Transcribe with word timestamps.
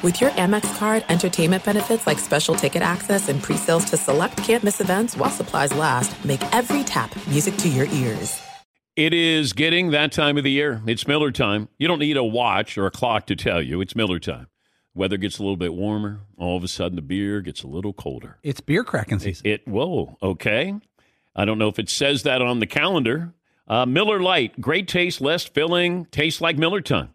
With 0.00 0.20
your 0.20 0.30
Amex 0.30 0.78
card, 0.78 1.04
entertainment 1.08 1.64
benefits 1.64 2.06
like 2.06 2.20
special 2.20 2.54
ticket 2.54 2.82
access 2.82 3.28
and 3.28 3.42
pre-sales 3.42 3.84
to 3.86 3.96
select 3.96 4.36
campus 4.36 4.80
events 4.80 5.16
while 5.16 5.28
supplies 5.28 5.74
last, 5.74 6.24
make 6.24 6.40
every 6.54 6.84
tap 6.84 7.10
music 7.26 7.56
to 7.56 7.68
your 7.68 7.86
ears. 7.86 8.40
It 8.94 9.12
is 9.12 9.52
getting 9.52 9.90
that 9.90 10.12
time 10.12 10.36
of 10.38 10.44
the 10.44 10.52
year. 10.52 10.80
It's 10.86 11.08
Miller 11.08 11.32
time. 11.32 11.68
You 11.78 11.88
don't 11.88 11.98
need 11.98 12.16
a 12.16 12.22
watch 12.22 12.78
or 12.78 12.86
a 12.86 12.92
clock 12.92 13.26
to 13.26 13.34
tell 13.34 13.60
you. 13.60 13.80
It's 13.80 13.96
Miller 13.96 14.20
time. 14.20 14.46
Weather 14.94 15.16
gets 15.16 15.38
a 15.38 15.42
little 15.42 15.56
bit 15.56 15.74
warmer. 15.74 16.20
All 16.36 16.56
of 16.56 16.62
a 16.62 16.68
sudden, 16.68 16.94
the 16.94 17.02
beer 17.02 17.40
gets 17.40 17.64
a 17.64 17.66
little 17.66 17.92
colder. 17.92 18.38
It's 18.44 18.60
beer 18.60 18.84
cracking 18.84 19.18
season. 19.18 19.46
It, 19.46 19.50
it 19.50 19.68
whoa, 19.68 20.16
okay. 20.22 20.74
I 21.34 21.44
don't 21.44 21.58
know 21.58 21.68
if 21.68 21.80
it 21.80 21.90
says 21.90 22.22
that 22.22 22.40
on 22.40 22.60
the 22.60 22.66
calendar. 22.66 23.34
Uh, 23.66 23.84
Miller 23.84 24.22
Lite, 24.22 24.60
great 24.60 24.86
taste, 24.86 25.20
less 25.20 25.42
filling, 25.42 26.04
tastes 26.06 26.40
like 26.40 26.56
Miller 26.56 26.80
time. 26.80 27.14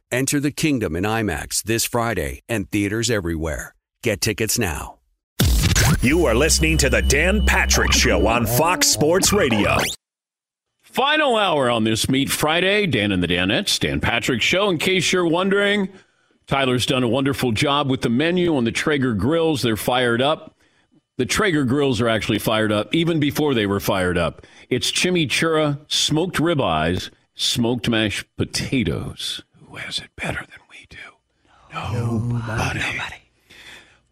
Enter 0.11 0.41
the 0.41 0.51
kingdom 0.51 0.97
in 0.97 1.05
IMAX 1.05 1.63
this 1.63 1.85
Friday 1.85 2.41
and 2.49 2.69
theaters 2.69 3.09
everywhere. 3.09 3.75
Get 4.03 4.19
tickets 4.19 4.59
now. 4.59 4.97
You 6.01 6.25
are 6.25 6.35
listening 6.35 6.77
to 6.79 6.89
the 6.89 7.01
Dan 7.01 7.45
Patrick 7.45 7.93
Show 7.93 8.27
on 8.27 8.45
Fox 8.45 8.87
Sports 8.87 9.31
Radio. 9.31 9.77
Final 10.81 11.37
hour 11.37 11.69
on 11.69 11.85
this 11.85 12.09
Meet 12.09 12.29
Friday. 12.29 12.87
Dan 12.87 13.13
and 13.13 13.23
the 13.23 13.27
Danettes, 13.27 13.79
Dan 13.79 14.01
Patrick 14.01 14.41
Show. 14.41 14.69
In 14.69 14.79
case 14.79 15.13
you're 15.13 15.25
wondering, 15.25 15.87
Tyler's 16.45 16.85
done 16.85 17.03
a 17.03 17.07
wonderful 17.07 17.53
job 17.53 17.89
with 17.89 18.01
the 18.01 18.09
menu 18.09 18.57
on 18.57 18.65
the 18.65 18.71
Traeger 18.73 19.13
grills. 19.13 19.61
They're 19.61 19.77
fired 19.77 20.21
up. 20.21 20.57
The 21.19 21.25
Traeger 21.25 21.63
grills 21.63 22.01
are 22.01 22.09
actually 22.09 22.39
fired 22.39 22.73
up 22.73 22.93
even 22.93 23.21
before 23.21 23.53
they 23.53 23.65
were 23.65 23.79
fired 23.79 24.17
up. 24.17 24.45
It's 24.69 24.91
chimichurri, 24.91 25.79
smoked 25.87 26.35
ribeyes, 26.35 27.11
smoked 27.33 27.87
mashed 27.87 28.25
potatoes. 28.35 29.41
Who 29.71 29.77
has 29.77 29.99
it 29.99 30.09
better 30.17 30.39
than 30.39 30.59
we 30.69 30.85
do? 30.89 30.97
Nobody. 31.71 32.79
Nobody. 32.79 33.15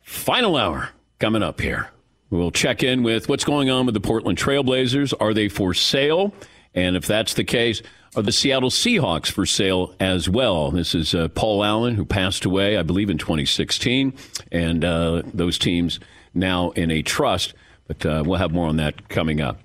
Final 0.03 0.56
hour 0.56 0.92
coming 1.20 1.44
up 1.44 1.59
here. 1.59 1.90
We'll 2.30 2.52
check 2.52 2.81
in 2.81 3.03
with 3.03 3.28
what's 3.28 3.44
going 3.44 3.69
on 3.69 3.86
with 3.86 3.94
the 3.94 4.00
Portland 4.00 4.38
Trailblazers. 4.38 5.14
Are 5.19 5.34
they 5.34 5.50
for 5.50 5.74
sale? 5.74 6.34
And 6.74 6.96
if 6.96 7.06
that's 7.06 7.34
the 7.34 7.44
case, 7.44 7.81
are 8.16 8.22
the 8.22 8.31
Seattle 8.31 8.69
Seahawks 8.69 9.30
for 9.30 9.46
sale 9.46 9.94
as 10.00 10.30
well? 10.30 10.72
This 10.72 10.96
is 10.96 11.14
uh, 11.14 11.28
Paul 11.28 11.66
Allen, 11.66 11.96
who 11.96 12.06
passed 12.06 12.46
away, 12.46 12.78
I 12.78 12.84
believe, 12.84 13.09
in 13.09 13.18
2016, 13.18 14.14
and 14.53 14.86
uh, 14.86 15.24
those 15.25 15.59
teams 15.59 16.00
now 16.34 16.69
in 16.72 16.90
a 16.90 17.02
trust. 17.02 17.53
But 17.86 18.06
uh, 18.06 18.24
we'll 18.25 18.40
have 18.40 18.53
more 18.53 18.69
on 18.69 18.78
that 18.78 19.09
coming 19.09 19.42
up. 19.42 19.59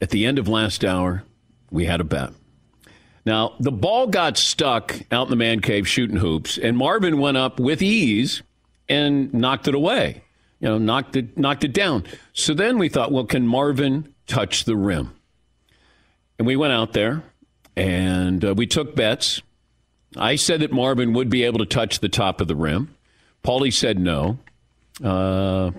At 0.00 0.10
the 0.10 0.26
end 0.26 0.40
of 0.40 0.48
last 0.48 0.84
hour, 0.84 1.22
we 1.70 1.84
had 1.84 2.00
a 2.00 2.04
bet. 2.04 2.32
Now, 3.24 3.54
the 3.60 3.70
ball 3.70 4.08
got 4.08 4.36
stuck 4.36 4.98
out 5.12 5.26
in 5.26 5.30
the 5.30 5.36
man 5.36 5.60
cave 5.60 5.86
shooting 5.86 6.16
hoops, 6.16 6.58
and 6.58 6.76
Marvin 6.76 7.18
went 7.18 7.36
up 7.36 7.60
with 7.60 7.80
ease 7.80 8.42
and 8.88 9.32
knocked 9.32 9.68
it 9.68 9.74
away. 9.74 10.22
You 10.60 10.68
know, 10.68 10.78
knocked 10.78 11.16
it 11.16 11.36
knocked 11.36 11.64
it 11.64 11.72
down. 11.72 12.04
So 12.32 12.54
then 12.54 12.78
we 12.78 12.88
thought, 12.88 13.10
well, 13.10 13.24
can 13.24 13.46
Marvin 13.46 14.12
touch 14.26 14.64
the 14.64 14.76
rim? 14.76 15.12
And 16.38 16.46
we 16.46 16.56
went 16.56 16.72
out 16.72 16.92
there 16.92 17.22
and 17.76 18.44
uh, 18.44 18.54
we 18.54 18.66
took 18.66 18.94
bets. 18.94 19.42
I 20.16 20.36
said 20.36 20.60
that 20.60 20.72
Marvin 20.72 21.14
would 21.14 21.30
be 21.30 21.42
able 21.44 21.58
to 21.58 21.66
touch 21.66 22.00
the 22.00 22.08
top 22.08 22.40
of 22.40 22.48
the 22.48 22.56
rim. 22.56 22.94
Paulie 23.42 23.72
said 23.72 23.98
no. 23.98 24.38
Uh, 25.02 25.72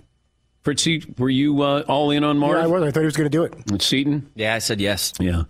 Fritzy, 0.63 1.03
were 1.17 1.29
you 1.29 1.61
uh, 1.61 1.83
all 1.87 2.11
in 2.11 2.23
on 2.23 2.37
Marvin? 2.37 2.61
Yeah, 2.61 2.63
I 2.63 2.67
was. 2.67 2.83
I 2.83 2.91
thought 2.91 3.01
he 3.01 3.05
was 3.05 3.15
going 3.15 3.29
to 3.29 3.37
do 3.37 3.43
it. 3.43 3.53
And 3.69 3.81
Seaton? 3.81 4.29
Yeah, 4.35 4.55
I 4.55 4.59
said 4.59 4.81
yes. 4.81 5.13
Yeah. 5.19 5.43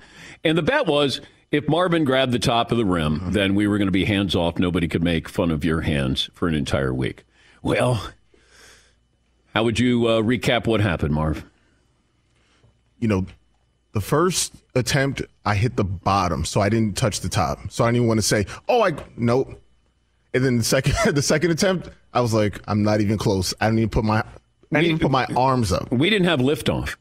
And 0.43 0.57
the 0.57 0.63
bet 0.63 0.85
was 0.85 1.21
if 1.53 1.69
Marvin 1.69 2.03
grabbed 2.03 2.31
the 2.31 2.39
top 2.39 2.71
of 2.71 2.79
the 2.79 2.85
rim, 2.85 3.21
then 3.31 3.53
we 3.53 3.67
were 3.67 3.77
going 3.77 3.87
to 3.87 3.91
be 3.91 4.05
hands 4.05 4.35
off. 4.35 4.57
Nobody 4.57 4.87
could 4.87 5.03
make 5.03 5.29
fun 5.29 5.51
of 5.51 5.63
your 5.63 5.81
hands 5.81 6.29
for 6.33 6.47
an 6.47 6.55
entire 6.55 6.91
week. 6.91 7.25
Well, 7.61 8.09
how 9.53 9.63
would 9.63 9.77
you 9.77 10.07
uh, 10.07 10.21
recap 10.23 10.65
what 10.65 10.81
happened, 10.81 11.13
Marv? 11.13 11.45
You 12.99 13.07
know, 13.07 13.27
the 13.91 14.01
first 14.01 14.55
attempt, 14.73 15.21
I 15.45 15.53
hit 15.53 15.75
the 15.75 15.83
bottom, 15.83 16.43
so 16.43 16.59
I 16.59 16.69
didn't 16.69 16.97
touch 16.97 17.19
the 17.19 17.29
top. 17.29 17.71
So 17.71 17.83
I 17.83 17.87
didn't 17.89 17.97
even 17.97 18.07
want 18.07 18.17
to 18.17 18.23
say, 18.23 18.47
"Oh, 18.67 18.83
I 18.83 18.95
nope." 19.15 19.61
And 20.33 20.43
then 20.43 20.57
the 20.57 20.63
second, 20.63 20.95
the 21.15 21.21
second 21.21 21.51
attempt, 21.51 21.89
I 22.15 22.21
was 22.21 22.33
like, 22.33 22.61
"I'm 22.67 22.81
not 22.81 22.99
even 22.99 23.19
close. 23.19 23.53
I 23.61 23.67
didn't 23.67 23.79
even 23.79 23.89
put 23.89 24.05
my, 24.05 24.21
I 24.21 24.23
didn't 24.71 24.85
even 24.85 24.99
put 24.99 25.11
my 25.11 25.27
arms 25.37 25.71
up." 25.71 25.91
We 25.91 26.09
didn't 26.09 26.25
have 26.25 26.39
liftoff. 26.39 26.95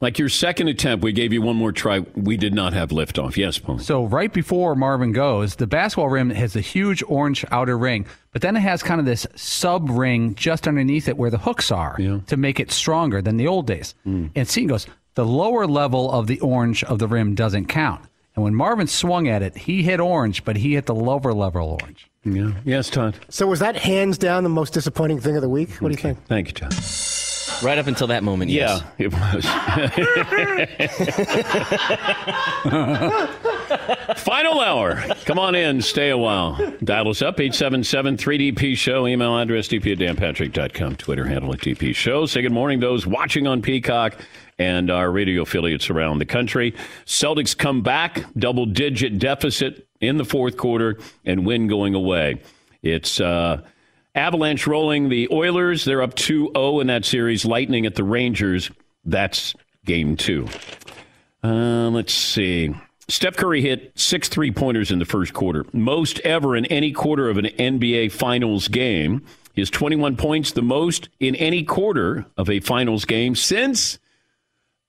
Like 0.00 0.18
your 0.18 0.28
second 0.28 0.68
attempt, 0.68 1.02
we 1.02 1.10
gave 1.12 1.32
you 1.32 1.42
one 1.42 1.56
more 1.56 1.72
try. 1.72 2.00
We 2.14 2.36
did 2.36 2.54
not 2.54 2.72
have 2.72 2.90
liftoff. 2.90 3.36
Yes, 3.36 3.58
Paul. 3.58 3.80
So 3.80 4.04
right 4.04 4.32
before 4.32 4.76
Marvin 4.76 5.10
goes, 5.12 5.56
the 5.56 5.66
basketball 5.66 6.08
rim 6.08 6.30
has 6.30 6.54
a 6.54 6.60
huge 6.60 7.02
orange 7.08 7.44
outer 7.50 7.76
ring, 7.76 8.06
but 8.32 8.40
then 8.42 8.54
it 8.56 8.60
has 8.60 8.80
kind 8.82 9.00
of 9.00 9.06
this 9.06 9.26
sub 9.34 9.90
ring 9.90 10.36
just 10.36 10.68
underneath 10.68 11.08
it 11.08 11.16
where 11.16 11.30
the 11.30 11.38
hooks 11.38 11.72
are 11.72 11.96
Yeah. 11.98 12.20
to 12.28 12.36
make 12.36 12.60
it 12.60 12.70
stronger 12.70 13.20
than 13.20 13.38
the 13.38 13.48
old 13.48 13.66
days. 13.66 13.96
Mm. 14.06 14.30
And 14.36 14.46
Seaton 14.46 14.68
goes, 14.68 14.86
the 15.16 15.26
lower 15.26 15.66
level 15.66 16.12
of 16.12 16.28
the 16.28 16.38
orange 16.40 16.84
of 16.84 17.00
the 17.00 17.08
rim 17.08 17.34
doesn't 17.34 17.66
count. 17.66 18.02
And 18.36 18.44
when 18.44 18.54
Marvin 18.54 18.86
swung 18.86 19.26
at 19.26 19.42
it, 19.42 19.56
he 19.56 19.82
hit 19.82 19.98
orange, 19.98 20.44
but 20.44 20.54
he 20.56 20.74
hit 20.74 20.86
the 20.86 20.94
lower 20.94 21.34
level 21.34 21.76
orange. 21.82 22.08
Yeah. 22.24 22.52
Yes, 22.64 22.88
Todd. 22.88 23.16
So 23.30 23.48
was 23.48 23.58
that 23.58 23.74
hands 23.74 24.16
down 24.16 24.44
the 24.44 24.48
most 24.48 24.72
disappointing 24.74 25.18
thing 25.18 25.34
of 25.34 25.42
the 25.42 25.48
week? 25.48 25.70
What 25.80 25.88
do 25.88 25.94
you 25.94 26.00
think? 26.00 26.24
Thank 26.26 26.46
you, 26.46 26.52
Todd. 26.52 26.72
Right 27.62 27.78
up 27.78 27.86
until 27.86 28.06
that 28.08 28.22
moment, 28.22 28.50
yes. 28.50 28.82
Yeah, 28.98 29.06
it 29.06 29.12
was. 29.12 29.44
Final 34.22 34.60
hour. 34.60 34.96
Come 35.24 35.38
on 35.38 35.54
in. 35.54 35.82
Stay 35.82 36.10
a 36.10 36.18
while. 36.18 36.56
Dial 36.84 37.08
us 37.08 37.22
up, 37.22 37.36
877-3DP 37.38 38.76
Show. 38.76 39.06
Email 39.06 39.36
address, 39.38 39.68
dp 39.68 39.92
at 39.92 39.98
danpatrick.com. 39.98 40.96
Twitter 40.96 41.24
handle 41.26 41.52
at 41.52 41.60
DP 41.60 41.94
Show. 41.94 42.26
Say 42.26 42.42
good 42.42 42.52
morning 42.52 42.80
those 42.80 43.06
watching 43.06 43.46
on 43.46 43.62
Peacock 43.62 44.14
and 44.58 44.90
our 44.90 45.10
radio 45.10 45.42
affiliates 45.42 45.90
around 45.90 46.18
the 46.18 46.26
country. 46.26 46.74
Celtics 47.06 47.56
come 47.56 47.82
back, 47.82 48.24
double-digit 48.38 49.18
deficit 49.18 49.86
in 50.00 50.16
the 50.16 50.24
fourth 50.24 50.56
quarter, 50.56 50.98
and 51.24 51.44
win 51.46 51.66
going 51.66 51.94
away. 51.94 52.40
It's... 52.82 53.20
Uh, 53.20 53.62
Avalanche 54.18 54.66
rolling 54.66 55.08
the 55.08 55.28
Oilers. 55.30 55.84
They're 55.84 56.02
up 56.02 56.14
2 56.14 56.50
0 56.54 56.80
in 56.80 56.88
that 56.88 57.04
series. 57.04 57.44
Lightning 57.44 57.86
at 57.86 57.94
the 57.94 58.02
Rangers. 58.02 58.70
That's 59.04 59.54
game 59.84 60.16
two. 60.16 60.48
Uh, 61.42 61.88
let's 61.90 62.12
see. 62.12 62.74
Steph 63.06 63.36
Curry 63.36 63.62
hit 63.62 63.92
six 63.94 64.28
three 64.28 64.50
pointers 64.50 64.90
in 64.90 64.98
the 64.98 65.04
first 65.04 65.32
quarter, 65.32 65.64
most 65.72 66.18
ever 66.20 66.56
in 66.56 66.66
any 66.66 66.92
quarter 66.92 67.30
of 67.30 67.38
an 67.38 67.46
NBA 67.46 68.12
Finals 68.12 68.68
game. 68.68 69.24
His 69.54 69.70
21 69.70 70.16
points, 70.16 70.52
the 70.52 70.62
most 70.62 71.08
in 71.18 71.34
any 71.36 71.62
quarter 71.62 72.26
of 72.36 72.50
a 72.50 72.60
Finals 72.60 73.04
game 73.04 73.34
since 73.34 73.98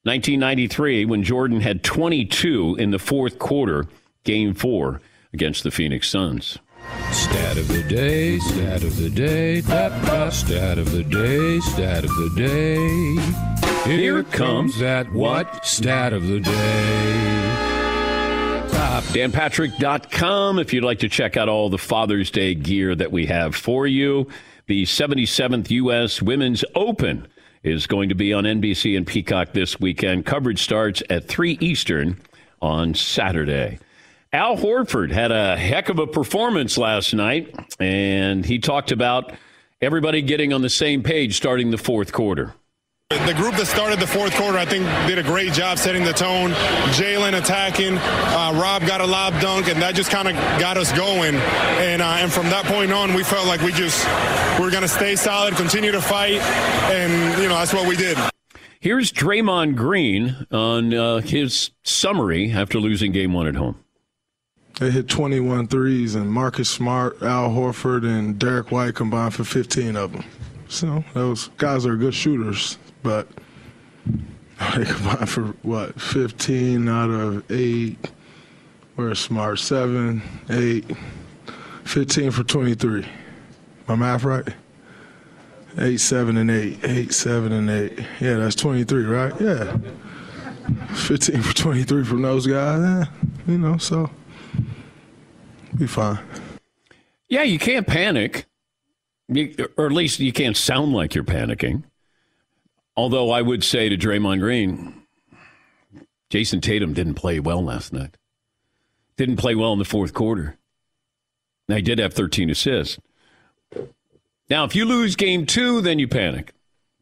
1993, 0.04 1.06
when 1.06 1.24
Jordan 1.24 1.62
had 1.62 1.84
22 1.84 2.76
in 2.78 2.92
the 2.92 3.00
fourth 3.00 3.40
quarter, 3.40 3.86
game 4.24 4.54
four 4.54 5.02
against 5.34 5.64
the 5.64 5.72
Phoenix 5.72 6.10
Suns. 6.10 6.58
Stat 7.12 7.58
of 7.58 7.68
the 7.68 7.84
day, 7.84 8.40
stat 8.40 8.84
of 8.84 8.98
the 8.98 9.10
day, 9.10 9.62
da, 9.62 9.90
da, 9.90 10.30
stat 10.30 10.78
of 10.78 10.92
the 10.92 11.04
day, 11.04 11.60
stat 11.60 12.04
of 12.04 12.10
the 12.10 12.32
day. 12.36 13.92
Here 13.92 14.24
comes 14.24 14.78
that 14.80 15.12
what? 15.12 15.66
Stat 15.66 16.14
of 16.14 16.28
the 16.28 16.40
day. 16.40 17.50
Danpatrick.com 19.10 20.60
if 20.60 20.72
you'd 20.72 20.84
like 20.84 21.00
to 21.00 21.10
check 21.10 21.36
out 21.36 21.50
all 21.50 21.70
the 21.70 21.80
Father's 21.80 22.30
Day 22.30 22.54
gear 22.54 22.94
that 22.94 23.12
we 23.12 23.26
have 23.26 23.56
for 23.56 23.88
you. 23.88 24.28
The 24.68 24.84
77th 24.84 25.72
U.S. 25.72 26.22
Women's 26.22 26.64
Open 26.76 27.28
is 27.64 27.88
going 27.88 28.10
to 28.10 28.16
be 28.16 28.34
on 28.34 28.44
NBC 28.44 28.96
and 28.96 29.08
Peacock 29.08 29.54
this 29.54 29.80
weekend. 29.80 30.28
Coverage 30.28 30.62
starts 30.62 31.02
at 31.10 31.28
3 31.28 31.58
Eastern 31.60 32.22
on 32.62 32.94
Saturday. 32.94 33.80
Al 34.32 34.58
Horford 34.58 35.12
had 35.12 35.32
a 35.32 35.58
heck 35.58 35.90
of 35.90 35.98
a 35.98 36.06
performance 36.06 36.78
last 36.78 37.16
night, 37.16 37.56
and 37.80 38.46
he 38.46 38.60
talked 38.60 38.92
about 38.92 39.34
everybody 39.82 40.22
getting 40.22 40.54
on 40.54 40.62
the 40.62 40.70
same 40.70 41.02
page 41.02 41.36
starting 41.36 41.72
the 41.72 41.80
fourth 41.80 42.14
quarter. 42.14 42.54
The 43.10 43.34
group 43.34 43.56
that 43.56 43.66
started 43.66 44.00
the 44.00 44.06
fourth 44.06 44.36
quarter, 44.36 44.60
I 44.60 44.66
think, 44.66 44.86
did 45.08 45.18
a 45.18 45.24
great 45.24 45.52
job 45.54 45.80
setting 45.80 46.04
the 46.04 46.14
tone. 46.14 46.52
Jaylen 46.92 47.40
attacking, 47.40 47.98
uh, 47.98 48.54
Rob 48.62 48.86
got 48.86 49.02
a 49.02 49.06
lob 49.06 49.34
dunk, 49.42 49.68
and 49.68 49.82
that 49.82 49.96
just 49.96 50.12
kind 50.12 50.28
of 50.28 50.36
got 50.60 50.78
us 50.78 50.92
going. 50.92 51.34
And 51.34 52.04
uh, 52.04 52.18
and 52.20 52.32
from 52.32 52.52
that 52.52 52.66
point 52.66 52.92
on, 52.92 53.16
we 53.16 53.24
felt 53.24 53.48
like 53.48 53.62
we 53.62 53.72
just 53.72 54.06
we 54.60 54.68
are 54.68 54.70
going 54.70 54.84
to 54.84 54.88
stay 54.88 55.16
solid, 55.16 55.56
continue 55.56 55.92
to 55.92 56.02
fight, 56.02 56.40
and 56.92 57.42
you 57.42 57.50
know 57.50 57.56
that's 57.56 57.74
what 57.74 57.88
we 57.88 57.96
did. 57.96 58.16
Here's 58.80 59.12
Draymond 59.12 59.76
Green 59.76 60.46
on 60.52 60.94
uh, 60.94 61.18
his 61.18 61.72
summary 61.84 62.52
after 62.52 62.80
losing 62.80 63.12
Game 63.12 63.34
One 63.34 63.48
at 63.48 63.56
home. 63.56 63.84
They 64.80 64.92
hit 64.92 65.10
21 65.10 65.68
threes, 65.68 66.16
and 66.16 66.32
Marcus 66.32 66.70
Smart, 66.70 67.22
Al 67.22 67.50
Horford, 67.50 68.06
and 68.06 68.40
Derrick 68.40 68.72
White 68.72 68.96
combined 68.96 69.34
for 69.34 69.44
15 69.44 69.96
of 69.96 70.14
them. 70.14 70.24
So 70.70 71.04
those 71.14 71.50
guys 71.58 71.86
are 71.86 71.96
good 71.96 72.14
shooters 72.14 72.78
but 73.04 73.28
they 74.76 74.86
combined 74.86 75.30
for 75.30 75.44
what 75.62 76.00
15 76.00 76.88
out 76.88 77.10
of 77.10 77.52
8 77.52 78.12
we're 78.96 79.16
smart? 79.16 79.60
7 79.60 80.22
8 80.50 80.86
15 81.86 82.32
for 82.32 82.44
23 82.44 83.08
my 83.88 83.96
math 83.96 84.24
right? 84.24 84.48
8 85.78 85.98
7 85.98 86.38
and 86.38 86.52
8 86.52 86.80
8 86.84 87.14
7 87.14 87.52
and 87.52 87.70
8 87.70 88.00
yeah 88.20 88.34
that's 88.36 88.56
23 88.56 89.04
right? 89.06 89.34
Yeah. 89.40 89.78
15 90.94 91.42
for 91.42 91.56
23 91.56 92.04
from 92.04 92.22
those 92.22 92.46
guys 92.46 92.80
yeah, 92.80 93.06
you 93.48 93.58
know 93.58 93.78
so 93.78 94.10
be 95.76 95.88
fine 95.88 96.20
yeah 97.28 97.44
you 97.44 97.60
can't 97.60 97.88
panic 97.88 98.46
you, 99.28 99.54
or 99.78 99.86
at 99.86 99.92
least 99.92 100.20
you 100.20 100.34
can't 100.34 100.58
sound 100.58 100.94
like 100.94 101.14
you're 101.14 101.24
panicking 101.24 101.84
Although 103.00 103.32
I 103.32 103.42
would 103.42 103.64
say 103.64 103.88
to 103.88 103.96
Draymond 103.96 104.42
Green, 104.42 105.04
Jayson 106.30 106.60
Tatum 106.60 106.92
didn't 106.92 107.14
play 107.14 107.40
well 107.40 107.64
last 107.64 107.94
night. 107.94 108.18
Didn't 109.16 109.38
play 109.38 109.56
well 109.56 109.72
in 109.72 109.80
the 109.80 109.86
fourth 109.86 110.14
quarter. 110.14 110.58
Now, 111.70 111.78
he 111.78 111.82
did 111.82 112.00
have 112.00 112.14
13 112.14 112.50
assists. 112.50 113.00
Now, 114.50 114.66
if 114.66 114.76
you 114.76 114.84
lose 114.84 115.16
game 115.16 115.46
two, 115.46 115.80
then 115.80 115.98
you 115.98 116.10
panic. 116.10 116.52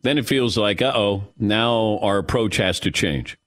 Then 0.03 0.19
it 0.19 0.27
feels 0.27 0.55
like, 0.55 0.83
uh 0.83 0.91
oh, 0.93 1.29
now 1.39 1.97
our 2.03 2.19
approach 2.19 2.57
has 2.57 2.79
to 2.81 2.91
change. 2.91 3.39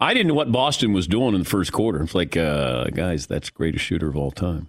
I 0.00 0.14
didn't 0.14 0.28
know 0.28 0.34
what 0.34 0.50
Boston 0.50 0.92
was 0.92 1.06
doing 1.06 1.34
in 1.34 1.40
the 1.40 1.48
first 1.48 1.72
quarter. 1.72 2.02
It's 2.02 2.14
like, 2.14 2.36
uh, 2.36 2.84
guys, 2.86 3.26
that's 3.26 3.50
the 3.50 3.54
greatest 3.54 3.84
shooter 3.84 4.08
of 4.08 4.16
all 4.16 4.30
time. 4.30 4.68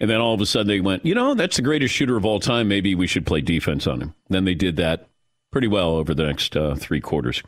And 0.00 0.08
then 0.08 0.20
all 0.20 0.32
of 0.32 0.40
a 0.40 0.46
sudden 0.46 0.66
they 0.66 0.80
went, 0.80 1.04
you 1.04 1.14
know, 1.14 1.34
that's 1.34 1.56
the 1.56 1.62
greatest 1.62 1.94
shooter 1.94 2.16
of 2.16 2.24
all 2.24 2.40
time. 2.40 2.66
Maybe 2.66 2.94
we 2.94 3.06
should 3.06 3.26
play 3.26 3.42
defense 3.42 3.86
on 3.86 4.00
him. 4.00 4.14
Then 4.28 4.46
they 4.46 4.54
did 4.54 4.76
that 4.76 5.08
pretty 5.50 5.68
well 5.68 5.90
over 5.90 6.14
the 6.14 6.24
next 6.24 6.56
uh, 6.56 6.74
three 6.74 7.02
quarters. 7.02 7.42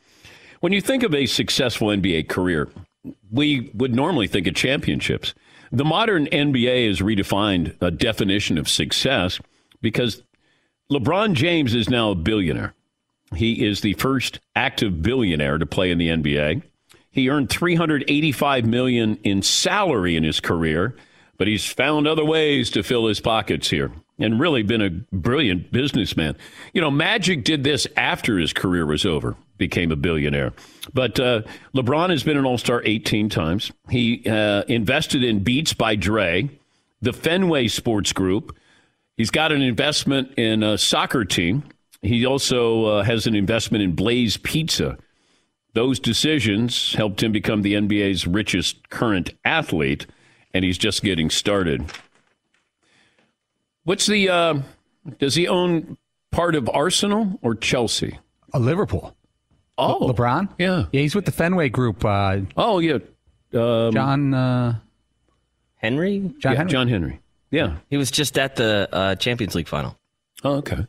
When 0.61 0.73
you 0.73 0.83
think 0.83 1.03
of 1.03 1.15
a 1.15 1.25
successful 1.25 1.89
NBA 1.89 2.29
career, 2.29 2.69
we 3.31 3.71
would 3.75 3.95
normally 3.95 4.29
think 4.29 4.47
of 4.47 4.55
championships. 4.55 5.33
The 5.73 5.85
modern 5.85 6.27
NBA 6.27 6.89
has 6.89 7.01
redefined 7.01 7.75
a 7.81 7.91
definition 7.91 8.59
of 8.59 8.69
success 8.69 9.41
because 9.81 10.23
LeBron 10.91 11.33
James 11.33 11.75
is 11.75 11.89
now 11.89 12.11
a 12.11 12.15
billionaire. 12.15 12.75
He 13.35 13.65
is 13.65 13.81
the 13.81 13.95
first 13.95 14.41
active 14.55 15.01
billionaire 15.01 15.57
to 15.57 15.65
play 15.65 15.91
in 15.91 15.97
the 15.97 16.09
NBA. 16.09 16.63
He 17.13 17.29
earned 17.29 17.51
385 17.51 18.67
million 18.67 19.19
in 19.23 19.43
salary 19.43 20.17
in 20.17 20.25
his 20.25 20.41
career, 20.41 20.97
but 21.39 21.47
he's 21.47 21.67
found 21.67 22.09
other 22.09 22.25
ways 22.25 22.71
to 22.71 22.83
fill 22.83 23.07
his 23.07 23.21
pockets 23.21 23.71
here 23.71 23.93
and 24.19 24.41
really 24.41 24.63
been 24.63 24.83
a 24.83 24.91
brilliant 24.91 25.71
businessman. 25.73 26.37
You 26.73 26.81
know, 26.81 26.91
Magic 26.91 27.45
did 27.45 27.65
this 27.65 27.87
after 27.97 28.39
his 28.39 28.53
career 28.53 28.87
was 28.87 29.05
over, 29.05 29.37
became 29.59 29.93
a 29.93 29.97
billionaire. 29.97 30.53
But 30.95 31.21
uh, 31.21 31.43
LeBron 31.75 32.11
has 32.11 32.23
been 32.23 32.39
an 32.39 32.47
All 32.47 32.59
Star 32.59 32.83
18 32.85 33.29
times. 33.29 33.73
He 33.91 34.23
uh, 34.27 34.63
invested 34.69 35.23
in 35.23 35.43
Beats 35.43 35.75
by 35.75 35.97
Dre, 35.97 36.49
the 37.01 37.13
Fenway 37.13 37.69
Sports 37.69 38.13
Group. 38.13 38.57
He's 39.17 39.31
got 39.31 39.53
an 39.53 39.61
investment 39.61 40.33
in 40.39 40.63
a 40.63 40.79
soccer 40.79 41.25
team. 41.25 41.65
He 42.01 42.25
also 42.25 42.85
uh, 42.87 43.03
has 43.03 43.27
an 43.27 43.35
investment 43.35 43.85
in 43.85 43.95
Blaze 43.95 44.37
Pizza. 44.37 44.97
Those 45.75 45.99
decisions 45.99 46.95
helped 46.95 47.23
him 47.23 47.33
become 47.33 47.63
the 47.63 47.75
NBA's 47.75 48.27
richest 48.27 48.91
current 48.91 49.31
athlete, 49.45 50.07
and 50.53 50.65
he's 50.65 50.77
just 50.77 51.03
getting 51.03 51.31
started. 51.31 51.91
What's 53.85 54.07
the? 54.07 54.29
Uh, 54.29 54.55
does 55.19 55.35
he 55.35 55.49
own 55.49 55.97
part 56.31 56.55
of 56.55 56.69
Arsenal 56.69 57.39
or 57.43 57.55
Chelsea? 57.55 58.19
A 58.53 58.59
Liverpool. 58.59 59.17
Oh, 59.79 60.05
Le- 60.05 60.15
LeBron. 60.15 60.49
Yeah, 60.59 60.85
yeah. 60.93 61.01
He's 61.01 61.15
with 61.15 61.25
the 61.25 61.33
Fenway 61.33 61.71
Group. 61.71 62.05
Uh, 62.05 62.41
oh 62.57 62.79
yeah, 62.79 62.99
um, 63.55 63.93
John 63.93 64.35
uh, 64.35 64.79
Henry. 65.77 66.35
John 66.39 66.53
yeah, 66.53 66.59
Henry. 66.59 66.71
John 66.71 66.89
Henry. 66.89 67.21
Yeah, 67.51 67.77
he 67.89 67.97
was 67.97 68.11
just 68.11 68.39
at 68.39 68.57
the 68.57 68.89
uh, 68.93 69.15
Champions 69.17 69.55
League 69.55 69.69
final. 69.69 69.99
Oh, 70.45 70.57
okay. 70.57 70.87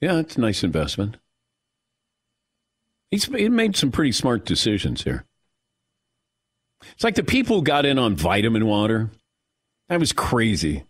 Yeah, 0.00 0.18
it's 0.18 0.36
a 0.36 0.40
nice 0.40 0.62
investment. 0.62 1.16
He's 3.10 3.24
he 3.24 3.48
made 3.48 3.76
some 3.76 3.90
pretty 3.90 4.12
smart 4.12 4.44
decisions 4.44 5.02
here. 5.02 5.24
It's 6.92 7.04
like 7.04 7.16
the 7.16 7.24
people 7.24 7.56
who 7.56 7.62
got 7.62 7.84
in 7.84 7.98
on 7.98 8.14
vitamin 8.16 8.66
water. 8.66 9.10
That 9.88 10.00
was 10.00 10.12
crazy. 10.12 10.84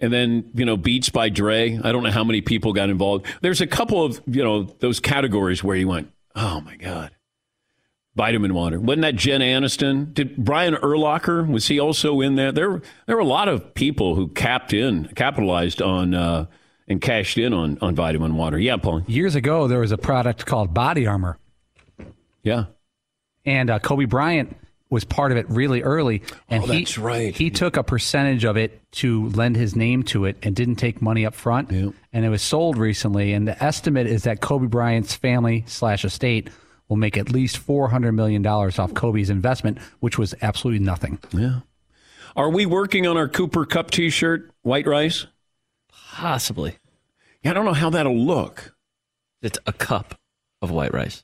And 0.00 0.12
then, 0.12 0.50
you 0.54 0.64
know, 0.64 0.76
Beats 0.76 1.10
by 1.10 1.28
Dre. 1.28 1.78
I 1.82 1.92
don't 1.92 2.02
know 2.02 2.10
how 2.10 2.24
many 2.24 2.40
people 2.40 2.72
got 2.72 2.88
involved. 2.88 3.26
There's 3.42 3.60
a 3.60 3.66
couple 3.66 4.02
of, 4.02 4.22
you 4.26 4.42
know, 4.42 4.62
those 4.62 4.98
categories 4.98 5.62
where 5.62 5.76
you 5.76 5.88
went, 5.88 6.10
oh 6.34 6.60
my 6.62 6.76
God. 6.76 7.10
Vitamin 8.16 8.54
water. 8.54 8.80
Wasn't 8.80 9.02
that 9.02 9.16
Jen 9.16 9.40
Aniston? 9.40 10.12
Did 10.14 10.36
Brian 10.36 10.74
Urlacher, 10.74 11.46
was 11.46 11.68
he 11.68 11.78
also 11.78 12.20
in 12.20 12.36
there? 12.36 12.50
There, 12.50 12.82
there 13.06 13.16
were 13.16 13.22
a 13.22 13.26
lot 13.26 13.48
of 13.48 13.74
people 13.74 14.14
who 14.14 14.28
capped 14.28 14.72
in, 14.72 15.04
capitalized 15.14 15.82
on, 15.82 16.14
uh, 16.14 16.46
and 16.88 17.00
cashed 17.00 17.38
in 17.38 17.52
on, 17.52 17.78
on 17.80 17.94
vitamin 17.94 18.36
water. 18.36 18.58
Yeah, 18.58 18.76
Paul. 18.78 19.02
Years 19.06 19.36
ago, 19.36 19.68
there 19.68 19.78
was 19.78 19.92
a 19.92 19.98
product 19.98 20.44
called 20.44 20.74
Body 20.74 21.06
Armor. 21.06 21.38
Yeah. 22.42 22.66
And 23.44 23.70
uh, 23.70 23.78
Kobe 23.78 24.04
Bryant 24.04 24.56
was 24.90 25.04
part 25.04 25.30
of 25.30 25.38
it 25.38 25.48
really 25.48 25.82
early, 25.82 26.22
and 26.48 26.64
oh, 26.64 26.66
he, 26.66 26.80
that's 26.80 26.98
right. 26.98 27.34
He 27.34 27.48
took 27.48 27.76
a 27.76 27.84
percentage 27.84 28.44
of 28.44 28.56
it 28.56 28.80
to 28.92 29.28
lend 29.28 29.54
his 29.54 29.76
name 29.76 30.02
to 30.02 30.24
it, 30.24 30.36
and 30.42 30.56
didn't 30.56 30.76
take 30.76 31.00
money 31.00 31.24
up 31.24 31.34
front. 31.34 31.70
Yep. 31.70 31.94
And 32.12 32.24
it 32.24 32.28
was 32.28 32.42
sold 32.42 32.76
recently, 32.76 33.32
and 33.32 33.46
the 33.46 33.62
estimate 33.62 34.08
is 34.08 34.24
that 34.24 34.40
Kobe 34.40 34.66
Bryant's 34.66 35.14
family 35.14 35.62
slash 35.68 36.04
estate 36.04 36.50
will 36.88 36.96
make 36.96 37.16
at 37.16 37.30
least 37.30 37.58
four 37.58 37.88
hundred 37.88 38.12
million 38.12 38.42
dollars 38.42 38.80
off 38.80 38.92
Kobe's 38.92 39.30
investment, 39.30 39.78
which 40.00 40.18
was 40.18 40.34
absolutely 40.42 40.84
nothing. 40.84 41.20
Yeah. 41.30 41.60
Are 42.34 42.50
we 42.50 42.66
working 42.66 43.06
on 43.06 43.16
our 43.16 43.28
Cooper 43.28 43.64
Kupp 43.64 43.92
T-shirt, 43.92 44.50
white 44.62 44.88
rice? 44.88 45.26
Possibly. 45.92 46.74
Yeah, 47.44 47.52
I 47.52 47.54
don't 47.54 47.64
know 47.64 47.72
how 47.72 47.90
that'll 47.90 48.18
look. 48.18 48.74
It's 49.40 49.58
a 49.66 49.72
cup 49.72 50.18
of 50.60 50.72
white 50.72 50.92
rice. 50.92 51.22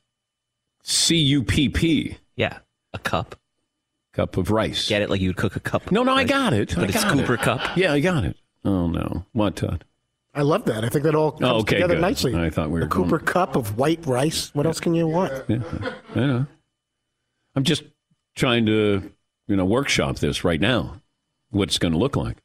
C 0.89 1.17
U 1.17 1.43
P 1.43 1.67
P. 1.69 2.17
Yeah, 2.37 2.59
a 2.93 2.99
cup. 2.99 3.35
Cup 4.13 4.37
of 4.37 4.49
rice. 4.51 4.87
Get 4.87 5.01
it 5.01 5.09
like 5.09 5.19
you'd 5.21 5.35
cook 5.35 5.55
a 5.55 5.59
cup. 5.59 5.91
No, 5.91 6.01
no, 6.03 6.13
I 6.13 6.23
got 6.23 6.53
it. 6.53 6.73
But 6.73 6.85
I 6.85 6.87
it's 6.87 7.03
got 7.03 7.13
Cooper 7.13 7.33
it. 7.35 7.41
cup. 7.41 7.75
Yeah, 7.77 7.91
I 7.93 7.99
got 7.99 8.23
it. 8.23 8.37
Oh 8.63 8.87
no, 8.87 9.25
what 9.33 9.57
Todd? 9.57 9.83
I 10.33 10.43
love 10.43 10.65
that. 10.65 10.85
I 10.85 10.89
think 10.89 11.03
that 11.03 11.13
all 11.15 11.31
comes 11.31 11.43
Oh, 11.43 11.55
okay, 11.57 11.75
together 11.75 11.95
good. 11.95 12.01
nicely. 12.01 12.35
I 12.35 12.49
thought 12.49 12.69
we 12.69 12.79
were 12.79 12.85
a 12.85 12.89
Cooper 12.89 13.17
going- 13.17 13.25
cup 13.25 13.55
of 13.55 13.77
white 13.77 14.05
rice. 14.05 14.53
What 14.55 14.65
else 14.65 14.79
can 14.79 14.93
you 14.95 15.07
want? 15.07 15.33
Yeah, 15.49 15.59
I 16.15 16.19
know. 16.19 16.45
I'm 17.55 17.63
just 17.63 17.83
trying 18.35 18.65
to, 18.67 19.11
you 19.47 19.55
know, 19.55 19.65
workshop 19.65 20.17
this 20.19 20.43
right 20.43 20.61
now. 20.61 21.01
What 21.49 21.69
it's 21.69 21.79
going 21.79 21.91
to 21.93 21.97
look 21.97 22.15
like. 22.15 22.37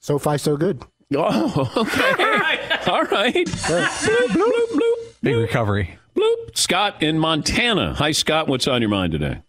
So 0.00 0.18
far, 0.18 0.36
so 0.36 0.56
good. 0.56 0.82
Oh, 1.16 1.70
okay. 1.76 2.10
All 2.90 3.04
right. 3.04 3.46
bloop, 3.46 4.26
bloop, 4.28 4.68
bloop, 4.72 5.14
Big 5.22 5.36
recovery. 5.36 5.98
Bloop. 6.16 6.56
Scott 6.56 7.02
in 7.02 7.18
Montana. 7.18 7.94
Hi, 7.94 8.12
Scott. 8.12 8.48
What's 8.48 8.68
on 8.68 8.82
your 8.82 8.90
mind 8.90 9.12
today? 9.12 9.42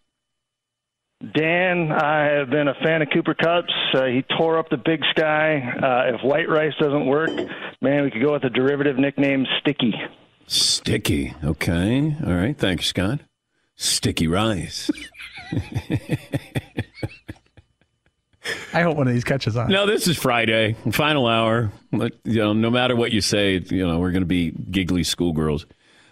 Dan, 1.33 1.91
I 1.91 2.25
have 2.25 2.49
been 2.49 2.67
a 2.67 2.73
fan 2.83 3.01
of 3.01 3.07
Cooper 3.13 3.33
Kupp's. 3.33 3.73
Uh, 3.93 4.05
he 4.05 4.23
tore 4.37 4.59
up 4.59 4.69
the 4.69 4.77
Big 4.77 5.01
Sky. 5.11 5.57
Uh, 5.57 6.15
if 6.15 6.23
White 6.23 6.49
Rice 6.49 6.73
doesn't 6.79 7.05
work, 7.05 7.29
man, 7.81 8.03
we 8.03 8.11
could 8.11 8.21
go 8.21 8.33
with 8.33 8.43
a 8.43 8.49
derivative 8.49 8.97
nickname, 8.97 9.45
Sticky. 9.59 9.93
Sticky. 10.47 11.33
Okay. 11.43 12.15
All 12.25 12.33
right. 12.33 12.57
Thanks, 12.57 12.87
Scott. 12.87 13.21
Sticky 13.75 14.27
rice. 14.27 14.91
I 18.73 18.81
hope 18.81 18.97
one 18.97 19.07
of 19.07 19.13
these 19.13 19.23
catches 19.23 19.57
on. 19.57 19.69
No, 19.69 19.87
this 19.87 20.07
is 20.07 20.17
Friday, 20.17 20.75
final 20.91 21.27
hour. 21.27 21.71
But, 21.91 22.13
you 22.23 22.39
know, 22.39 22.53
no 22.53 22.69
matter 22.69 22.95
what 22.95 23.11
you 23.11 23.21
say, 23.21 23.59
you 23.65 23.87
know, 23.87 23.99
we're 23.99 24.11
going 24.11 24.21
to 24.21 24.27
be 24.27 24.51
giggly 24.51 25.03
schoolgirls. 25.03 25.65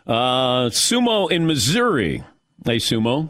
Uh, 0.06 0.70
Sumo 0.70 1.32
in 1.32 1.48
Missouri. 1.48 2.24
Hey, 2.66 2.78
Sumo. 2.78 3.30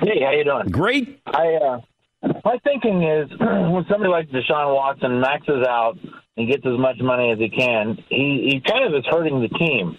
Hey, 0.00 0.20
how 0.24 0.32
you 0.32 0.44
doing? 0.44 0.68
Great. 0.70 1.20
I 1.26 1.54
uh, 1.54 1.80
my 2.44 2.58
thinking 2.64 3.02
is 3.02 3.30
when 3.40 3.84
somebody 3.88 4.10
like 4.10 4.28
Deshaun 4.30 4.74
Watson 4.74 5.20
maxes 5.20 5.64
out 5.66 5.96
and 6.36 6.50
gets 6.50 6.64
as 6.66 6.78
much 6.78 6.96
money 7.00 7.30
as 7.30 7.38
he 7.38 7.48
can, 7.48 7.96
he 8.08 8.50
he 8.50 8.62
kind 8.66 8.84
of 8.86 8.98
is 8.98 9.04
hurting 9.10 9.40
the 9.40 9.48
team. 9.48 9.96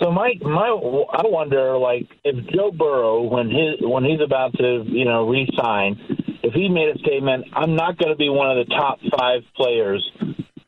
So 0.00 0.10
my 0.10 0.32
my 0.40 0.68
I 0.68 1.26
wonder 1.26 1.76
like 1.76 2.08
if 2.24 2.46
Joe 2.54 2.72
Burrow 2.72 3.22
when 3.22 3.50
his 3.50 3.76
when 3.82 4.04
he's 4.04 4.20
about 4.24 4.54
to 4.54 4.82
you 4.86 5.04
know 5.04 5.28
re-sign, 5.28 6.00
if 6.42 6.54
he 6.54 6.68
made 6.68 6.96
a 6.96 6.98
statement, 6.98 7.44
I'm 7.52 7.76
not 7.76 7.98
going 7.98 8.10
to 8.10 8.16
be 8.16 8.30
one 8.30 8.56
of 8.56 8.66
the 8.66 8.74
top 8.74 8.98
five 9.18 9.42
players, 9.54 10.10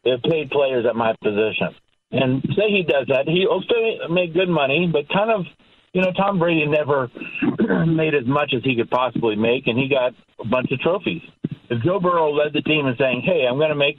the 0.04 0.18
paid 0.28 0.50
players 0.50 0.84
at 0.86 0.94
my 0.96 1.14
position, 1.22 1.74
and 2.10 2.42
say 2.56 2.70
he 2.70 2.82
does 2.82 3.06
that, 3.08 3.28
he'll 3.28 3.62
still 3.62 4.08
make 4.08 4.34
good 4.34 4.48
money, 4.48 4.88
but 4.92 5.08
kind 5.08 5.30
of 5.30 5.46
you 5.92 6.02
know, 6.02 6.12
Tom 6.12 6.38
Brady 6.38 6.66
never 6.66 7.10
made 7.86 8.14
as 8.14 8.26
much 8.26 8.52
as 8.56 8.62
he 8.62 8.76
could 8.76 8.90
possibly 8.90 9.34
make, 9.34 9.66
and 9.66 9.78
he 9.78 9.88
got 9.88 10.12
a 10.38 10.46
bunch 10.46 10.70
of 10.70 10.78
trophies. 10.80 11.22
If 11.68 11.82
Joe 11.82 11.98
Burrow 12.00 12.30
led 12.32 12.52
the 12.52 12.62
team 12.62 12.86
and 12.86 12.96
saying, 12.98 13.22
"Hey, 13.24 13.46
I'm 13.48 13.58
going 13.58 13.70
to 13.70 13.74
make 13.74 13.96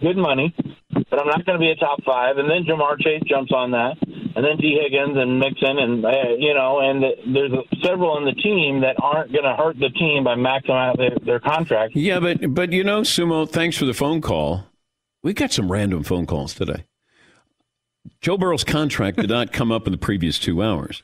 good 0.00 0.16
money, 0.16 0.54
but 0.92 1.20
I'm 1.20 1.26
not 1.26 1.44
going 1.44 1.58
to 1.58 1.62
be 1.62 1.70
a 1.70 1.76
top 1.76 2.02
five, 2.04 2.36
and 2.38 2.50
then 2.50 2.64
Ja'Marr 2.64 2.98
Chase 3.00 3.22
jumps 3.26 3.52
on 3.52 3.70
that, 3.72 3.96
and 4.02 4.44
then 4.44 4.56
Tee 4.58 4.78
Higgins 4.80 5.16
and 5.16 5.38
Mixon, 5.38 5.78
and 5.78 6.04
uh, 6.04 6.10
you 6.38 6.54
know, 6.54 6.80
and 6.80 7.02
there's 7.34 7.52
several 7.82 8.18
in 8.18 8.24
the 8.24 8.34
team 8.40 8.80
that 8.80 8.96
aren't 9.02 9.32
going 9.32 9.44
to 9.44 9.54
hurt 9.54 9.78
the 9.78 9.90
team 9.90 10.24
by 10.24 10.34
maxing 10.34 10.70
out 10.70 10.96
their, 10.98 11.16
their 11.24 11.40
contract. 11.40 11.92
Yeah, 11.94 12.20
but 12.20 12.54
but 12.54 12.72
you 12.72 12.84
know, 12.84 13.02
Sumo, 13.02 13.48
thanks 13.48 13.76
for 13.76 13.86
the 13.86 13.94
phone 13.94 14.20
call. 14.20 14.66
We 15.22 15.32
got 15.32 15.52
some 15.52 15.70
random 15.70 16.02
phone 16.02 16.26
calls 16.26 16.54
today. 16.54 16.84
Joe 18.20 18.38
Burrow's 18.38 18.64
contract 18.64 19.18
did 19.18 19.30
not 19.30 19.52
come 19.52 19.72
up 19.72 19.86
in 19.86 19.92
the 19.92 19.98
previous 19.98 20.38
two 20.38 20.62
hours. 20.62 21.02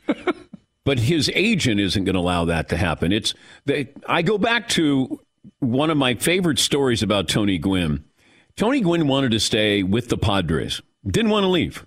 But 0.85 1.01
his 1.01 1.31
agent 1.35 1.81
isn't 1.81 2.05
going 2.05 2.15
to 2.15 2.21
allow 2.21 2.47
that 2.47 2.71
to 2.71 2.77
happen. 2.79 3.13
It's 3.13 3.35
they, 3.67 3.91
I 4.07 4.23
go 4.23 4.39
back 4.39 4.69
to 4.71 5.21
one 5.59 5.91
of 5.91 5.99
my 5.99 6.15
favorite 6.15 6.59
stories 6.59 7.03
about 7.03 7.29
Tony 7.29 7.59
Gwynn. 7.59 8.05
Tony 8.57 8.81
Gwynn 8.81 9.07
wanted 9.07 9.33
to 9.33 9.41
stay 9.41 9.83
with 9.83 10.09
the 10.09 10.17
Padres, 10.17 10.81
didn't 11.07 11.31
want 11.31 11.45
to 11.45 11.49
leave. 11.49 11.85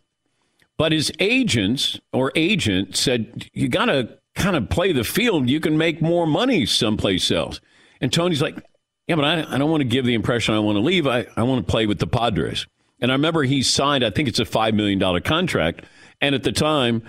But 0.78 0.92
his 0.92 1.12
agents 1.20 2.00
or 2.14 2.32
agent 2.36 2.96
said, 2.96 3.50
you 3.54 3.70
got 3.70 3.86
to 3.86 4.18
kind 4.36 4.56
of 4.56 4.70
play 4.70 4.94
the 4.94 5.04
field. 5.04 5.50
You 5.50 5.60
can 5.60 5.78
make 5.78 6.02
more 6.02 6.28
money 6.28 6.66
someplace 6.66 7.32
else. 7.32 7.60
And 8.02 8.14
Tony's 8.14 8.42
like, 8.42 8.64
yeah, 9.08 9.16
but 9.16 9.26
I, 9.26 9.56
I 9.56 9.58
don't 9.58 9.72
want 9.72 9.82
to 9.82 9.88
give 9.88 10.06
the 10.06 10.14
impression 10.14 10.54
I 10.54 10.60
want 10.60 10.76
to 10.78 10.82
leave. 10.82 11.08
I, 11.08 11.26
I 11.36 11.44
want 11.44 11.66
to 11.66 11.72
play 11.72 11.88
with 11.88 12.00
the 12.00 12.08
Padres. 12.08 12.68
And 13.02 13.12
I 13.12 13.16
remember 13.16 13.44
he 13.44 13.64
signed, 13.64 14.06
I 14.06 14.12
think 14.12 14.30
it's 14.30 14.40
a 14.40 14.46
$5 14.46 14.74
million 14.74 15.22
contract. 15.22 15.86
And 16.22 16.36
at 16.36 16.44
the 16.44 16.52
time, 16.52 17.04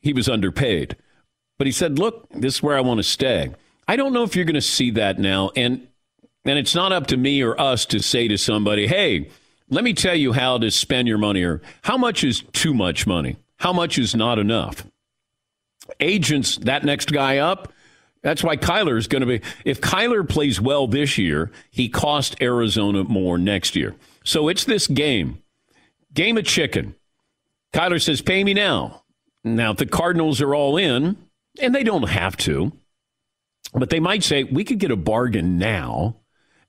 he 0.00 0.12
was 0.12 0.28
underpaid. 0.28 0.96
But 1.56 1.66
he 1.66 1.72
said, 1.72 1.98
look, 1.98 2.28
this 2.30 2.56
is 2.56 2.62
where 2.62 2.76
I 2.76 2.80
want 2.80 2.98
to 2.98 3.04
stay. 3.04 3.50
I 3.88 3.96
don't 3.96 4.12
know 4.12 4.22
if 4.22 4.36
you're 4.36 4.44
going 4.44 4.54
to 4.54 4.60
see 4.60 4.90
that 4.92 5.18
now. 5.18 5.50
And, 5.56 5.88
and 6.44 6.58
it's 6.58 6.74
not 6.74 6.92
up 6.92 7.06
to 7.08 7.16
me 7.16 7.42
or 7.42 7.58
us 7.58 7.86
to 7.86 8.00
say 8.00 8.28
to 8.28 8.36
somebody, 8.36 8.86
hey, 8.86 9.30
let 9.70 9.82
me 9.82 9.94
tell 9.94 10.14
you 10.14 10.32
how 10.32 10.58
to 10.58 10.70
spend 10.70 11.08
your 11.08 11.18
money 11.18 11.42
or 11.42 11.62
how 11.82 11.96
much 11.96 12.22
is 12.22 12.42
too 12.52 12.74
much 12.74 13.06
money? 13.06 13.36
How 13.56 13.72
much 13.72 13.98
is 13.98 14.14
not 14.14 14.38
enough? 14.38 14.86
Agents, 16.00 16.58
that 16.58 16.84
next 16.84 17.10
guy 17.10 17.38
up, 17.38 17.72
that's 18.22 18.42
why 18.42 18.56
Kyler 18.56 18.98
is 18.98 19.06
going 19.06 19.20
to 19.20 19.26
be. 19.26 19.40
If 19.64 19.80
Kyler 19.80 20.28
plays 20.28 20.60
well 20.60 20.86
this 20.86 21.18
year, 21.18 21.50
he 21.70 21.88
cost 21.88 22.36
Arizona 22.42 23.04
more 23.04 23.38
next 23.38 23.74
year. 23.76 23.94
So 24.28 24.48
it's 24.48 24.64
this 24.64 24.86
game, 24.88 25.42
game 26.12 26.36
of 26.36 26.44
chicken. 26.44 26.94
Kyler 27.72 28.00
says, 28.00 28.20
pay 28.20 28.44
me 28.44 28.52
now. 28.52 29.04
Now, 29.42 29.70
if 29.70 29.78
the 29.78 29.86
Cardinals 29.86 30.42
are 30.42 30.54
all 30.54 30.76
in, 30.76 31.16
and 31.58 31.74
they 31.74 31.82
don't 31.82 32.10
have 32.10 32.36
to, 32.38 32.72
but 33.72 33.88
they 33.88 34.00
might 34.00 34.22
say, 34.22 34.44
we 34.44 34.64
could 34.64 34.80
get 34.80 34.90
a 34.90 34.96
bargain 34.96 35.56
now 35.56 36.16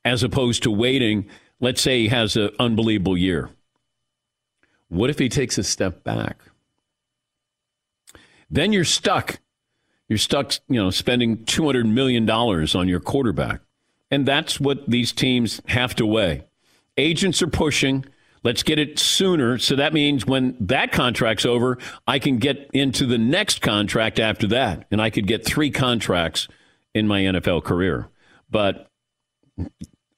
as 0.05 0.23
opposed 0.23 0.63
to 0.63 0.71
waiting. 0.71 1.27
Let's 1.59 1.81
say 1.81 1.99
he 1.99 2.07
has 2.07 2.37
an 2.37 2.51
unbelievable 2.59 3.17
year. 3.17 3.49
What 4.87 5.09
if 5.09 5.19
he 5.19 5.27
takes 5.27 5.57
a 5.57 5.63
step 5.65 6.05
back? 6.05 6.37
Then 8.49 8.71
you're 8.71 8.85
stuck. 8.85 9.41
You're 10.07 10.17
stuck, 10.17 10.53
you 10.69 10.81
know, 10.81 10.91
spending 10.91 11.39
$200 11.39 11.91
million 11.91 12.29
on 12.29 12.87
your 12.87 13.01
quarterback. 13.01 13.59
And 14.09 14.25
that's 14.25 14.61
what 14.61 14.89
these 14.89 15.11
teams 15.11 15.59
have 15.67 15.93
to 15.97 16.05
weigh. 16.05 16.45
Agents 16.99 17.41
are 17.41 17.47
pushing. 17.47 18.05
Let's 18.43 18.63
get 18.63 18.77
it 18.77 18.99
sooner. 18.99 19.57
So 19.57 19.75
that 19.75 19.93
means 19.93 20.25
when 20.25 20.55
that 20.59 20.91
contract's 20.91 21.45
over, 21.45 21.77
I 22.07 22.19
can 22.19 22.37
get 22.37 22.69
into 22.73 23.05
the 23.05 23.17
next 23.17 23.61
contract 23.61 24.19
after 24.19 24.47
that. 24.47 24.85
And 24.91 25.01
I 25.01 25.09
could 25.09 25.27
get 25.27 25.45
three 25.45 25.71
contracts 25.71 26.47
in 26.93 27.07
my 27.07 27.21
NFL 27.21 27.63
career. 27.63 28.09
But 28.49 28.89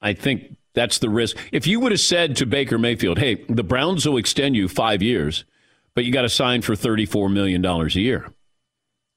I 0.01 0.13
think 0.13 0.57
that's 0.73 0.99
the 0.99 1.09
risk. 1.09 1.37
If 1.51 1.67
you 1.67 1.79
would 1.79 1.91
have 1.91 2.01
said 2.01 2.35
to 2.37 2.45
Baker 2.45 2.77
Mayfield, 2.77 3.19
hey, 3.19 3.43
the 3.47 3.63
Browns 3.63 4.07
will 4.07 4.17
extend 4.17 4.55
you 4.55 4.67
five 4.67 5.01
years, 5.01 5.45
but 5.93 6.05
you 6.05 6.11
got 6.11 6.21
to 6.23 6.29
sign 6.29 6.61
for 6.61 6.73
$34 6.73 7.31
million 7.31 7.63
a 7.65 7.87
year, 7.89 8.25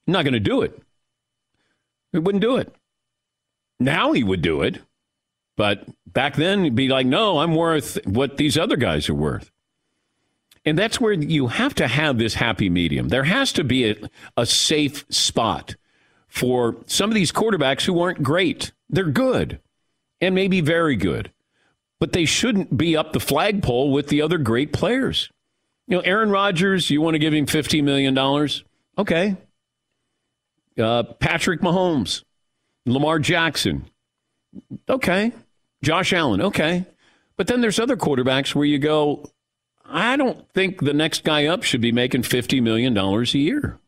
I'm 0.07 0.13
not 0.13 0.23
going 0.23 0.33
to 0.33 0.39
do 0.39 0.61
it. 0.61 0.79
He 2.11 2.19
wouldn't 2.19 2.41
do 2.41 2.57
it. 2.57 2.73
Now 3.79 4.11
he 4.11 4.23
would 4.23 4.41
do 4.41 4.61
it. 4.61 4.81
But 5.55 5.87
back 6.05 6.35
then, 6.35 6.63
he'd 6.63 6.75
be 6.75 6.89
like, 6.89 7.05
no, 7.05 7.39
I'm 7.39 7.55
worth 7.55 7.97
what 8.05 8.37
these 8.37 8.57
other 8.57 8.75
guys 8.75 9.09
are 9.09 9.15
worth. 9.15 9.51
And 10.65 10.77
that's 10.77 10.99
where 10.99 11.13
you 11.13 11.47
have 11.47 11.75
to 11.75 11.87
have 11.87 12.17
this 12.17 12.33
happy 12.33 12.69
medium. 12.69 13.09
There 13.09 13.23
has 13.23 13.53
to 13.53 13.63
be 13.63 13.91
a, 13.91 13.95
a 14.35 14.45
safe 14.45 15.05
spot 15.09 15.75
for 16.27 16.75
some 16.87 17.09
of 17.09 17.15
these 17.15 17.31
quarterbacks 17.31 17.85
who 17.85 17.99
aren't 18.01 18.23
great. 18.23 18.71
They're 18.89 19.05
good 19.05 19.59
and 20.19 20.33
maybe 20.33 20.61
very 20.61 20.95
good, 20.95 21.31
but 21.99 22.13
they 22.13 22.25
shouldn't 22.25 22.75
be 22.75 22.97
up 22.97 23.13
the 23.13 23.19
flagpole 23.19 23.91
with 23.91 24.07
the 24.07 24.21
other 24.21 24.37
great 24.37 24.73
players. 24.73 25.29
You 25.87 25.97
know, 25.97 26.01
Aaron 26.01 26.31
Rodgers, 26.31 26.89
you 26.89 26.99
want 26.99 27.13
to 27.13 27.19
give 27.19 27.33
him 27.33 27.45
$50 27.45 27.83
million? 27.83 28.17
Okay. 28.97 29.37
Uh, 30.77 31.03
Patrick 31.03 31.61
Mahomes, 31.61 32.23
Lamar 32.87 33.19
Jackson. 33.19 33.85
Okay. 34.89 35.31
Josh 35.85 36.11
Allen. 36.11 36.41
Okay. 36.41 36.85
But 37.37 37.47
then 37.47 37.61
there's 37.61 37.79
other 37.79 37.95
quarterbacks 37.95 38.55
where 38.55 38.65
you 38.65 38.79
go, 38.79 39.29
I 39.85 40.17
don't 40.17 40.49
think 40.53 40.81
the 40.81 40.93
next 40.93 41.23
guy 41.23 41.45
up 41.45 41.63
should 41.63 41.81
be 41.81 41.91
making 41.91 42.23
$50 42.23 42.61
million 42.61 42.97
a 42.97 43.23
year. 43.37 43.79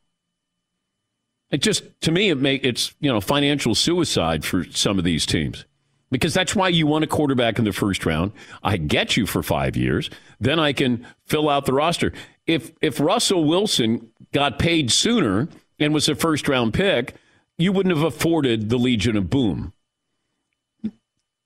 It 1.50 1.62
just, 1.62 1.84
to 2.02 2.12
me, 2.12 2.30
it 2.30 2.38
make, 2.38 2.64
it's, 2.64 2.94
you 3.00 3.12
know, 3.12 3.22
financial 3.22 3.74
suicide 3.74 4.46
for 4.46 4.64
some 4.66 5.00
of 5.00 5.06
these 5.06 5.26
teams 5.26 5.66
because 6.12 6.34
that's 6.34 6.56
why 6.56 6.70
you 6.70 6.86
want 6.88 7.04
a 7.04 7.08
quarterback 7.08 7.58
in 7.58 7.66
the 7.66 7.74
first 7.74 8.06
round. 8.06 8.32
I 8.64 8.78
get 8.78 9.18
you 9.18 9.26
for 9.26 9.42
five 9.42 9.76
years, 9.76 10.10
then 10.40 10.60
I 10.60 10.74
can 10.74 11.06
fill 11.26 11.50
out 11.50 11.66
the 11.66 11.74
roster. 11.74 12.14
If 12.46 12.72
if 12.82 13.00
Russell 13.00 13.46
Wilson 13.46 14.10
got 14.34 14.60
paid 14.60 14.92
sooner 14.92 15.48
and 15.80 15.94
was 15.94 16.08
a 16.10 16.16
first 16.16 16.48
round 16.48 16.74
pick, 16.74 17.16
you 17.58 17.72
wouldn't 17.72 17.96
have 17.96 18.06
afforded 18.06 18.70
the 18.70 18.78
Legion 18.78 19.18
of 19.18 19.30
Boom. 19.30 19.74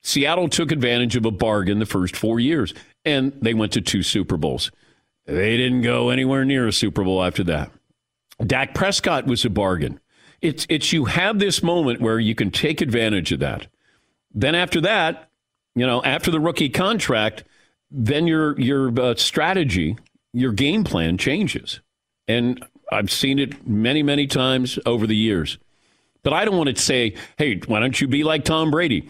Seattle 0.03 0.49
took 0.49 0.71
advantage 0.71 1.15
of 1.15 1.25
a 1.25 1.31
bargain 1.31 1.79
the 1.79 1.85
first 1.85 2.15
four 2.15 2.39
years, 2.39 2.73
and 3.05 3.33
they 3.41 3.53
went 3.53 3.73
to 3.73 3.81
two 3.81 4.03
Super 4.03 4.37
Bowls. 4.37 4.71
They 5.25 5.57
didn't 5.57 5.81
go 5.81 6.09
anywhere 6.09 6.43
near 6.43 6.67
a 6.67 6.73
Super 6.73 7.03
Bowl 7.03 7.23
after 7.23 7.43
that. 7.45 7.71
Dak 8.45 8.73
Prescott 8.73 9.27
was 9.27 9.45
a 9.45 9.49
bargain. 9.49 9.99
It's 10.41 10.65
it's 10.69 10.91
you 10.91 11.05
have 11.05 11.37
this 11.37 11.61
moment 11.61 12.01
where 12.01 12.19
you 12.19 12.33
can 12.33 12.49
take 12.49 12.81
advantage 12.81 13.31
of 13.31 13.39
that. 13.39 13.67
Then 14.33 14.55
after 14.55 14.81
that, 14.81 15.29
you 15.75 15.85
know, 15.85 16.01
after 16.03 16.31
the 16.31 16.39
rookie 16.39 16.69
contract, 16.69 17.43
then 17.91 18.25
your 18.25 18.59
your 18.59 18.99
uh, 18.99 19.15
strategy, 19.15 19.97
your 20.33 20.51
game 20.51 20.83
plan 20.83 21.17
changes. 21.17 21.79
And 22.27 22.65
I've 22.91 23.11
seen 23.11 23.37
it 23.37 23.67
many 23.67 24.01
many 24.01 24.25
times 24.25 24.79
over 24.85 25.05
the 25.05 25.15
years. 25.15 25.59
But 26.23 26.33
I 26.33 26.45
don't 26.45 26.57
want 26.57 26.75
to 26.75 26.81
say, 26.81 27.15
"Hey, 27.37 27.61
why 27.67 27.79
don't 27.79 27.99
you 28.01 28.07
be 28.07 28.23
like 28.23 28.43
Tom 28.43 28.71
Brady?" 28.71 29.09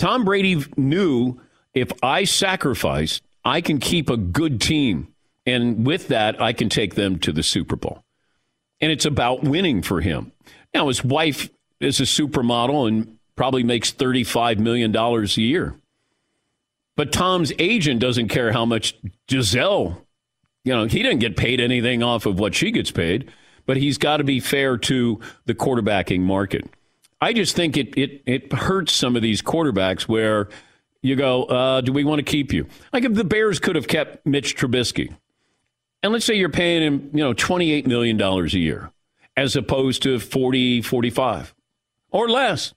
Tom 0.00 0.24
Brady 0.24 0.64
knew 0.78 1.38
if 1.74 1.92
I 2.02 2.24
sacrifice, 2.24 3.20
I 3.44 3.60
can 3.60 3.78
keep 3.78 4.08
a 4.08 4.16
good 4.16 4.60
team. 4.60 5.08
And 5.44 5.86
with 5.86 6.08
that, 6.08 6.40
I 6.40 6.54
can 6.54 6.70
take 6.70 6.94
them 6.94 7.18
to 7.20 7.32
the 7.32 7.42
Super 7.42 7.76
Bowl. 7.76 8.02
And 8.80 8.90
it's 8.90 9.04
about 9.04 9.44
winning 9.44 9.82
for 9.82 10.00
him. 10.00 10.32
Now, 10.72 10.88
his 10.88 11.04
wife 11.04 11.50
is 11.80 12.00
a 12.00 12.04
supermodel 12.04 12.88
and 12.88 13.18
probably 13.36 13.62
makes 13.62 13.92
$35 13.92 14.58
million 14.58 14.96
a 14.96 15.24
year. 15.40 15.74
But 16.96 17.12
Tom's 17.12 17.52
agent 17.58 18.00
doesn't 18.00 18.28
care 18.28 18.52
how 18.52 18.64
much 18.64 18.94
Gisele, 19.28 20.06
you 20.64 20.72
know, 20.72 20.86
he 20.86 21.02
didn't 21.02 21.20
get 21.20 21.36
paid 21.36 21.60
anything 21.60 22.02
off 22.02 22.24
of 22.24 22.38
what 22.38 22.54
she 22.54 22.70
gets 22.70 22.90
paid, 22.90 23.30
but 23.66 23.76
he's 23.76 23.98
got 23.98 24.16
to 24.16 24.24
be 24.24 24.40
fair 24.40 24.78
to 24.78 25.20
the 25.44 25.54
quarterbacking 25.54 26.20
market. 26.20 26.68
I 27.20 27.32
just 27.32 27.54
think 27.54 27.76
it, 27.76 27.96
it, 27.98 28.22
it 28.26 28.52
hurts 28.52 28.92
some 28.92 29.16
of 29.16 29.22
these 29.22 29.42
quarterbacks 29.42 30.02
where 30.02 30.48
you 31.02 31.16
go, 31.16 31.44
uh, 31.44 31.80
do 31.80 31.92
we 31.92 32.04
want 32.04 32.18
to 32.18 32.24
keep 32.24 32.52
you? 32.52 32.66
Like 32.92 33.04
if 33.04 33.14
the 33.14 33.24
Bears 33.24 33.58
could 33.58 33.76
have 33.76 33.88
kept 33.88 34.26
Mitch 34.26 34.56
Trubisky, 34.56 35.14
and 36.02 36.12
let's 36.12 36.24
say 36.24 36.34
you're 36.34 36.48
paying 36.48 36.82
him, 36.82 37.10
you 37.12 37.22
know, 37.22 37.34
$28 37.34 37.86
million 37.86 38.20
a 38.20 38.46
year 38.48 38.90
as 39.36 39.54
opposed 39.56 40.02
to 40.02 40.18
40, 40.18 40.82
45 40.82 41.54
or 42.10 42.28
less, 42.28 42.74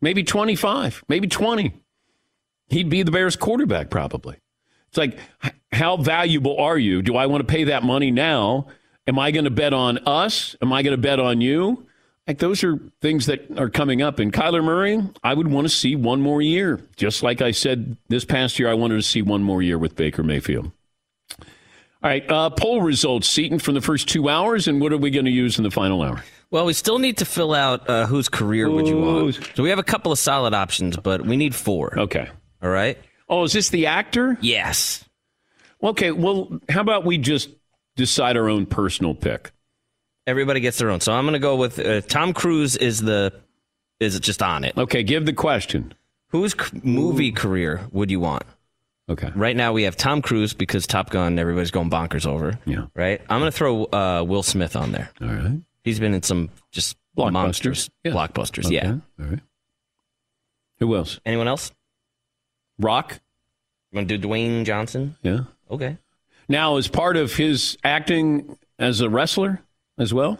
maybe 0.00 0.22
25, 0.22 1.04
maybe 1.08 1.26
20. 1.26 1.72
He'd 2.68 2.88
be 2.88 3.02
the 3.02 3.10
Bears 3.10 3.36
quarterback 3.36 3.90
probably. 3.90 4.38
It's 4.88 4.98
like, 4.98 5.18
how 5.72 5.96
valuable 5.96 6.58
are 6.58 6.78
you? 6.78 7.02
Do 7.02 7.16
I 7.16 7.26
want 7.26 7.46
to 7.46 7.52
pay 7.52 7.64
that 7.64 7.82
money 7.82 8.10
now? 8.10 8.66
Am 9.06 9.18
I 9.18 9.30
going 9.30 9.44
to 9.44 9.50
bet 9.50 9.72
on 9.72 9.98
us? 10.06 10.56
Am 10.62 10.72
I 10.72 10.82
going 10.82 10.92
to 10.92 11.00
bet 11.00 11.18
on 11.18 11.40
you? 11.40 11.86
Like 12.30 12.38
those 12.38 12.62
are 12.62 12.78
things 13.02 13.26
that 13.26 13.58
are 13.58 13.68
coming 13.68 14.02
up. 14.02 14.20
And 14.20 14.32
Kyler 14.32 14.62
Murray, 14.62 15.02
I 15.24 15.34
would 15.34 15.48
want 15.48 15.64
to 15.64 15.68
see 15.68 15.96
one 15.96 16.20
more 16.20 16.40
year. 16.40 16.80
Just 16.94 17.24
like 17.24 17.42
I 17.42 17.50
said 17.50 17.96
this 18.06 18.24
past 18.24 18.56
year, 18.56 18.70
I 18.70 18.74
wanted 18.74 18.94
to 18.98 19.02
see 19.02 19.20
one 19.20 19.42
more 19.42 19.62
year 19.62 19.76
with 19.78 19.96
Baker 19.96 20.22
Mayfield. 20.22 20.70
All 21.40 21.44
right, 22.04 22.22
uh, 22.30 22.50
poll 22.50 22.82
results, 22.82 23.28
Seton, 23.28 23.58
from 23.58 23.74
the 23.74 23.80
first 23.80 24.08
two 24.08 24.28
hours, 24.28 24.68
and 24.68 24.80
what 24.80 24.92
are 24.92 24.96
we 24.96 25.10
going 25.10 25.24
to 25.24 25.32
use 25.32 25.58
in 25.58 25.64
the 25.64 25.72
final 25.72 26.02
hour? 26.02 26.22
Well, 26.52 26.66
we 26.66 26.72
still 26.72 27.00
need 27.00 27.18
to 27.18 27.24
fill 27.24 27.52
out 27.52 27.90
uh, 27.90 28.06
whose 28.06 28.28
career 28.28 28.70
would 28.70 28.86
you 28.86 29.00
want. 29.00 29.50
So 29.56 29.64
we 29.64 29.70
have 29.70 29.80
a 29.80 29.82
couple 29.82 30.12
of 30.12 30.18
solid 30.20 30.54
options, 30.54 30.96
but 30.98 31.26
we 31.26 31.36
need 31.36 31.52
four. 31.52 31.98
Okay. 31.98 32.28
All 32.62 32.70
right. 32.70 32.96
Oh, 33.28 33.42
is 33.42 33.54
this 33.54 33.70
the 33.70 33.86
actor? 33.86 34.38
Yes. 34.40 35.04
Okay, 35.82 36.12
well, 36.12 36.60
how 36.68 36.80
about 36.80 37.04
we 37.04 37.18
just 37.18 37.50
decide 37.96 38.36
our 38.36 38.48
own 38.48 38.66
personal 38.66 39.16
pick? 39.16 39.50
Everybody 40.30 40.60
gets 40.60 40.78
their 40.78 40.90
own. 40.90 41.00
So 41.00 41.12
I'm 41.12 41.24
going 41.24 41.32
to 41.34 41.38
go 41.40 41.56
with 41.56 41.78
uh, 41.80 42.00
Tom 42.02 42.32
Cruise 42.32 42.76
is 42.76 43.00
the 43.02 43.32
is 43.98 44.14
it 44.14 44.20
just 44.22 44.42
on 44.42 44.62
it. 44.64 44.78
Okay, 44.78 45.02
give 45.02 45.26
the 45.26 45.32
question. 45.32 45.92
Whose 46.28 46.52
c- 46.52 46.80
movie 46.84 47.32
career 47.32 47.80
would 47.90 48.10
you 48.10 48.20
want? 48.20 48.44
Okay. 49.08 49.32
Right 49.34 49.56
now 49.56 49.72
we 49.72 49.82
have 49.82 49.96
Tom 49.96 50.22
Cruise 50.22 50.54
because 50.54 50.86
Top 50.86 51.10
Gun. 51.10 51.36
Everybody's 51.38 51.72
going 51.72 51.90
bonkers 51.90 52.24
over. 52.26 52.58
Yeah. 52.64 52.86
Right. 52.94 53.20
I'm 53.28 53.40
going 53.40 53.50
to 53.50 53.56
throw 53.56 53.84
uh, 53.86 54.24
Will 54.26 54.44
Smith 54.44 54.76
on 54.76 54.92
there. 54.92 55.10
All 55.20 55.26
right. 55.26 55.60
He's 55.82 55.98
been 55.98 56.14
in 56.14 56.22
some 56.22 56.48
just 56.70 56.96
Blockbusters. 57.18 57.32
monsters, 57.32 57.90
Yeah. 58.04 58.12
blockbusters. 58.12 58.66
Okay, 58.66 58.76
Yeah. 58.76 58.90
All 59.20 59.26
right. 59.26 59.40
Who 60.78 60.94
else? 60.94 61.18
Anyone 61.26 61.48
else? 61.48 61.72
Rock? 62.78 63.18
You 63.90 63.96
want 63.96 64.08
to 64.08 64.16
do 64.16 64.28
Dwayne 64.28 64.64
Johnson? 64.64 65.16
Yeah. 65.22 65.40
Okay. 65.70 65.98
Now, 66.48 66.76
as 66.76 66.86
part 66.88 67.16
of 67.16 67.34
his 67.34 67.76
acting 67.84 68.56
as 68.78 69.00
a 69.00 69.10
wrestler 69.10 69.60
as 70.00 70.12
well? 70.12 70.38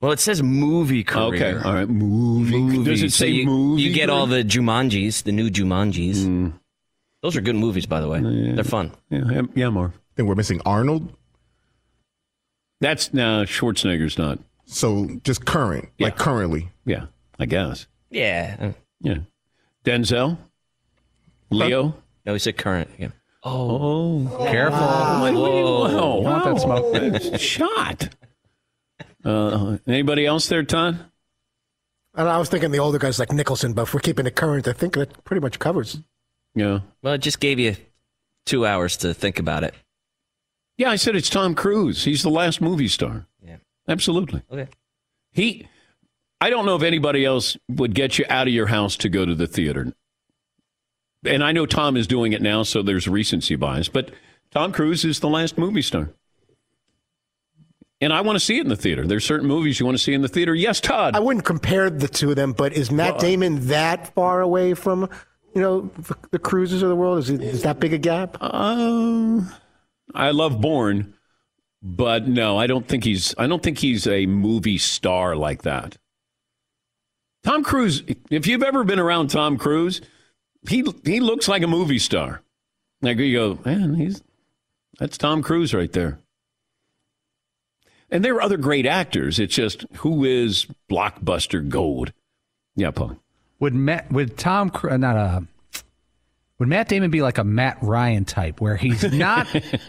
Well, 0.00 0.12
it 0.12 0.20
says 0.20 0.42
movie 0.42 1.04
oh, 1.08 1.30
career. 1.30 1.56
Okay. 1.56 1.68
All 1.68 1.74
right. 1.74 1.88
Movie. 1.88 2.84
Does 2.84 3.02
it 3.02 3.10
So 3.10 3.24
say 3.24 3.28
you, 3.30 3.46
movie? 3.46 3.82
You 3.82 3.92
get 3.92 4.10
all 4.10 4.26
the 4.26 4.44
Jumanjis, 4.44 5.24
the 5.24 5.32
new 5.32 5.50
Jumanjis. 5.50 6.24
Hmm. 6.24 6.48
Those 7.22 7.36
are 7.36 7.40
good 7.40 7.56
movies, 7.56 7.86
by 7.86 8.00
the 8.00 8.08
way. 8.08 8.20
They're 8.20 8.62
fun. 8.62 8.92
Yeah, 9.10 9.24
yeah, 9.28 9.42
yeah, 9.56 9.68
Marv. 9.70 9.90
I 9.92 10.14
think 10.14 10.28
we're 10.28 10.36
missing 10.36 10.60
Arnold. 10.64 11.12
That's 12.80 13.12
no 13.12 13.42
Schwarzenegger's 13.42 14.18
not. 14.18 14.38
So 14.66 15.08
just 15.24 15.44
current, 15.44 15.88
like 15.98 16.16
currently. 16.16 16.68
Yeah, 16.84 17.06
I 17.40 17.46
guess. 17.46 17.88
Yeah. 18.10 18.72
Yeah. 19.00 19.18
Denzel? 19.84 20.38
Leo? 21.50 21.94
No, 22.24 22.34
he 22.34 22.38
said 22.38 22.56
current 22.56 22.90
again. 22.94 23.12
Oh. 23.42 24.46
Careful. 24.48 25.22
Wait, 25.22 25.32
wait, 25.32 25.62
Whoa. 25.62 25.80
wow, 25.80 26.18
You 26.18 26.22
want 26.24 26.44
that 26.44 26.68
wow. 26.68 27.20
smoke? 27.30 27.40
Shot. 27.40 28.08
Uh, 29.24 29.78
anybody 29.86 30.26
else 30.26 30.48
there, 30.48 30.62
Todd? 30.62 30.98
And 32.14 32.28
I 32.28 32.38
was 32.38 32.48
thinking 32.48 32.70
the 32.70 32.78
older 32.78 32.98
guys 32.98 33.18
like 33.18 33.32
Nicholson, 33.32 33.74
but 33.74 33.82
if 33.82 33.94
we're 33.94 34.00
keeping 34.00 34.26
it 34.26 34.34
current, 34.34 34.66
I 34.66 34.72
think 34.72 34.94
that 34.94 35.24
pretty 35.24 35.40
much 35.40 35.58
covers. 35.58 36.00
Yeah. 36.54 36.80
Well, 37.02 37.14
it 37.14 37.18
just 37.18 37.40
gave 37.40 37.58
you 37.58 37.76
two 38.46 38.66
hours 38.66 38.96
to 38.98 39.14
think 39.14 39.38
about 39.38 39.62
it. 39.62 39.74
Yeah, 40.76 40.90
I 40.90 40.96
said 40.96 41.16
it's 41.16 41.30
Tom 41.30 41.54
Cruise. 41.54 42.04
He's 42.04 42.22
the 42.22 42.30
last 42.30 42.60
movie 42.60 42.88
star. 42.88 43.26
Yeah. 43.44 43.56
Absolutely. 43.88 44.42
Okay. 44.50 44.68
He, 45.32 45.68
I 46.40 46.50
don't 46.50 46.66
know 46.66 46.76
if 46.76 46.82
anybody 46.82 47.24
else 47.24 47.56
would 47.68 47.94
get 47.94 48.18
you 48.18 48.24
out 48.28 48.48
of 48.48 48.54
your 48.54 48.66
house 48.66 48.96
to 48.98 49.08
go 49.08 49.24
to 49.26 49.34
the 49.34 49.46
theater. 49.46 49.92
And 51.24 51.42
I 51.42 51.52
know 51.52 51.66
Tom 51.66 51.96
is 51.96 52.06
doing 52.06 52.32
it 52.32 52.42
now, 52.42 52.62
so 52.62 52.82
there's 52.82 53.08
recency 53.08 53.56
bias, 53.56 53.88
but 53.88 54.10
Tom 54.50 54.72
Cruise 54.72 55.04
is 55.04 55.20
the 55.20 55.28
last 55.28 55.58
movie 55.58 55.82
star. 55.82 56.10
And 58.00 58.12
I 58.12 58.20
want 58.20 58.36
to 58.36 58.40
see 58.44 58.58
it 58.58 58.62
in 58.62 58.68
the 58.68 58.76
theater. 58.76 59.06
There's 59.06 59.24
certain 59.24 59.48
movies 59.48 59.80
you 59.80 59.86
want 59.86 59.98
to 59.98 60.02
see 60.02 60.14
in 60.14 60.22
the 60.22 60.28
theater. 60.28 60.54
Yes, 60.54 60.80
Todd. 60.80 61.16
I 61.16 61.18
wouldn't 61.18 61.44
compare 61.44 61.90
the 61.90 62.06
two 62.06 62.30
of 62.30 62.36
them, 62.36 62.52
but 62.52 62.72
is 62.72 62.92
Matt 62.92 63.18
Damon 63.18 63.66
that 63.68 64.14
far 64.14 64.40
away 64.40 64.74
from, 64.74 65.08
you 65.54 65.60
know, 65.60 65.90
the, 65.98 66.16
the 66.30 66.38
cruises 66.38 66.82
of 66.82 66.90
the 66.90 66.94
world? 66.96 67.18
Is, 67.18 67.30
it, 67.30 67.42
is 67.42 67.62
that 67.62 67.80
big 67.80 67.92
a 67.92 67.98
gap? 67.98 68.36
Uh, 68.40 69.40
I 70.14 70.30
love 70.30 70.60
Bourne, 70.60 71.14
but 71.82 72.28
no, 72.28 72.56
I 72.56 72.68
don't 72.68 72.86
think 72.86 73.02
he's. 73.02 73.34
I 73.36 73.48
don't 73.48 73.62
think 73.62 73.78
he's 73.78 74.06
a 74.06 74.26
movie 74.26 74.78
star 74.78 75.34
like 75.34 75.62
that. 75.62 75.98
Tom 77.42 77.64
Cruise. 77.64 78.04
If 78.30 78.46
you've 78.46 78.62
ever 78.62 78.84
been 78.84 79.00
around 79.00 79.28
Tom 79.30 79.58
Cruise, 79.58 80.00
he 80.68 80.84
he 81.04 81.18
looks 81.18 81.48
like 81.48 81.62
a 81.62 81.68
movie 81.68 81.98
star. 81.98 82.42
Like 83.02 83.18
you 83.18 83.36
go, 83.36 83.58
man, 83.64 83.94
he's 83.94 84.22
that's 84.98 85.18
Tom 85.18 85.42
Cruise 85.42 85.74
right 85.74 85.92
there. 85.92 86.20
And 88.10 88.24
there 88.24 88.34
are 88.36 88.42
other 88.42 88.56
great 88.56 88.86
actors. 88.86 89.38
It's 89.38 89.54
just 89.54 89.84
who 89.98 90.24
is 90.24 90.66
blockbuster 90.90 91.66
gold. 91.66 92.12
Yeah, 92.74 92.90
Paul. 92.90 93.18
Would 93.60 93.74
Matt, 93.74 94.10
would 94.12 94.38
Tom, 94.38 94.70
uh, 94.88 94.96
not 94.96 95.16
a, 95.16 95.46
would 96.58 96.68
Matt 96.68 96.88
Damon 96.88 97.10
be 97.10 97.22
like 97.22 97.38
a 97.38 97.44
Matt 97.44 97.78
Ryan 97.82 98.24
type 98.24 98.60
where 98.60 98.76
he's 98.76 99.02
not, 99.12 99.46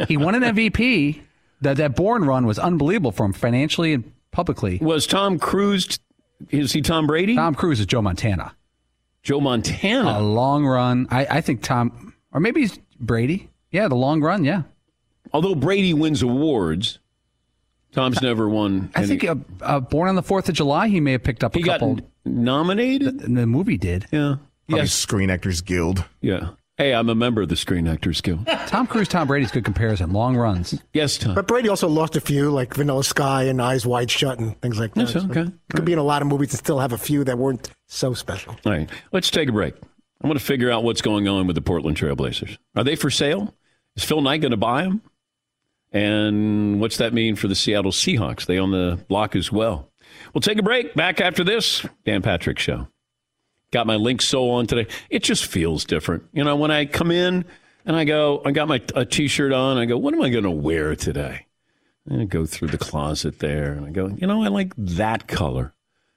he 0.08 0.18
won 0.18 0.36
an 0.36 0.56
MVP. 0.56 1.22
That 1.62 1.76
that 1.78 1.96
Bourne 1.96 2.24
run 2.24 2.46
was 2.46 2.58
unbelievable 2.58 3.12
for 3.12 3.26
him 3.26 3.34
financially 3.34 3.94
and 3.94 4.10
publicly. 4.32 4.80
Was 4.82 5.06
Tom 5.06 5.38
Cruise? 5.38 6.00
Is 6.52 6.72
he 6.72 6.82
Tom 6.82 7.06
Brady? 7.06 7.36
Tom 7.36 7.54
Cruise 7.54 7.82
is 7.82 7.86
Joe 7.86 8.02
Montana. 8.02 8.56
Joe 9.24 9.42
Montana. 9.42 10.20
A 10.20 10.22
long 10.22 10.66
run. 10.66 11.08
I, 11.12 11.26
I 11.30 11.42
think 11.42 11.62
Tom, 11.62 12.14
or 12.32 12.40
maybe 12.40 12.62
he's 12.62 12.80
Brady. 12.98 13.50
Yeah, 13.72 13.90
the 13.90 13.96
long 13.96 14.22
run. 14.22 14.46
Yeah. 14.46 14.64
Although 15.34 15.54
Brady 15.54 15.94
wins 15.94 16.22
awards, 16.22 17.00
Tom's 17.91 18.21
never 18.21 18.47
won. 18.47 18.91
I 18.95 18.99
any- 18.99 19.08
think 19.17 19.23
uh, 19.25 19.36
uh, 19.62 19.80
Born 19.80 20.10
on 20.10 20.15
the 20.15 20.23
Fourth 20.23 20.47
of 20.49 20.56
July, 20.56 20.88
he 20.89 20.99
may 20.99 21.13
have 21.13 21.23
picked 21.23 21.43
up 21.43 21.56
a 21.56 21.58
he 21.58 21.63
got 21.63 21.80
couple. 21.80 21.99
nominated. 22.25 23.19
The, 23.19 23.28
the 23.28 23.47
movie 23.47 23.78
did. 23.78 24.06
Yeah. 24.12 24.36
Probably 24.67 24.84
Yes. 24.84 24.93
Screen 24.93 25.30
Actors 25.30 25.62
Guild. 25.62 26.06
Yeah. 26.21 26.49
Hey, 26.78 26.93
I'm 26.93 27.10
a 27.10 27.15
member 27.15 27.41
of 27.41 27.49
the 27.49 27.56
Screen 27.58 27.88
Actors 27.88 28.21
Guild. 28.21 28.45
Tom 28.67 28.88
Cruise, 28.88 29.08
Tom 29.08 29.28
Brady's 29.28 29.52
good 29.52 29.65
comparison. 29.65 30.13
Long 30.13 30.38
runs. 30.38 30.80
Yes, 30.93 31.17
Tom. 31.17 31.34
But 31.36 31.47
Brady 31.47 31.67
also 31.67 31.89
lost 31.89 32.15
a 32.15 32.21
few, 32.21 32.52
like 32.52 32.73
Vanilla 32.75 33.04
Sky 33.04 33.43
and 33.43 33.62
Eyes 33.62 33.86
Wide 33.86 34.10
Shut 34.12 34.39
and 34.39 34.60
things 34.62 34.80
like 34.80 34.93
that. 34.93 35.02
Yes, 35.02 35.13
So 35.13 35.21
okay. 35.30 35.41
It 35.41 35.75
could 35.75 35.84
be 35.86 35.91
in 35.93 35.99
a 35.99 36.04
lot 36.04 36.21
of 36.21 36.28
movies 36.30 36.52
and 36.52 36.60
still 36.60 36.80
have 36.80 36.93
a 36.93 36.97
few 36.97 37.23
that 37.25 37.38
weren't 37.38 37.69
so 37.88 38.13
special. 38.13 38.56
All 38.65 38.71
right. 38.71 38.89
Let's 39.12 39.30
take 39.32 39.49
a 39.49 39.52
break. 39.52 39.73
I 40.23 40.28
want 40.28 40.39
to 40.39 40.45
figure 40.45 40.69
out 40.71 40.84
what's 40.84 41.02
going 41.02 41.28
on 41.28 41.47
with 41.47 41.56
the 41.56 41.62
Portland 41.62 41.97
Trailblazers. 41.97 42.58
Are 42.75 42.84
they 42.84 42.95
for 42.95 43.10
sale? 43.10 43.54
Is 43.95 44.04
Phil 44.04 44.21
Knight 44.21 44.39
going 44.41 44.52
to 44.52 44.58
buy 44.58 44.84
them? 44.84 45.02
And 45.91 46.80
what's 46.80 46.97
that 46.97 47.13
mean 47.13 47.36
for 47.36 47.47
the 47.47 47.56
Seattle 47.56 47.91
Seahawks? 47.91 48.45
They 48.45 48.58
on 48.58 48.71
the 48.71 49.04
block 49.08 49.36
as 49.36 49.52
well. 49.52 49.91
We'll 50.34 50.41
take 50.41 50.60
a 50.60 50.63
break. 50.63 50.93
Back 50.93 51.21
after 51.21 51.43
this, 51.43 51.86
Dan 52.06 52.21
Patrick 52.21 52.60
Show. 52.60 52.88
Got 53.71 53.88
my 53.88 53.95
Link 53.95 54.21
Soul 54.21 54.52
on 54.52 54.67
today. 54.67 54.88
It 55.10 55.23
just 55.23 55.45
feels 55.45 55.86
different. 55.86 56.23
You 56.34 56.43
know, 56.43 56.56
when 56.56 56.71
I 56.71 56.86
come 56.86 57.12
in 57.12 57.45
and 57.86 57.95
I 57.95 58.04
go, 58.04 58.41
I 58.45 58.52
got 58.52 58.67
my 58.67 58.82
a 58.95 59.06
t-shirt 59.06 59.52
on. 59.52 59.78
I 59.78 59.86
go, 59.86 59.97
what 59.97 60.13
am 60.13 60.21
I 60.21 60.30
going 60.30 60.43
to 60.43 60.52
wear 60.52 60.95
today? 60.95 61.45
And 62.08 62.21
I 62.21 62.25
go 62.25 62.45
through 62.45 62.69
the 62.69 62.78
closet 62.78 63.39
there 63.39 63.73
and 63.73 63.86
I 63.86 63.91
go, 63.91 64.08
you 64.08 64.25
know, 64.28 64.43
I 64.43 64.47
like 64.47 64.73
that 64.78 65.28
color. 65.28 65.73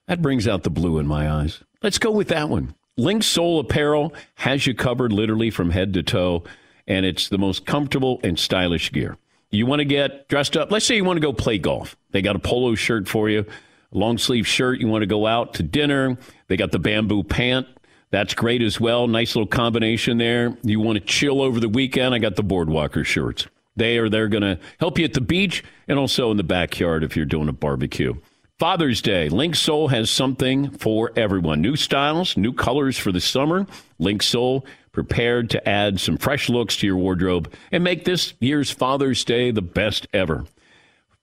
That 0.08 0.22
brings 0.22 0.48
out 0.48 0.62
the 0.62 0.70
blue 0.70 0.98
in 0.98 1.06
my 1.06 1.30
eyes. 1.30 1.62
Let's 1.82 1.98
go 1.98 2.11
with 2.11 2.28
that 2.28 2.48
one. 2.48 2.74
Link 2.96 3.22
Soul 3.22 3.61
Apparel 3.61 4.12
has 4.37 4.66
you 4.66 4.74
covered 4.74 5.12
literally 5.12 5.50
from 5.50 5.70
head 5.70 5.94
to 5.94 6.02
toe, 6.02 6.44
and 6.87 7.06
it's 7.06 7.28
the 7.28 7.38
most 7.38 7.64
comfortable 7.64 8.20
and 8.22 8.38
stylish 8.38 8.92
gear. 8.92 9.16
You 9.53 9.67
want 9.67 9.81
to 9.81 9.85
get 9.85 10.29
dressed 10.29 10.57
up. 10.57 10.73
Let's 10.73 10.87
say 10.87 10.97
you 10.97 11.05
want 11.05 11.19
to 11.19 11.21
go 11.21 11.33
play 11.33 11.59
golf. 11.59 11.95
They 12.11 12.23
got 12.23 12.37
a 12.37 12.38
polo 12.38 12.75
shirt 12.75 13.07
for 13.07 13.29
you, 13.29 13.45
long 13.93 14.17
sleeve 14.17 14.47
shirt. 14.47 14.81
You 14.81 14.88
want 14.88 15.03
to 15.03 15.07
go 15.07 15.27
out 15.27 15.55
to 15.55 15.62
dinner. 15.62 16.17
They 16.49 16.57
got 16.57 16.73
the 16.73 16.79
bamboo 16.79 17.23
pant. 17.23 17.67
That's 18.11 18.33
great 18.35 18.62
as 18.62 18.81
well. 18.81 19.07
Nice 19.07 19.37
little 19.37 19.47
combination 19.47 20.17
there. 20.17 20.57
You 20.62 20.81
want 20.81 20.99
to 20.99 21.05
chill 21.05 21.43
over 21.43 21.61
the 21.61 21.69
weekend. 21.69 22.15
I 22.15 22.19
got 22.19 22.37
the 22.37 22.43
Boardwalker 22.43 23.05
shirts. 23.05 23.47
They 23.77 23.99
are 23.99 24.09
they're 24.09 24.29
going 24.29 24.43
to 24.43 24.59
help 24.81 24.99
you 24.99 25.05
at 25.05 25.15
the 25.15 25.21
beach 25.21 25.62
and 25.87 25.99
also 25.99 26.31
in 26.31 26.38
the 26.38 26.43
backyard 26.43 27.05
if 27.05 27.15
you're 27.15 27.27
doing 27.27 27.49
a 27.49 27.53
barbecue. 27.53 28.15
Father's 28.59 29.03
Day. 29.03 29.29
Link 29.29 29.55
Soul 29.55 29.88
has 29.88 30.09
something 30.09 30.71
for 30.71 31.11
everyone. 31.17 31.61
New 31.61 31.75
styles, 31.75 32.37
new 32.37 32.53
colors 32.53 32.97
for 32.97 33.12
the 33.12 33.21
summer. 33.21 33.67
Link 33.99 34.23
Soul 34.23 34.65
prepared 34.92 35.50
to 35.50 35.68
add 35.68 35.98
some 35.98 36.16
fresh 36.16 36.48
looks 36.48 36.76
to 36.76 36.87
your 36.87 36.96
wardrobe 36.96 37.52
and 37.70 37.83
make 37.83 38.05
this 38.05 38.35
year's 38.40 38.70
Father's 38.70 39.24
Day 39.24 39.50
the 39.50 39.62
best 39.62 40.07
ever. 40.12 40.44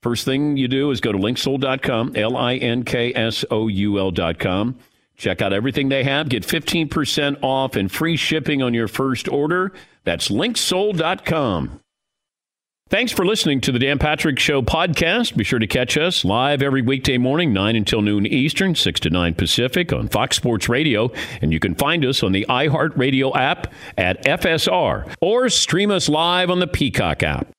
First 0.01 0.25
thing 0.25 0.57
you 0.57 0.67
do 0.67 0.91
is 0.91 1.01
go 1.01 1.11
to 1.11 1.17
linksoul.com, 1.17 2.15
L 2.15 2.37
I 2.37 2.55
N 2.55 2.83
K 2.83 3.13
S 3.13 3.43
O 3.51 3.67
U 3.67 3.99
L.com. 3.99 4.77
Check 5.17 5.41
out 5.41 5.51
everything 5.51 5.89
they 5.89 6.05
have. 6.05 6.29
Get 6.29 6.47
15% 6.47 7.39
off 7.41 7.75
and 7.75 7.91
free 7.91 8.15
shipping 8.15 8.63
on 8.63 8.73
your 8.73 8.87
first 8.87 9.27
order. 9.27 9.73
That's 10.05 10.29
linksoul.com. 10.29 11.81
Thanks 12.89 13.11
for 13.11 13.23
listening 13.23 13.61
to 13.61 13.71
the 13.71 13.77
Dan 13.77 13.99
Patrick 13.99 14.39
Show 14.39 14.63
podcast. 14.63 15.37
Be 15.37 15.43
sure 15.43 15.59
to 15.59 15.67
catch 15.67 15.95
us 15.95 16.25
live 16.25 16.63
every 16.63 16.81
weekday 16.81 17.19
morning, 17.19 17.53
9 17.53 17.75
until 17.75 18.01
noon 18.01 18.25
Eastern, 18.25 18.73
6 18.73 18.99
to 19.01 19.11
9 19.11 19.35
Pacific 19.35 19.93
on 19.93 20.07
Fox 20.07 20.37
Sports 20.37 20.67
Radio. 20.67 21.11
And 21.39 21.53
you 21.53 21.59
can 21.59 21.75
find 21.75 22.03
us 22.03 22.23
on 22.23 22.31
the 22.31 22.47
iHeartRadio 22.49 23.35
app 23.35 23.71
at 23.95 24.25
FSR 24.25 25.13
or 25.21 25.49
stream 25.49 25.91
us 25.91 26.09
live 26.09 26.49
on 26.49 26.57
the 26.61 26.65
Peacock 26.65 27.21
app. 27.21 27.49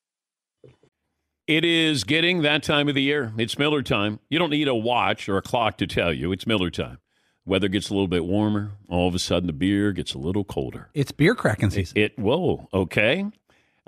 It 1.46 1.64
is 1.64 2.02
getting 2.02 2.42
that 2.42 2.64
time 2.64 2.88
of 2.88 2.96
the 2.96 3.02
year. 3.02 3.32
It's 3.38 3.56
Miller 3.56 3.84
time. 3.84 4.18
You 4.30 4.40
don't 4.40 4.50
need 4.50 4.66
a 4.66 4.74
watch 4.74 5.28
or 5.28 5.36
a 5.36 5.42
clock 5.42 5.78
to 5.78 5.86
tell 5.86 6.12
you. 6.12 6.32
It's 6.32 6.44
Miller 6.44 6.70
time. 6.70 6.98
Weather 7.46 7.68
gets 7.68 7.88
a 7.88 7.94
little 7.94 8.08
bit 8.08 8.24
warmer. 8.24 8.72
All 8.88 9.06
of 9.06 9.14
a 9.14 9.20
sudden, 9.20 9.46
the 9.46 9.52
beer 9.52 9.92
gets 9.92 10.12
a 10.12 10.18
little 10.18 10.42
colder. 10.42 10.90
It's 10.92 11.12
beer 11.12 11.36
cracking 11.36 11.70
season. 11.70 11.96
It, 11.98 12.18
whoa, 12.18 12.68
okay. 12.74 13.26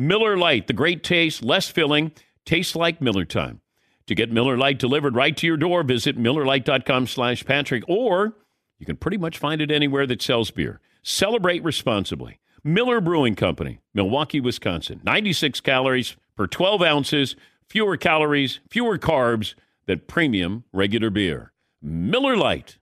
Miller 0.00 0.36
Lite, 0.36 0.68
the 0.68 0.72
great 0.72 1.02
taste, 1.02 1.42
less 1.42 1.68
filling, 1.68 2.12
tastes 2.44 2.76
like 2.76 3.00
Miller 3.00 3.24
time. 3.24 3.60
To 4.06 4.14
get 4.14 4.30
Miller 4.30 4.56
Lite 4.56 4.78
delivered 4.78 5.16
right 5.16 5.36
to 5.36 5.44
your 5.44 5.56
door, 5.56 5.82
visit 5.82 6.16
MillerLite.com 6.16 7.08
slash 7.08 7.44
Patrick, 7.44 7.82
or 7.88 8.36
you 8.78 8.86
can 8.86 8.96
pretty 8.96 9.16
much 9.16 9.38
find 9.38 9.60
it 9.60 9.72
anywhere 9.72 10.06
that 10.06 10.22
sells 10.22 10.52
beer. 10.52 10.80
Celebrate 11.02 11.64
responsibly. 11.64 12.38
Miller 12.62 13.00
Brewing 13.00 13.34
Company, 13.34 13.80
Milwaukee, 13.92 14.40
Wisconsin. 14.40 15.00
96 15.02 15.60
calories 15.62 16.14
per 16.36 16.46
12 16.46 16.80
ounces 16.80 17.34
fewer 17.68 17.96
calories, 17.96 18.60
fewer 18.70 18.98
carbs 18.98 19.54
than 19.86 19.98
premium 20.06 20.62
regular 20.72 21.10
beer. 21.10 21.52
Miller 21.82 22.36
Lite. 22.36 22.78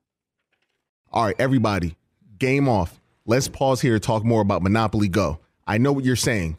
All 1.11 1.25
right, 1.25 1.37
everybody, 1.39 1.97
game 2.39 2.69
off. 2.69 3.01
Let's 3.25 3.49
pause 3.49 3.81
here 3.81 3.95
to 3.95 4.01
talk 4.01 4.23
more 4.23 4.43
about 4.43 4.63
Monopoly 4.63 5.09
Go. 5.09 5.41
I 5.67 5.79
know 5.79 5.93
what 5.93 6.05
you're 6.05 6.15
saying. 6.15 6.59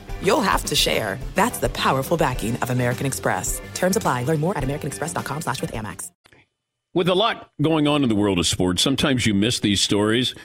you'll 0.21 0.41
have 0.41 0.65
to 0.65 0.75
share. 0.75 1.19
That's 1.35 1.59
the 1.59 1.69
powerful 1.69 2.17
backing 2.17 2.55
of 2.57 2.69
American 2.69 3.05
Express. 3.05 3.61
Terms 3.73 3.95
apply. 3.97 4.23
Learn 4.23 4.39
more 4.39 4.57
at 4.57 4.63
americanexpress.com 4.63 5.41
slash 5.41 5.61
with 5.61 5.71
Amex. 5.71 6.11
With 6.93 7.07
a 7.07 7.15
lot 7.15 7.51
going 7.61 7.87
on 7.87 8.03
in 8.03 8.09
the 8.09 8.15
world 8.15 8.37
of 8.37 8.45
sports, 8.45 8.81
sometimes 8.81 9.25
you 9.25 9.33
miss 9.33 9.59
these 9.61 9.81
stories. 9.81 10.35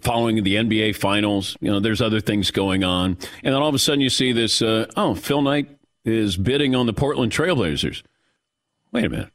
Following 0.00 0.42
the 0.42 0.54
NBA 0.54 0.96
finals, 0.96 1.56
you 1.60 1.70
know, 1.70 1.80
there's 1.80 2.00
other 2.00 2.20
things 2.20 2.50
going 2.50 2.84
on. 2.84 3.18
And 3.42 3.54
then 3.54 3.60
all 3.60 3.68
of 3.68 3.74
a 3.74 3.78
sudden 3.78 4.00
you 4.00 4.08
see 4.08 4.32
this 4.32 4.62
uh, 4.62 4.86
oh, 4.96 5.14
Phil 5.14 5.42
Knight 5.42 5.68
is 6.04 6.36
bidding 6.36 6.74
on 6.74 6.86
the 6.86 6.92
Portland 6.92 7.32
Trailblazers. 7.32 8.02
Wait 8.92 9.04
a 9.04 9.08
minute. 9.08 9.30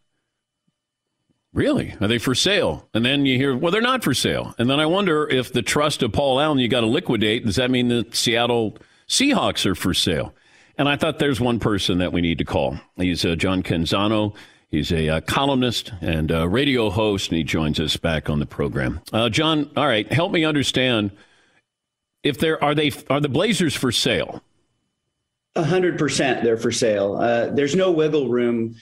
Really? 1.54 1.96
Are 2.00 2.08
they 2.08 2.18
for 2.18 2.34
sale? 2.34 2.88
And 2.94 3.06
then 3.06 3.26
you 3.26 3.38
hear, 3.38 3.56
well, 3.56 3.72
they're 3.72 3.82
not 3.82 4.04
for 4.04 4.14
sale. 4.14 4.56
And 4.58 4.70
then 4.70 4.80
I 4.80 4.86
wonder 4.86 5.28
if 5.28 5.52
the 5.52 5.62
trust 5.62 6.02
of 6.02 6.12
Paul 6.12 6.40
Allen 6.40 6.60
you 6.60 6.68
got 6.68 6.82
to 6.82 6.88
liquidate. 6.88 7.46
Does 7.46 7.56
that 7.58 7.72
mean 7.72 7.88
the 7.88 8.06
Seattle 8.12 8.78
Seahawks 9.08 9.66
are 9.66 9.76
for 9.76 9.94
sale? 9.94 10.34
And 10.78 10.88
I 10.88 10.96
thought 10.96 11.20
there's 11.20 11.40
one 11.40 11.60
person 11.60 11.98
that 12.00 12.14
we 12.14 12.22
need 12.22 12.38
to 12.38 12.46
call. 12.46 12.80
He's 12.98 13.26
uh, 13.26 13.36
John 13.36 13.64
Canzano. 13.64 14.36
He's 14.70 14.92
a 14.92 15.10
uh, 15.10 15.22
columnist 15.22 15.94
and 16.02 16.30
radio 16.30 16.90
host, 16.90 17.30
and 17.30 17.38
he 17.38 17.44
joins 17.44 17.80
us 17.80 17.96
back 17.98 18.30
on 18.30 18.40
the 18.40 18.46
program. 18.46 19.02
Uh, 19.14 19.30
John, 19.30 19.72
all 19.78 19.88
right, 19.88 20.12
help 20.12 20.32
me 20.32 20.44
understand 20.44 21.12
if 22.24 22.38
there 22.38 22.62
are 22.64 22.76
they 22.76 22.92
are 23.10 23.22
the 23.22 23.30
Blazers 23.30 23.74
for 23.74 23.92
sale? 23.92 24.44
Hundred 25.56 25.98
percent, 25.98 26.44
they're 26.44 26.58
for 26.58 26.72
sale. 26.72 27.16
Uh, 27.16 27.48
there's 27.48 27.76
no 27.76 27.92
wiggle 27.92 28.30
room 28.30 28.76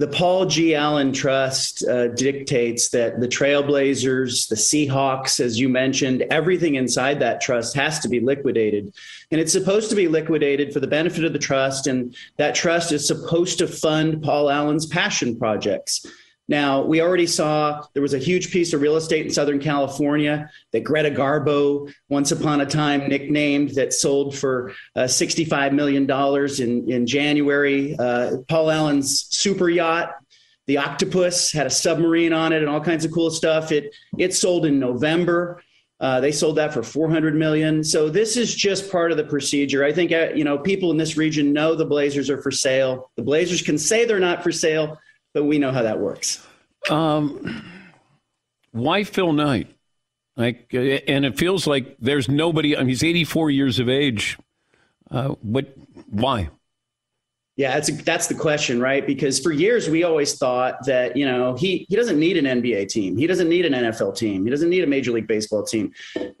the 0.00 0.08
Paul 0.08 0.46
G. 0.46 0.74
Allen 0.74 1.12
Trust 1.12 1.86
uh, 1.86 2.08
dictates 2.08 2.88
that 2.88 3.20
the 3.20 3.28
Trailblazers, 3.28 4.48
the 4.48 4.54
Seahawks, 4.54 5.40
as 5.40 5.60
you 5.60 5.68
mentioned, 5.68 6.22
everything 6.30 6.76
inside 6.76 7.18
that 7.20 7.42
trust 7.42 7.76
has 7.76 7.98
to 7.98 8.08
be 8.08 8.18
liquidated. 8.18 8.94
And 9.30 9.38
it's 9.38 9.52
supposed 9.52 9.90
to 9.90 9.96
be 9.96 10.08
liquidated 10.08 10.72
for 10.72 10.80
the 10.80 10.86
benefit 10.86 11.24
of 11.24 11.34
the 11.34 11.38
trust. 11.38 11.86
And 11.86 12.16
that 12.38 12.54
trust 12.54 12.92
is 12.92 13.06
supposed 13.06 13.58
to 13.58 13.66
fund 13.66 14.22
Paul 14.22 14.48
Allen's 14.48 14.86
passion 14.86 15.38
projects. 15.38 16.06
Now, 16.50 16.82
we 16.82 17.00
already 17.00 17.28
saw 17.28 17.86
there 17.94 18.02
was 18.02 18.12
a 18.12 18.18
huge 18.18 18.50
piece 18.50 18.72
of 18.72 18.80
real 18.80 18.96
estate 18.96 19.24
in 19.24 19.32
Southern 19.32 19.60
California 19.60 20.50
that 20.72 20.80
Greta 20.80 21.08
Garbo, 21.08 21.90
once 22.08 22.32
upon 22.32 22.60
a 22.60 22.66
time 22.66 23.08
nicknamed, 23.08 23.76
that 23.76 23.92
sold 23.92 24.36
for 24.36 24.72
uh, 24.96 25.02
$65 25.02 25.72
million 25.72 26.10
in, 26.60 26.90
in 26.90 27.06
January. 27.06 27.94
Uh, 27.96 28.38
Paul 28.48 28.72
Allen's 28.72 29.28
super 29.30 29.70
yacht, 29.70 30.16
the 30.66 30.78
Octopus, 30.78 31.52
had 31.52 31.68
a 31.68 31.70
submarine 31.70 32.32
on 32.32 32.52
it 32.52 32.62
and 32.62 32.68
all 32.68 32.80
kinds 32.80 33.04
of 33.04 33.12
cool 33.12 33.30
stuff. 33.30 33.70
It, 33.70 33.94
it 34.18 34.34
sold 34.34 34.66
in 34.66 34.80
November. 34.80 35.62
Uh, 36.00 36.18
they 36.18 36.32
sold 36.32 36.56
that 36.56 36.74
for 36.74 36.82
400 36.82 37.36
million. 37.36 37.84
So 37.84 38.08
this 38.08 38.36
is 38.36 38.52
just 38.52 38.90
part 38.90 39.12
of 39.12 39.18
the 39.18 39.24
procedure. 39.24 39.84
I 39.84 39.92
think 39.92 40.10
uh, 40.10 40.30
you 40.34 40.44
know 40.44 40.58
people 40.58 40.90
in 40.90 40.96
this 40.96 41.16
region 41.16 41.52
know 41.52 41.76
the 41.76 41.84
Blazers 41.84 42.30
are 42.30 42.42
for 42.42 42.50
sale. 42.50 43.12
The 43.16 43.22
Blazers 43.22 43.62
can 43.62 43.76
say 43.78 44.04
they're 44.04 44.18
not 44.18 44.42
for 44.42 44.50
sale, 44.50 44.98
but 45.34 45.44
we 45.44 45.58
know 45.58 45.72
how 45.72 45.82
that 45.82 45.98
works. 45.98 46.46
Um, 46.88 47.64
why 48.72 49.04
Phil 49.04 49.32
Knight? 49.32 49.68
Like, 50.36 50.70
uh, 50.72 50.78
and 50.78 51.24
it 51.24 51.38
feels 51.38 51.66
like 51.66 51.96
there's 51.98 52.28
nobody. 52.28 52.76
I 52.76 52.80
mean, 52.80 52.88
he's 52.88 53.04
84 53.04 53.50
years 53.50 53.78
of 53.78 53.88
age. 53.88 54.38
Uh, 55.10 55.28
what? 55.42 55.74
Why? 56.08 56.50
Yeah, 57.56 57.74
that's 57.74 57.90
a, 57.90 57.92
that's 57.92 58.26
the 58.26 58.34
question, 58.34 58.80
right? 58.80 59.06
Because 59.06 59.38
for 59.38 59.52
years 59.52 59.90
we 59.90 60.02
always 60.02 60.38
thought 60.38 60.86
that 60.86 61.14
you 61.14 61.26
know 61.26 61.54
he 61.56 61.84
he 61.90 61.96
doesn't 61.96 62.18
need 62.18 62.38
an 62.38 62.62
NBA 62.62 62.88
team, 62.88 63.18
he 63.18 63.26
doesn't 63.26 63.50
need 63.50 63.66
an 63.66 63.74
NFL 63.74 64.16
team, 64.16 64.44
he 64.44 64.50
doesn't 64.50 64.70
need 64.70 64.82
a 64.82 64.86
Major 64.86 65.12
League 65.12 65.26
Baseball 65.26 65.62
team. 65.62 65.92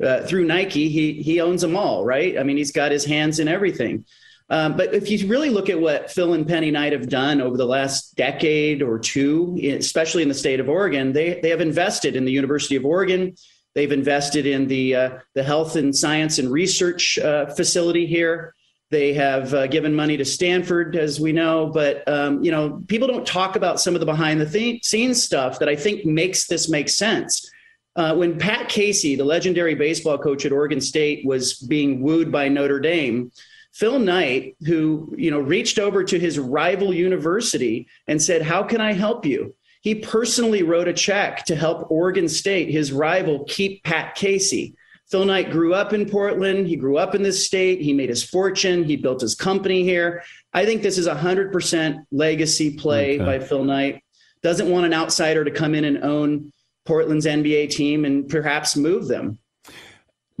Uh, 0.02 0.22
through 0.22 0.46
Nike, 0.46 0.88
he 0.88 1.20
he 1.20 1.42
owns 1.42 1.60
them 1.60 1.76
all, 1.76 2.06
right? 2.06 2.38
I 2.38 2.42
mean, 2.42 2.56
he's 2.56 2.72
got 2.72 2.90
his 2.90 3.04
hands 3.04 3.38
in 3.38 3.48
everything. 3.48 4.06
Um, 4.50 4.76
but 4.76 4.92
if 4.92 5.08
you 5.08 5.28
really 5.28 5.48
look 5.48 5.70
at 5.70 5.80
what 5.80 6.10
Phil 6.10 6.34
and 6.34 6.46
Penny 6.46 6.72
Knight 6.72 6.92
have 6.92 7.08
done 7.08 7.40
over 7.40 7.56
the 7.56 7.66
last 7.66 8.16
decade 8.16 8.82
or 8.82 8.98
two, 8.98 9.56
especially 9.62 10.22
in 10.22 10.28
the 10.28 10.34
state 10.34 10.58
of 10.58 10.68
Oregon, 10.68 11.12
they 11.12 11.40
they 11.40 11.50
have 11.50 11.60
invested 11.60 12.16
in 12.16 12.24
the 12.24 12.32
University 12.32 12.74
of 12.74 12.84
Oregon. 12.84 13.36
They've 13.76 13.92
invested 13.92 14.46
in 14.46 14.66
the 14.66 14.96
uh, 14.96 15.18
the 15.34 15.44
health 15.44 15.76
and 15.76 15.96
science 15.96 16.38
and 16.38 16.50
research 16.50 17.16
uh, 17.18 17.46
facility 17.46 18.06
here. 18.06 18.54
They 18.90 19.12
have 19.14 19.54
uh, 19.54 19.68
given 19.68 19.94
money 19.94 20.16
to 20.16 20.24
Stanford, 20.24 20.96
as 20.96 21.20
we 21.20 21.30
know, 21.30 21.70
but 21.72 22.06
um, 22.08 22.42
you 22.42 22.50
know 22.50 22.82
people 22.88 23.06
don't 23.06 23.26
talk 23.26 23.54
about 23.54 23.80
some 23.80 23.94
of 23.94 24.00
the 24.00 24.06
behind 24.06 24.40
the 24.40 24.50
th- 24.50 24.84
scenes 24.84 25.22
stuff 25.22 25.60
that 25.60 25.68
I 25.68 25.76
think 25.76 26.04
makes 26.04 26.48
this 26.48 26.68
make 26.68 26.88
sense. 26.88 27.48
Uh, 27.94 28.16
when 28.16 28.38
Pat 28.38 28.68
Casey, 28.68 29.14
the 29.14 29.24
legendary 29.24 29.76
baseball 29.76 30.18
coach 30.18 30.44
at 30.44 30.52
Oregon 30.52 30.80
State, 30.80 31.24
was 31.24 31.54
being 31.54 32.00
wooed 32.00 32.32
by 32.32 32.48
Notre 32.48 32.80
Dame, 32.80 33.30
Phil 33.72 33.98
Knight, 33.98 34.56
who 34.66 35.14
you 35.16 35.30
know 35.30 35.40
reached 35.40 35.78
over 35.78 36.04
to 36.04 36.18
his 36.18 36.38
rival 36.38 36.92
university 36.92 37.88
and 38.06 38.20
said, 38.20 38.42
"How 38.42 38.62
can 38.62 38.80
I 38.80 38.92
help 38.92 39.24
you?" 39.24 39.54
He 39.82 39.94
personally 39.94 40.62
wrote 40.62 40.88
a 40.88 40.92
check 40.92 41.44
to 41.46 41.56
help 41.56 41.90
Oregon 41.90 42.28
State, 42.28 42.70
his 42.70 42.92
rival, 42.92 43.44
keep 43.44 43.82
Pat 43.84 44.14
Casey. 44.14 44.74
Phil 45.10 45.24
Knight 45.24 45.50
grew 45.50 45.74
up 45.74 45.92
in 45.92 46.08
Portland. 46.08 46.68
He 46.68 46.76
grew 46.76 46.96
up 46.96 47.14
in 47.14 47.22
this 47.22 47.44
state. 47.44 47.80
He 47.80 47.92
made 47.92 48.10
his 48.10 48.22
fortune. 48.22 48.84
He 48.84 48.96
built 48.96 49.20
his 49.20 49.34
company 49.34 49.82
here. 49.82 50.22
I 50.52 50.64
think 50.64 50.82
this 50.82 50.98
is 50.98 51.08
a 51.08 51.14
100% 51.14 52.04
legacy 52.12 52.76
play 52.76 53.16
okay. 53.16 53.24
by 53.24 53.44
Phil 53.44 53.64
Knight. 53.64 54.04
Doesn't 54.42 54.70
want 54.70 54.86
an 54.86 54.94
outsider 54.94 55.44
to 55.44 55.50
come 55.50 55.74
in 55.74 55.84
and 55.84 56.04
own 56.04 56.52
Portland's 56.86 57.26
NBA 57.26 57.70
team 57.70 58.04
and 58.04 58.28
perhaps 58.28 58.76
move 58.76 59.08
them. 59.08 59.38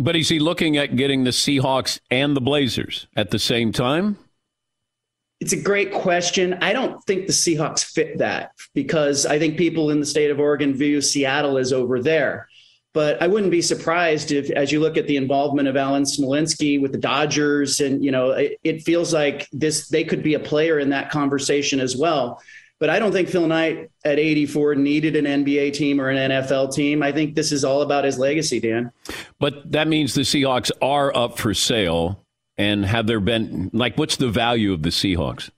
But 0.00 0.16
is 0.16 0.30
he 0.30 0.38
looking 0.38 0.78
at 0.78 0.96
getting 0.96 1.24
the 1.24 1.30
Seahawks 1.30 2.00
and 2.10 2.34
the 2.34 2.40
Blazers 2.40 3.06
at 3.16 3.30
the 3.30 3.38
same 3.38 3.70
time? 3.70 4.16
It's 5.40 5.52
a 5.52 5.60
great 5.60 5.92
question. 5.92 6.54
I 6.62 6.72
don't 6.72 7.04
think 7.04 7.26
the 7.26 7.34
Seahawks 7.34 7.84
fit 7.84 8.16
that 8.16 8.52
because 8.74 9.26
I 9.26 9.38
think 9.38 9.58
people 9.58 9.90
in 9.90 10.00
the 10.00 10.06
state 10.06 10.30
of 10.30 10.40
Oregon 10.40 10.72
view 10.74 11.02
Seattle 11.02 11.58
as 11.58 11.74
over 11.74 12.00
there. 12.00 12.48
But 12.94 13.22
I 13.22 13.26
wouldn't 13.26 13.50
be 13.50 13.60
surprised 13.60 14.32
if, 14.32 14.50
as 14.50 14.72
you 14.72 14.80
look 14.80 14.96
at 14.96 15.06
the 15.06 15.18
involvement 15.18 15.68
of 15.68 15.76
Alan 15.76 16.04
Smolinisky 16.04 16.80
with 16.80 16.92
the 16.92 16.98
Dodgers, 16.98 17.80
and 17.80 18.02
you 18.02 18.10
know, 18.10 18.30
it, 18.30 18.58
it 18.64 18.82
feels 18.82 19.12
like 19.12 19.48
this 19.52 19.88
they 19.88 20.02
could 20.02 20.22
be 20.22 20.32
a 20.32 20.40
player 20.40 20.78
in 20.78 20.88
that 20.90 21.10
conversation 21.10 21.78
as 21.78 21.94
well. 21.94 22.42
But 22.80 22.88
I 22.88 22.98
don't 22.98 23.12
think 23.12 23.28
Phil 23.28 23.46
Knight 23.46 23.90
at 24.06 24.18
84 24.18 24.74
needed 24.74 25.14
an 25.14 25.44
NBA 25.44 25.74
team 25.74 26.00
or 26.00 26.08
an 26.08 26.30
NFL 26.30 26.74
team. 26.74 27.02
I 27.02 27.12
think 27.12 27.34
this 27.34 27.52
is 27.52 27.62
all 27.62 27.82
about 27.82 28.04
his 28.04 28.18
legacy, 28.18 28.58
Dan. 28.58 28.90
But 29.38 29.70
that 29.70 29.86
means 29.86 30.14
the 30.14 30.22
Seahawks 30.22 30.70
are 30.80 31.14
up 31.14 31.38
for 31.38 31.52
sale. 31.52 32.24
And 32.56 32.84
have 32.86 33.06
there 33.06 33.20
been, 33.20 33.70
like, 33.74 33.98
what's 33.98 34.16
the 34.16 34.30
value 34.30 34.72
of 34.72 34.82
the 34.82 34.88
Seahawks? 34.88 35.50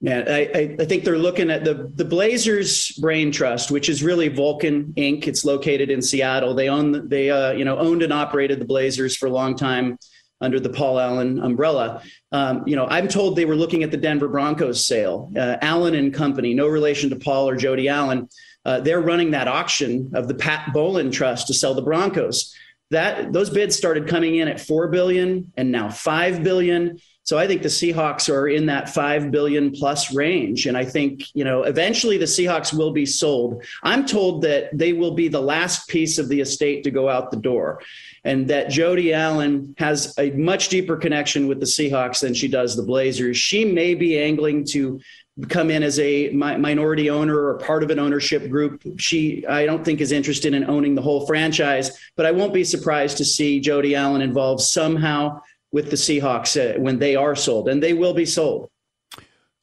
Yeah, 0.00 0.24
I, 0.28 0.76
I, 0.78 0.84
think 0.84 1.04
they're 1.04 1.18
looking 1.18 1.50
at 1.50 1.64
the 1.64 1.90
the 1.94 2.04
Blazers 2.04 2.92
Brain 3.00 3.32
Trust, 3.32 3.70
which 3.70 3.88
is 3.88 4.02
really 4.02 4.28
Vulcan 4.28 4.92
Inc. 4.92 5.26
It's 5.26 5.42
located 5.42 5.90
in 5.90 6.02
Seattle. 6.02 6.54
They 6.54 6.68
own 6.68 7.08
they 7.08 7.30
uh, 7.30 7.52
you 7.52 7.64
know 7.64 7.78
owned 7.78 8.02
and 8.02 8.12
operated 8.12 8.60
the 8.60 8.66
Blazers 8.66 9.16
for 9.16 9.26
a 9.26 9.30
long 9.30 9.56
time 9.56 9.98
under 10.40 10.60
the 10.60 10.68
Paul 10.68 11.00
Allen 11.00 11.38
umbrella. 11.38 12.02
Um, 12.32 12.62
you 12.66 12.76
know, 12.76 12.86
I'm 12.86 13.08
told 13.08 13.36
they 13.36 13.44
were 13.44 13.56
looking 13.56 13.82
at 13.82 13.90
the 13.90 13.96
Denver 13.96 14.28
Broncos 14.28 14.84
sale. 14.84 15.32
Uh, 15.36 15.56
Allen 15.62 15.94
and 15.94 16.12
Company, 16.12 16.54
no 16.54 16.66
relation 16.66 17.10
to 17.10 17.16
Paul 17.16 17.48
or 17.48 17.56
Jody 17.56 17.88
Allen. 17.88 18.28
Uh, 18.64 18.80
they're 18.80 19.00
running 19.00 19.30
that 19.30 19.48
auction 19.48 20.10
of 20.14 20.28
the 20.28 20.34
Pat 20.34 20.72
Bowlen 20.72 21.10
Trust 21.10 21.46
to 21.46 21.54
sell 21.54 21.74
the 21.74 21.82
Broncos. 21.82 22.54
That 22.90 23.32
those 23.32 23.50
bids 23.50 23.76
started 23.76 24.08
coming 24.08 24.36
in 24.36 24.48
at 24.48 24.60
four 24.60 24.88
billion 24.88 25.52
and 25.56 25.72
now 25.72 25.88
five 25.88 26.42
billion. 26.42 27.00
So 27.26 27.36
I 27.36 27.48
think 27.48 27.62
the 27.62 27.68
Seahawks 27.68 28.32
are 28.32 28.46
in 28.46 28.66
that 28.66 28.88
5 28.88 29.32
billion 29.32 29.72
plus 29.72 30.14
range 30.14 30.66
and 30.66 30.76
I 30.76 30.84
think, 30.84 31.24
you 31.34 31.42
know, 31.42 31.64
eventually 31.64 32.18
the 32.18 32.24
Seahawks 32.24 32.72
will 32.72 32.92
be 32.92 33.04
sold. 33.04 33.64
I'm 33.82 34.06
told 34.06 34.42
that 34.42 34.70
they 34.72 34.92
will 34.92 35.10
be 35.10 35.26
the 35.26 35.40
last 35.40 35.88
piece 35.88 36.18
of 36.18 36.28
the 36.28 36.40
estate 36.40 36.84
to 36.84 36.92
go 36.92 37.08
out 37.08 37.32
the 37.32 37.36
door 37.36 37.82
and 38.26 38.48
that 38.48 38.68
Jody 38.70 39.14
Allen 39.14 39.72
has 39.78 40.12
a 40.18 40.30
much 40.32 40.68
deeper 40.68 40.96
connection 40.96 41.46
with 41.46 41.60
the 41.60 41.66
Seahawks 41.66 42.20
than 42.20 42.34
she 42.34 42.48
does 42.48 42.74
the 42.74 42.82
Blazers. 42.82 43.36
She 43.36 43.64
may 43.64 43.94
be 43.94 44.18
angling 44.18 44.64
to 44.70 45.00
come 45.48 45.70
in 45.70 45.84
as 45.84 46.00
a 46.00 46.30
mi- 46.30 46.56
minority 46.56 47.08
owner 47.08 47.38
or 47.38 47.58
part 47.58 47.84
of 47.84 47.90
an 47.90 48.00
ownership 48.00 48.50
group. 48.50 48.82
She, 48.98 49.46
I 49.46 49.64
don't 49.64 49.84
think, 49.84 50.00
is 50.00 50.10
interested 50.10 50.54
in 50.54 50.68
owning 50.68 50.96
the 50.96 51.02
whole 51.02 51.24
franchise, 51.24 51.96
but 52.16 52.26
I 52.26 52.32
won't 52.32 52.52
be 52.52 52.64
surprised 52.64 53.16
to 53.18 53.24
see 53.24 53.60
Jody 53.60 53.94
Allen 53.94 54.22
involved 54.22 54.62
somehow 54.62 55.40
with 55.70 55.90
the 55.90 55.96
Seahawks 55.96 56.58
uh, 56.58 56.80
when 56.80 56.98
they 56.98 57.14
are 57.14 57.36
sold, 57.36 57.68
and 57.68 57.80
they 57.80 57.92
will 57.92 58.14
be 58.14 58.26
sold. 58.26 58.70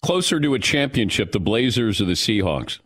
Closer 0.01 0.39
to 0.39 0.53
a 0.53 0.59
championship, 0.59 1.33
the 1.33 1.39
Blazers 1.39 1.99
or 1.99 2.05
the 2.05 2.13
Seahawks? 2.13 2.79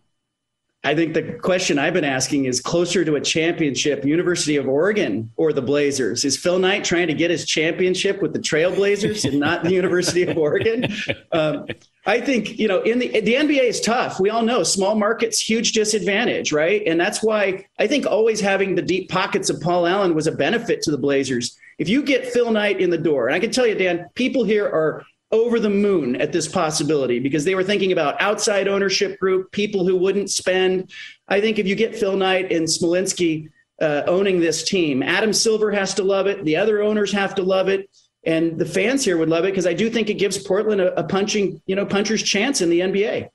I 0.88 0.95
think 0.95 1.13
the 1.13 1.34
question 1.34 1.78
I've 1.78 1.91
been 1.91 2.06
asking 2.06 2.45
is 2.45 2.62
closer 2.62 3.04
to 3.04 3.15
a 3.15 3.21
championship, 3.21 4.06
University 4.06 4.56
of 4.56 4.69
Oregon 4.69 5.30
or 5.36 5.52
the 5.52 5.62
Blazers. 5.62 6.23
Is 6.23 6.38
Phil 6.38 6.60
Knight 6.60 6.86
trying 6.86 7.08
to 7.08 7.13
get 7.13 7.30
his 7.30 7.45
championship 7.45 8.21
with 8.21 8.32
the 8.32 8.39
Trailblazers 8.39 9.26
and 9.30 9.38
not 9.38 9.65
the 9.65 9.71
University 9.82 10.23
of 10.23 10.38
Oregon? 10.38 10.88
Um, 11.34 11.65
I 12.06 12.21
think 12.21 12.58
you 12.58 12.69
know 12.69 12.80
in 12.84 13.00
the 13.00 13.19
the 13.19 13.34
NBA 13.34 13.63
is 13.63 13.82
tough. 13.82 14.17
We 14.17 14.30
all 14.30 14.43
know 14.43 14.63
small 14.63 14.95
markets 14.95 15.41
huge 15.41 15.73
disadvantage, 15.73 16.54
right? 16.54 16.82
And 16.88 16.97
that's 16.97 17.21
why 17.21 17.65
I 17.78 17.88
think 17.88 18.06
always 18.06 18.39
having 18.39 18.76
the 18.76 18.82
deep 18.82 19.10
pockets 19.10 19.50
of 19.50 19.60
Paul 19.60 19.88
Allen 19.88 20.15
was 20.15 20.26
a 20.26 20.32
benefit 20.32 20.82
to 20.84 20.91
the 20.91 20.97
Blazers. 20.97 21.58
If 21.80 21.89
you 21.89 22.02
get 22.02 22.28
Phil 22.28 22.50
Knight 22.50 22.80
in 22.80 22.91
the 22.91 22.97
door, 22.97 23.28
and 23.28 23.36
I 23.36 23.39
can 23.39 23.52
tell 23.52 23.67
you, 23.67 23.76
Dan, 23.76 24.08
people 24.15 24.45
here 24.45 24.65
are 24.65 25.04
over 25.32 25.60
the 25.60 25.70
moon 25.70 26.16
at 26.18 26.32
this 26.32 26.48
possibility 26.48 27.20
because 27.20 27.44
they 27.44 27.56
were 27.56 27.63
thinking 27.63 27.92
about 27.92 28.20
outside 28.22 28.68
ownership 28.68 29.20
group, 29.20 29.52
people 29.52 29.86
who 29.86 29.96
wouldn't 29.96 30.30
spend. 30.30 30.92
I 31.28 31.42
think 31.42 31.60
if 31.60 31.68
you 31.68 31.76
get 31.76 31.96
Phil 31.96 32.16
Knight 32.16 32.52
and 32.52 32.66
Smolinisky 32.66 33.50
uh, 33.82 34.04
owning 34.08 34.40
this 34.40 34.63
team, 34.63 35.04
Adam 35.04 35.34
Silver 35.34 35.72
has 35.72 35.94
to 35.96 36.04
love 36.04 36.28
it. 36.28 36.46
The 36.46 36.56
other 36.56 36.82
owners 36.82 37.12
have 37.12 37.36
to 37.36 37.44
love 37.44 37.68
it. 37.68 37.90
And 38.24 38.58
the 38.58 38.66
fans 38.66 39.06
here 39.06 39.18
would 39.18 39.30
love 39.30 39.46
it 39.46 39.52
because 39.52 39.68
I 39.68 39.74
do 39.74 39.90
think 39.90 40.10
it 40.10 40.16
gives 40.16 40.38
Portland 40.38 40.82
a, 40.82 40.98
a 41.00 41.04
punching, 41.04 41.62
you 41.66 41.76
know, 41.76 41.86
puncher's 41.86 42.24
chance 42.24 42.62
in 42.62 42.70
the 42.70 42.82
NBA. 42.82 43.30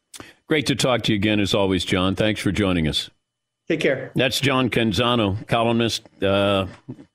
Great 0.49 0.67
to 0.67 0.75
talk 0.75 1.03
to 1.03 1.13
you 1.13 1.17
again, 1.17 1.41
as 1.41 1.55
always, 1.55 1.85
John. 1.85 2.15
Thanks 2.15 2.41
for 2.41 2.53
joining 2.53 2.89
us. 2.89 3.09
Take 3.69 3.81
care. 3.81 4.13
That's 4.17 4.41
John 4.41 4.69
Canzano, 4.69 5.47
columnist. 5.47 6.03
Uh, 6.23 6.67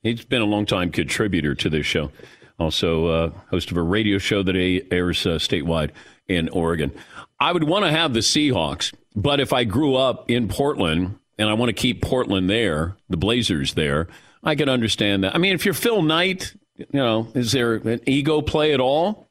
he's 0.02 0.26
been 0.26 0.42
a 0.42 0.46
long-time 0.46 0.92
contributor 0.92 1.54
to 1.56 1.70
this 1.70 1.86
show 1.86 2.12
also 2.60 3.08
uh, 3.08 3.32
host 3.50 3.72
of 3.72 3.78
a 3.78 3.82
radio 3.82 4.17
show 4.17 4.43
that 4.43 4.56
airs 4.91 5.26
uh, 5.26 5.32
statewide 5.32 5.91
in 6.28 6.50
Oregon. 6.50 6.91
I 7.39 7.52
would 7.52 7.63
want 7.63 7.86
to 7.86 7.91
have 7.91 8.13
the 8.13 8.22
Seahawks, 8.22 8.93
but 9.15 9.39
if 9.39 9.54
I 9.54 9.63
grew 9.63 9.96
up 9.96 10.30
in 10.30 10.48
Portland 10.48 11.20
and 11.38 11.50
I 11.50 11.54
want 11.54 11.70
to 11.70 11.74
keep 11.74 12.02
Portland 12.02 12.50
there, 12.50 12.98
the 13.10 13.17
Blazers 13.17 13.76
there, 13.76 14.08
I 14.43 14.56
can 14.56 14.70
understand 14.70 15.24
that. 15.24 15.36
I 15.36 15.38
mean, 15.38 15.54
if 15.54 15.65
you're 15.65 15.74
Phil 15.74 16.02
Knight, 16.02 16.54
you 16.78 16.86
know, 16.93 17.28
is 17.34 17.52
there 17.52 17.76
an 17.76 18.02
ego 18.06 18.41
play 18.41 18.74
at 18.74 18.80
all? 18.80 19.30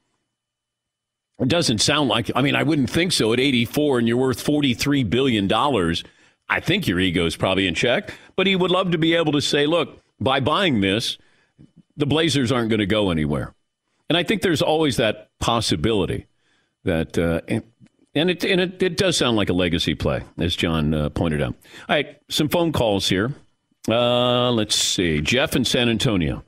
It 1.39 1.49
doesn't 1.49 1.79
sound 1.79 2.09
like, 2.09 2.31
I 2.35 2.43
mean, 2.43 2.57
I 2.57 2.63
wouldn't 2.63 2.89
think 2.89 3.13
so 3.13 3.33
at 3.33 3.41
84 3.41 3.99
and 3.99 4.09
you're 4.09 4.17
worth 4.17 4.43
$43 4.43 5.09
billion. 5.09 5.53
I 6.49 6.61
think 6.61 6.87
your 6.87 6.99
ego 6.99 7.27
is 7.27 7.37
probably 7.37 7.67
in 7.67 7.75
check, 7.75 8.15
but 8.37 8.47
he 8.47 8.57
would 8.57 8.71
love 8.71 8.93
to 8.93 8.99
be 8.99 9.15
able 9.15 9.33
to 9.33 9.43
say, 9.43 9.67
look, 9.67 10.01
by 10.19 10.41
buying 10.41 10.81
this, 10.81 11.19
the 11.97 12.07
Blazers 12.07 12.53
aren't 12.53 12.69
going 12.69 12.81
to 12.81 12.87
go 12.87 13.11
anywhere. 13.11 13.55
And 14.09 14.17
I 14.17 14.23
think 14.23 14.43
there's 14.43 14.63
always 14.63 14.97
that 14.97 15.31
possibility 15.41 16.27
that, 16.85 17.19
uh, 17.19 17.41
and, 17.49 17.65
and, 18.15 18.31
it, 18.31 18.45
and 18.45 18.61
it, 18.61 18.83
it, 18.83 18.97
does 18.97 19.17
sound 19.17 19.37
like 19.37 19.49
a 19.49 19.53
legacy 19.53 19.95
play, 19.95 20.23
as 20.39 20.55
John 20.55 20.95
uh, 20.95 21.09
pointed 21.11 21.43
out. 21.43 21.55
All 21.89 21.97
right, 21.97 22.17
some 22.29 22.49
phone 22.49 22.73
calls 22.73 23.09
here. 23.09 23.35
Uh, 23.89 24.51
let's 24.53 24.75
see. 24.75 25.21
Jeff 25.21 25.57
in 25.57 25.65
San 25.65 25.89
Antonio. 25.89 26.45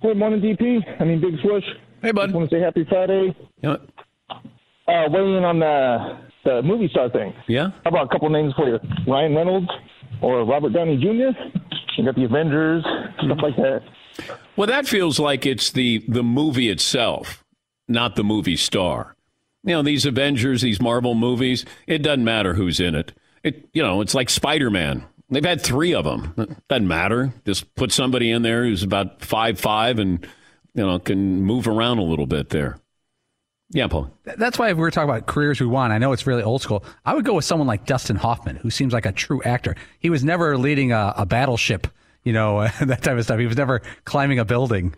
Good 0.00 0.16
morning, 0.16 0.40
DP. 0.40 1.00
I 1.00 1.04
mean, 1.04 1.20
Big 1.20 1.40
Switch. 1.42 1.64
Hey, 2.02 2.12
bud. 2.12 2.26
Just 2.26 2.36
want 2.36 2.50
to 2.50 2.56
say 2.56 2.60
happy 2.60 2.86
Friday. 2.88 3.36
Yeah. 3.62 3.76
Uh, 4.30 5.08
weighing 5.10 5.36
in 5.36 5.44
on 5.44 5.58
the, 5.58 6.18
the 6.44 6.62
movie 6.62 6.88
star 6.88 7.10
thing. 7.10 7.34
Yeah. 7.48 7.70
How 7.84 7.90
about 7.90 8.06
a 8.06 8.08
couple 8.08 8.30
names 8.30 8.54
for 8.54 8.68
you? 8.68 8.78
Ryan 9.06 9.34
Reynolds 9.34 9.68
or 10.22 10.44
Robert 10.44 10.72
Downey 10.72 10.96
Jr.? 10.96 11.58
You 11.98 12.04
got 12.04 12.14
the 12.14 12.24
Avengers, 12.24 12.84
stuff 13.24 13.38
like 13.42 13.56
that. 13.56 13.82
Well, 14.56 14.68
that 14.68 14.86
feels 14.86 15.18
like 15.18 15.44
it's 15.44 15.72
the, 15.72 16.04
the 16.06 16.22
movie 16.22 16.68
itself, 16.68 17.44
not 17.88 18.14
the 18.14 18.22
movie 18.22 18.56
star. 18.56 19.16
You 19.64 19.74
know, 19.74 19.82
these 19.82 20.06
Avengers, 20.06 20.62
these 20.62 20.80
Marvel 20.80 21.14
movies, 21.14 21.64
it 21.88 21.98
doesn't 21.98 22.22
matter 22.22 22.54
who's 22.54 22.78
in 22.78 22.94
it. 22.94 23.12
It, 23.42 23.68
you 23.72 23.82
know, 23.82 24.00
it's 24.00 24.14
like 24.14 24.30
Spider 24.30 24.70
Man. 24.70 25.04
They've 25.28 25.44
had 25.44 25.60
three 25.60 25.92
of 25.92 26.04
them. 26.04 26.56
Doesn't 26.68 26.86
matter. 26.86 27.32
Just 27.44 27.74
put 27.74 27.90
somebody 27.90 28.30
in 28.30 28.42
there 28.42 28.62
who's 28.64 28.84
about 28.84 29.20
five 29.22 29.58
five 29.58 29.98
and 29.98 30.24
you 30.74 30.86
know 30.86 30.98
can 31.00 31.42
move 31.42 31.66
around 31.68 31.98
a 31.98 32.02
little 32.02 32.26
bit 32.26 32.48
there. 32.50 32.78
Yeah, 33.70 33.86
Paul. 33.86 34.10
That's 34.24 34.58
why 34.58 34.70
if 34.70 34.76
we 34.76 34.80
were 34.80 34.90
talking 34.90 35.10
about 35.10 35.26
careers 35.26 35.60
we 35.60 35.66
want. 35.66 35.92
I 35.92 35.98
know 35.98 36.12
it's 36.12 36.26
really 36.26 36.42
old 36.42 36.62
school. 36.62 36.84
I 37.04 37.14
would 37.14 37.24
go 37.24 37.34
with 37.34 37.44
someone 37.44 37.68
like 37.68 37.84
Dustin 37.84 38.16
Hoffman, 38.16 38.56
who 38.56 38.70
seems 38.70 38.92
like 38.92 39.04
a 39.04 39.12
true 39.12 39.42
actor. 39.42 39.76
He 39.98 40.08
was 40.08 40.24
never 40.24 40.56
leading 40.56 40.92
a, 40.92 41.12
a 41.16 41.26
battleship, 41.26 41.86
you 42.24 42.32
know, 42.32 42.66
that 42.80 43.02
type 43.02 43.18
of 43.18 43.24
stuff. 43.24 43.38
He 43.38 43.46
was 43.46 43.56
never 43.56 43.82
climbing 44.04 44.38
a 44.38 44.44
building 44.44 44.94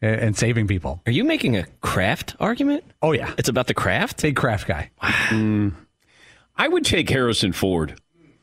and, 0.00 0.20
and 0.20 0.36
saving 0.36 0.68
people. 0.68 1.02
Are 1.06 1.12
you 1.12 1.24
making 1.24 1.56
a 1.56 1.64
craft 1.80 2.36
argument? 2.38 2.84
Oh 3.02 3.12
yeah, 3.12 3.34
it's 3.38 3.48
about 3.48 3.66
the 3.66 3.74
craft. 3.74 4.22
Big 4.22 4.36
craft 4.36 4.68
guy. 4.68 4.90
Mm, 5.02 5.74
I 6.56 6.68
would 6.68 6.84
take 6.84 7.10
Harrison 7.10 7.52
Ford 7.52 8.00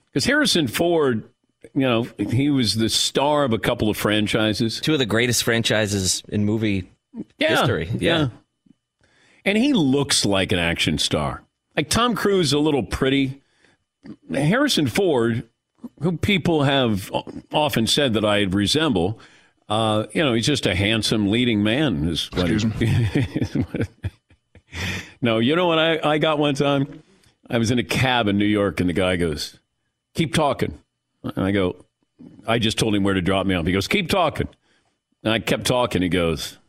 because 0.07 0.25
Harrison 0.25 0.67
Ford 0.67 1.29
you 1.73 1.81
know, 1.81 2.07
he 2.17 2.49
was 2.49 2.75
the 2.75 2.89
star 2.89 3.43
of 3.43 3.53
a 3.53 3.59
couple 3.59 3.89
of 3.89 3.97
franchises. 3.97 4.79
Two 4.79 4.93
of 4.93 4.99
the 4.99 5.05
greatest 5.05 5.43
franchises 5.43 6.23
in 6.29 6.45
movie 6.45 6.89
yeah, 7.37 7.49
history. 7.49 7.89
Yeah. 7.99 8.17
yeah. 8.19 8.27
And 9.49 9.57
he 9.57 9.73
looks 9.73 10.25
like 10.25 10.51
an 10.51 10.59
action 10.59 10.99
star. 10.99 11.41
Like 11.75 11.89
Tom 11.89 12.13
Cruise, 12.13 12.47
is 12.47 12.53
a 12.53 12.59
little 12.59 12.83
pretty. 12.83 13.41
Harrison 14.31 14.85
Ford, 14.85 15.49
who 16.03 16.17
people 16.17 16.65
have 16.65 17.11
often 17.51 17.87
said 17.87 18.13
that 18.13 18.23
I 18.23 18.41
resemble, 18.43 19.19
uh, 19.67 20.05
you 20.13 20.23
know, 20.23 20.33
he's 20.33 20.45
just 20.45 20.67
a 20.67 20.75
handsome 20.75 21.31
leading 21.31 21.63
man. 21.63 22.07
Is 22.07 22.29
what 22.31 22.51
Excuse 22.51 23.55
me. 23.55 23.65
no, 25.21 25.39
you 25.39 25.55
know 25.55 25.65
what 25.65 25.79
I, 25.79 25.99
I 26.03 26.17
got 26.19 26.37
one 26.37 26.53
time? 26.53 27.01
I 27.49 27.57
was 27.57 27.71
in 27.71 27.79
a 27.79 27.83
cab 27.83 28.27
in 28.27 28.37
New 28.37 28.45
York, 28.45 28.79
and 28.79 28.87
the 28.87 28.93
guy 28.93 29.15
goes, 29.15 29.57
Keep 30.13 30.35
talking. 30.35 30.77
And 31.23 31.43
I 31.43 31.49
go, 31.49 31.75
I 32.47 32.59
just 32.59 32.77
told 32.77 32.93
him 32.93 33.03
where 33.03 33.15
to 33.15 33.21
drop 33.21 33.47
me 33.47 33.55
off. 33.55 33.65
He 33.65 33.71
goes, 33.71 33.87
keep 33.87 34.09
talking. 34.09 34.47
And 35.23 35.33
I 35.33 35.39
kept 35.39 35.65
talking. 35.65 36.03
He 36.03 36.09
goes, 36.09 36.59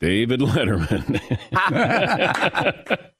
David 0.00 0.40
Letterman. 0.40 1.20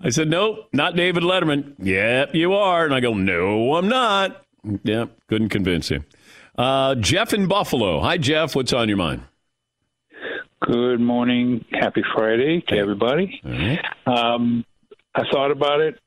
I 0.00 0.10
said, 0.10 0.28
nope, 0.28 0.68
not 0.72 0.96
David 0.96 1.22
Letterman. 1.22 1.74
Yep, 1.78 2.34
you 2.34 2.54
are. 2.54 2.84
And 2.84 2.94
I 2.94 3.00
go, 3.00 3.14
no, 3.14 3.74
I'm 3.76 3.88
not. 3.88 4.44
Yep, 4.84 5.10
couldn't 5.28 5.48
convince 5.48 5.88
him. 5.88 6.04
Uh, 6.56 6.94
Jeff 6.96 7.32
in 7.32 7.48
Buffalo. 7.48 8.00
Hi, 8.00 8.18
Jeff. 8.18 8.54
What's 8.54 8.72
on 8.72 8.88
your 8.88 8.98
mind? 8.98 9.22
Good 10.60 11.00
morning. 11.00 11.64
Happy 11.72 12.02
Friday 12.14 12.62
to 12.68 12.76
everybody. 12.76 13.40
Um, 14.06 14.64
I 15.14 15.22
thought 15.30 15.50
about 15.50 15.80
it. 15.80 15.98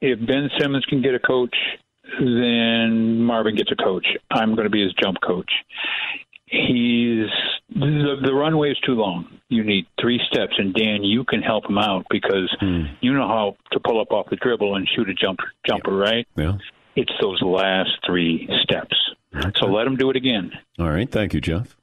If 0.00 0.18
Ben 0.26 0.50
Simmons 0.58 0.84
can 0.86 1.02
get 1.02 1.14
a 1.14 1.18
coach 1.18 1.54
then 2.18 3.20
Marvin 3.22 3.54
gets 3.56 3.70
a 3.72 3.76
coach. 3.76 4.06
I'm 4.30 4.54
going 4.54 4.64
to 4.64 4.70
be 4.70 4.82
his 4.82 4.92
jump 4.94 5.18
coach. 5.26 5.50
He's 6.46 7.26
the, 7.74 8.16
the 8.24 8.32
runway 8.34 8.70
is 8.70 8.78
too 8.80 8.94
long. 8.94 9.26
You 9.48 9.64
need 9.64 9.86
three 10.00 10.20
steps, 10.30 10.54
and 10.58 10.72
Dan, 10.74 11.02
you 11.02 11.24
can 11.24 11.42
help 11.42 11.66
him 11.68 11.78
out 11.78 12.06
because 12.10 12.54
Hmm. 12.60 12.82
you 13.00 13.12
know 13.12 13.26
how 13.26 13.56
to 13.72 13.80
pull 13.80 14.00
up 14.00 14.12
off 14.12 14.28
the 14.30 14.36
dribble 14.36 14.76
and 14.76 14.88
shoot 14.88 15.08
a 15.08 15.14
jumper, 15.14 15.52
jumper, 15.66 15.96
right? 15.96 16.26
Yeah. 16.36 16.58
It's 16.94 17.12
those 17.20 17.42
last 17.42 17.90
three 18.06 18.48
steps. 18.62 18.96
So 19.56 19.66
let 19.66 19.86
him 19.86 19.96
do 19.96 20.08
it 20.08 20.16
again. 20.16 20.50
All 20.78 20.88
right. 20.88 21.10
Thank 21.10 21.34
you, 21.34 21.40
Jeff. 21.42 21.76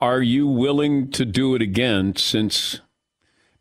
Are 0.00 0.20
you 0.22 0.48
willing 0.48 1.10
to 1.12 1.24
do 1.24 1.54
it 1.54 1.62
again 1.62 2.16
since 2.16 2.80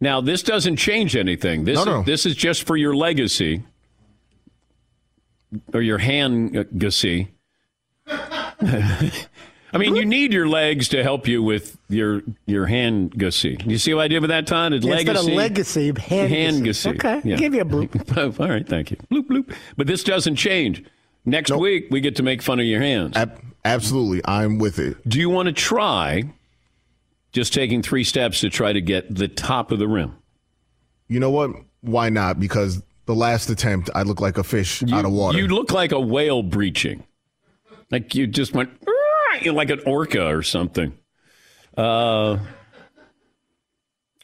now 0.01 0.19
this 0.19 0.41
doesn't 0.41 0.77
change 0.77 1.15
anything? 1.15 1.65
This 1.65 1.75
No, 1.75 1.83
no. 1.83 1.99
Is, 1.99 2.05
this 2.07 2.25
is 2.25 2.35
just 2.35 2.63
for 2.65 2.75
your 2.75 2.95
legacy 2.95 3.61
or 5.73 5.81
your 5.81 5.99
hand 5.99 6.55
legacy. 6.55 7.27
I 9.73 9.77
mean, 9.79 9.95
you 9.95 10.05
need 10.05 10.31
your 10.33 10.47
legs 10.47 10.87
to 10.89 11.01
help 11.01 11.27
you 11.27 11.41
with 11.41 11.77
your 11.89 12.21
your 12.45 12.65
hand 12.67 13.17
gussy. 13.17 13.57
You 13.65 13.77
see 13.79 13.93
what 13.93 14.03
I 14.03 14.07
did 14.07 14.19
with 14.21 14.29
that, 14.29 14.45
Todd? 14.45 14.73
It's 14.73 14.85
Yeah, 14.85 14.93
Instead 14.95 15.15
of 15.15 15.25
legacy. 15.25 15.91
legacy, 15.91 16.01
hand, 16.15 16.31
Hand 16.31 16.65
gussy. 16.65 16.91
gussy. 16.93 17.07
Okay, 17.07 17.21
Yeah. 17.29 17.35
give 17.37 17.53
you 17.55 17.61
a 17.61 17.65
bloop. 17.65 17.89
Oh, 18.39 18.43
all 18.43 18.49
right, 18.49 18.67
thank 18.67 18.91
you. 18.91 18.97
Bloop 19.11 19.27
bloop. 19.27 19.55
But 19.75 19.87
this 19.87 20.03
doesn't 20.03 20.35
change. 20.35 20.83
Next 21.25 21.51
week 21.51 21.87
we 21.89 22.01
get 22.01 22.15
to 22.17 22.23
make 22.23 22.41
fun 22.41 22.59
of 22.59 22.65
your 22.65 22.81
hands. 22.81 23.17
absolutely, 23.65 24.21
I'm 24.25 24.59
with 24.59 24.77
it. 24.77 24.97
Do 25.09 25.19
you 25.19 25.29
want 25.29 25.47
to 25.47 25.53
try 25.53 26.23
just 27.31 27.53
taking 27.53 27.81
three 27.81 28.03
steps 28.03 28.41
to 28.41 28.49
try 28.49 28.73
to 28.73 28.81
get 28.81 29.13
the 29.15 29.27
top 29.27 29.71
of 29.71 29.79
the 29.79 29.87
rim? 29.87 30.13
You 31.07 31.19
know 31.19 31.31
what? 31.31 31.51
Why 31.81 32.09
not? 32.09 32.39
Because 32.39 32.81
the 33.05 33.15
last 33.15 33.49
attempt, 33.49 33.89
I 33.95 34.03
look 34.03 34.21
like 34.21 34.37
a 34.37 34.43
fish 34.43 34.83
out 34.91 35.05
of 35.05 35.11
water. 35.11 35.37
You 35.37 35.47
look 35.47 35.71
like 35.71 35.91
a 35.91 35.99
whale 35.99 36.43
breaching. 36.43 37.03
Like 37.91 38.15
you 38.15 38.27
just 38.27 38.53
went 38.53 38.69
"Argh," 38.81 38.93
like 39.45 39.69
an 39.69 39.81
orca 39.85 40.27
or 40.27 40.43
something. 40.43 40.97
Uh, 41.77 42.37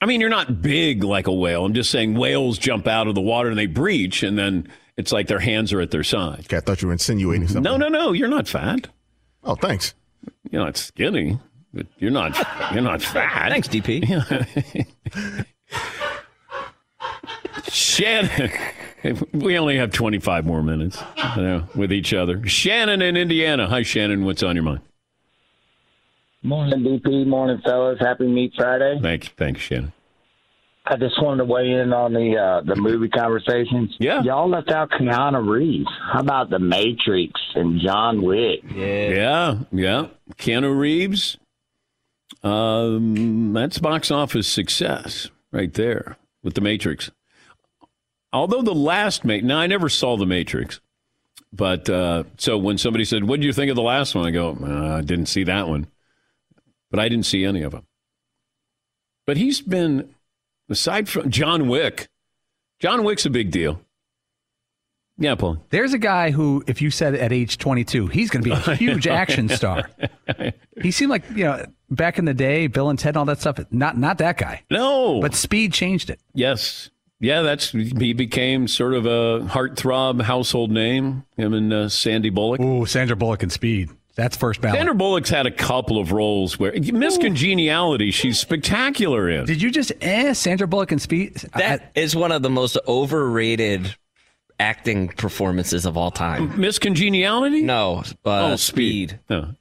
I 0.01 0.05
mean, 0.05 0.21
you're 0.21 0.29
not 0.29 0.61
big 0.61 1.03
like 1.03 1.27
a 1.27 1.33
whale. 1.33 1.65
I'm 1.65 1.73
just 1.73 1.89
saying 1.89 2.15
whales 2.15 2.57
jump 2.57 2.87
out 2.87 3.07
of 3.07 3.15
the 3.15 3.21
water 3.21 3.49
and 3.49 3.57
they 3.57 3.65
breach, 3.65 4.23
and 4.23 4.37
then 4.37 4.69
it's 4.97 5.11
like 5.11 5.27
their 5.27 5.39
hands 5.39 5.73
are 5.73 5.81
at 5.81 5.91
their 5.91 6.03
side. 6.03 6.41
Okay, 6.41 6.57
I 6.57 6.59
thought 6.61 6.81
you 6.81 6.87
were 6.87 6.93
insinuating 6.93 7.47
something. 7.47 7.63
No, 7.63 7.77
no, 7.77 7.87
no. 7.89 8.11
You're 8.13 8.29
not 8.29 8.47
fat. 8.47 8.87
Oh, 9.43 9.55
thanks. 9.55 9.93
You're 10.51 10.63
not 10.63 10.77
skinny, 10.77 11.39
but 11.73 11.87
you're 11.97 12.11
not. 12.11 12.37
You're 12.73 12.81
not 12.81 13.01
fat. 13.01 13.49
Thanks, 13.49 13.67
DP. 13.67 14.85
Shannon. 17.69 18.51
We 19.33 19.57
only 19.57 19.77
have 19.77 19.91
25 19.91 20.45
more 20.45 20.61
minutes 20.61 21.01
you 21.37 21.41
know, 21.41 21.63
with 21.75 21.93
each 21.93 22.13
other. 22.13 22.45
Shannon 22.47 23.01
in 23.01 23.15
Indiana. 23.15 23.67
Hi, 23.67 23.81
Shannon. 23.83 24.25
What's 24.25 24.43
on 24.43 24.55
your 24.55 24.63
mind? 24.63 24.81
Morning, 26.41 26.80
DP. 26.80 27.28
Morning, 27.28 27.60
fellas. 27.65 27.97
Happy 27.99 28.28
Meat 28.28 28.54
Friday. 28.56 28.97
Thank 29.02 29.25
you. 29.25 29.32
Thanks, 29.38 29.62
Shannon. 29.62 29.93
I 30.86 30.95
just 30.95 31.21
wanted 31.21 31.39
to 31.39 31.45
weigh 31.45 31.69
in 31.71 31.93
on 31.93 32.13
the 32.13 32.36
uh, 32.38 32.62
the 32.62 32.75
movie 32.75 33.10
conversations. 33.10 33.95
Yeah. 33.99 34.23
Y'all 34.23 34.49
left 34.49 34.71
out 34.71 34.89
Keanu 34.89 35.47
Reeves. 35.47 35.89
How 36.12 36.21
about 36.21 36.49
The 36.49 36.58
Matrix 36.58 37.39
and 37.56 37.80
John 37.80 38.21
Wick? 38.23 38.62
Yeah, 38.73 39.10
yeah. 39.10 39.58
Yeah. 39.71 40.08
Keanu 40.36 40.75
Reeves. 40.78 41.38
Um, 42.41 43.54
that's 43.54 43.78
box 43.80 44.10
office 44.10 44.47
success 44.47 45.30
right 45.52 45.73
there 45.73 46.17
with 46.41 46.54
The 46.56 46.62
Matrix. 46.62 47.12
Although 48.32 48.62
the 48.62 48.73
last 48.73 49.25
Matrix, 49.25 49.47
now 49.47 49.60
I 49.60 49.67
never 49.67 49.89
saw 49.89 50.15
The 50.15 50.25
Matrix, 50.25 50.80
but 51.52 51.89
uh, 51.89 52.23
so 52.38 52.58
when 52.58 52.78
somebody 52.78 53.04
said, 53.06 53.25
"What 53.25 53.41
did 53.41 53.45
you 53.45 53.54
think 53.54 53.69
of 53.69 53.75
the 53.75 53.82
last 53.82 54.15
one?" 54.15 54.25
I 54.25 54.32
go, 54.32 54.58
uh, 54.62 54.98
"I 54.98 55.02
didn't 55.02 55.25
see 55.27 55.44
that 55.44 55.67
one," 55.67 55.87
but 56.92 57.00
I 57.00 57.10
didn't 57.10 57.25
see 57.25 57.46
any 57.46 57.62
of 57.62 57.71
them. 57.71 57.85
But 59.25 59.37
he's 59.37 59.62
been, 59.62 60.13
aside 60.69 61.08
from 61.08 61.29
John 61.29 61.67
Wick, 61.67 62.08
John 62.79 63.04
Wick's 63.04 63.25
a 63.25 63.29
big 63.29 63.52
deal. 63.52 63.81
Yeah, 65.21 65.35
Paul. 65.35 65.62
There's 65.69 65.94
a 65.94 65.98
guy 65.98 66.31
who, 66.31 66.63
if 66.65 66.81
you 66.81 66.90
said 66.90 67.13
at 67.13 67.33
age 67.33 67.58
22, 67.58 68.08
he's 68.08 68.29
going 68.29 68.44
to 68.44 68.50
be 68.50 68.71
a 68.71 68.75
huge 68.77 69.08
action 69.08 69.50
star. 69.50 69.90
He 70.81 70.92
seemed 70.92 71.10
like 71.10 71.23
you 71.31 71.44
know 71.44 71.65
back 71.90 72.19
in 72.19 72.23
the 72.23 72.33
day, 72.33 72.67
Bill 72.67 72.90
and 72.90 72.98
Ted 72.98 73.10
and 73.10 73.17
all 73.17 73.25
that 73.25 73.42
stuff. 73.42 73.60
Not 73.69 73.98
not 73.98 74.17
that 74.19 74.37
guy. 74.37 74.63
No, 74.71 75.19
but 75.19 75.35
Speed 75.35 75.73
changed 75.73 76.10
it. 76.10 76.21
Yes. 76.33 76.90
Yeah, 77.19 77.42
that's 77.42 77.71
he 77.71 78.13
became 78.13 78.65
sort 78.69 78.94
of 78.94 79.06
a 79.06 79.46
heartthrob 79.50 80.21
household 80.21 80.71
name. 80.71 81.25
Him 81.35 81.54
and 81.54 81.73
uh, 81.73 81.90
Sandy 81.90 82.29
Bullock. 82.29 82.62
Ooh, 82.62 82.85
Sandra 82.85 83.17
Bullock 83.17 83.44
and 83.44 83.52
Speed. 83.52 83.90
That's 84.19 84.35
first 84.35 84.59
ballot. 84.59 84.77
Sandra 84.77 84.93
Bullock's 84.93 85.29
had 85.29 85.47
a 85.47 85.51
couple 85.51 85.97
of 85.97 86.11
roles 86.11 86.59
where 86.59 86.73
Miss 86.73 87.17
Congeniality, 87.17 88.11
she's 88.11 88.37
spectacular 88.37 89.29
in. 89.29 89.45
Did 89.45 89.61
you 89.61 89.71
just 89.71 89.93
eh 90.01 90.33
Sandra 90.33 90.67
Bullock 90.67 90.91
and 90.91 91.01
Speed? 91.01 91.35
That 91.55 91.93
is 91.95 92.17
one 92.17 92.33
of 92.33 92.41
the 92.41 92.49
most 92.49 92.77
overrated 92.85 93.95
acting 94.59 95.07
performances 95.07 95.85
of 95.85 95.95
all 95.95 96.11
time. 96.11 96.59
Miss 96.59 96.79
Congeniality? 96.79 97.61
No, 97.61 98.03
uh, 98.25 98.57
Speed. 98.57 99.21
No. 99.29 99.53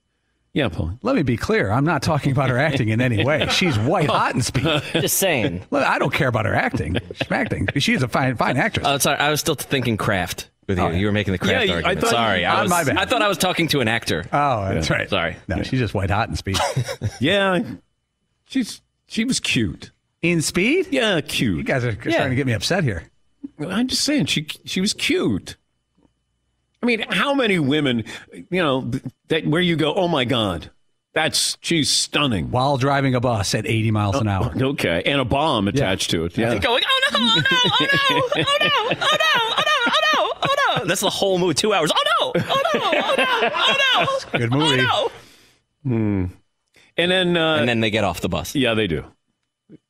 Yeah, 0.55 0.69
Paul. 0.71 0.99
Let 1.03 1.15
me 1.15 1.23
be 1.23 1.37
clear. 1.37 1.71
I'm 1.71 1.85
not 1.85 2.03
talking 2.03 2.33
about 2.33 2.51
her 2.51 2.59
acting 2.59 2.89
in 2.89 3.01
any 3.01 3.25
way. 3.25 3.47
She's 3.51 3.79
white 3.79 4.11
hot 4.11 4.35
in 4.35 4.43
Speed. 4.43 4.65
Just 4.93 5.19
saying. 5.19 5.65
Look, 5.71 5.87
I 5.87 6.01
don't 6.01 6.13
care 6.13 6.27
about 6.27 6.47
her 6.47 6.55
acting. 6.55 6.97
She's 7.15 7.31
acting. 7.31 7.69
She's 7.77 8.03
a 8.03 8.09
fine, 8.09 8.35
fine 8.35 8.57
actress. 8.57 8.85
Oh, 8.89 8.99
sorry. 8.99 9.19
I 9.19 9.31
was 9.31 9.39
still 9.39 9.55
thinking 9.55 9.97
craft 9.97 10.51
with 10.69 10.79
you. 10.79 10.85
Oh, 10.85 10.91
yeah. 10.91 10.97
You 10.97 11.07
were 11.07 11.13
making 11.13 11.33
the 11.33 11.39
craft 11.39 11.67
yeah, 11.67 11.75
argument. 11.75 11.87
I 11.87 12.01
thought, 12.01 12.11
Sorry, 12.11 12.45
I, 12.45 12.63
was, 12.63 12.73
I 12.73 13.05
thought 13.05 13.23
I 13.23 13.29
was 13.29 13.39
talking 13.39 13.67
to 13.69 13.81
an 13.81 13.89
actor. 13.89 14.25
Oh, 14.33 14.73
that's 14.73 14.89
yeah. 14.89 14.97
right. 14.97 15.11
Sorry. 15.11 15.37
No, 15.49 15.57
yeah. 15.57 15.63
she's 15.63 15.81
just 15.81 15.95
white 15.95 16.11
hot 16.11 16.29
in 16.29 16.37
speed. 16.37 16.59
yeah, 17.21 17.63
she's 18.45 18.81
she 19.07 19.25
was 19.25 19.41
cute 19.41 19.91
in 20.23 20.43
speed. 20.43 20.89
Yeah, 20.91 21.21
cute. 21.21 21.57
You 21.57 21.65
guys 21.65 21.85
are 21.85 21.95
trying 21.95 22.31
to 22.31 22.37
get 22.37 22.47
me 22.47 22.53
upset 22.53 22.85
here. 22.85 23.05
I'm 23.59 23.89
just 23.89 24.05
saying 24.05 24.27
she 24.27 24.47
she 24.65 24.81
was 24.81 24.93
cute. 24.93 25.57
I 26.81 26.87
mean, 26.87 27.05
how 27.11 27.35
many 27.35 27.59
women, 27.59 28.05
you 28.33 28.63
know, 28.63 28.89
that 29.29 29.45
where 29.47 29.61
you 29.61 29.75
go, 29.75 29.95
oh 29.95 30.07
my 30.07 30.25
god, 30.25 30.71
that's 31.13 31.59
she's 31.61 31.91
stunning 31.91 32.53
while 32.53 32.77
driving 32.77 33.17
a 33.17 33.21
bus 33.21 33.55
at 33.55 33.67
80 33.67 33.91
miles 33.91 34.17
an 34.17 34.29
hour. 34.29 34.53
Oh, 34.55 34.67
okay, 34.69 35.03
and 35.05 35.21
a 35.21 35.25
bomb 35.25 35.67
attached 35.67 36.11
to 36.11 36.27
it. 36.27 36.39
Yeah, 36.39 36.57
going, 36.59 36.85
oh 36.87 37.01
no, 37.11 37.19
oh 37.19 37.41
no, 37.41 37.59
oh 37.59 37.79
no, 37.81 37.89
oh 38.15 38.29
no, 38.31 38.45
oh 38.45 38.59
no, 38.61 38.71
oh 38.81 38.99
no. 39.01 39.01
Oh 39.01 39.17
no. 39.19 39.29
Oh, 39.31 39.65
oh, 39.89 39.98
that's 40.89 41.01
the 41.03 41.11
whole 41.11 41.39
movie. 41.39 41.55
Two 41.55 41.73
hours. 41.73 41.91
Oh 41.95 42.03
no, 42.21 42.33
oh 42.35 42.63
no, 42.75 42.81
oh 42.83 43.15
no, 43.17 43.51
oh 43.55 44.19
no. 44.33 44.39
Good 44.39 44.51
movie. 44.53 44.87
Oh, 44.91 45.11
Hmm. 45.85 46.25
And 46.97 47.11
then 47.11 47.37
uh, 47.37 47.57
and 47.57 47.69
then 47.69 47.81
they 47.81 47.91
get 47.91 48.03
off 48.05 48.21
the 48.21 48.29
bus. 48.29 48.55
Yeah, 48.55 48.75
they 48.75 48.87
do. 48.89 49.05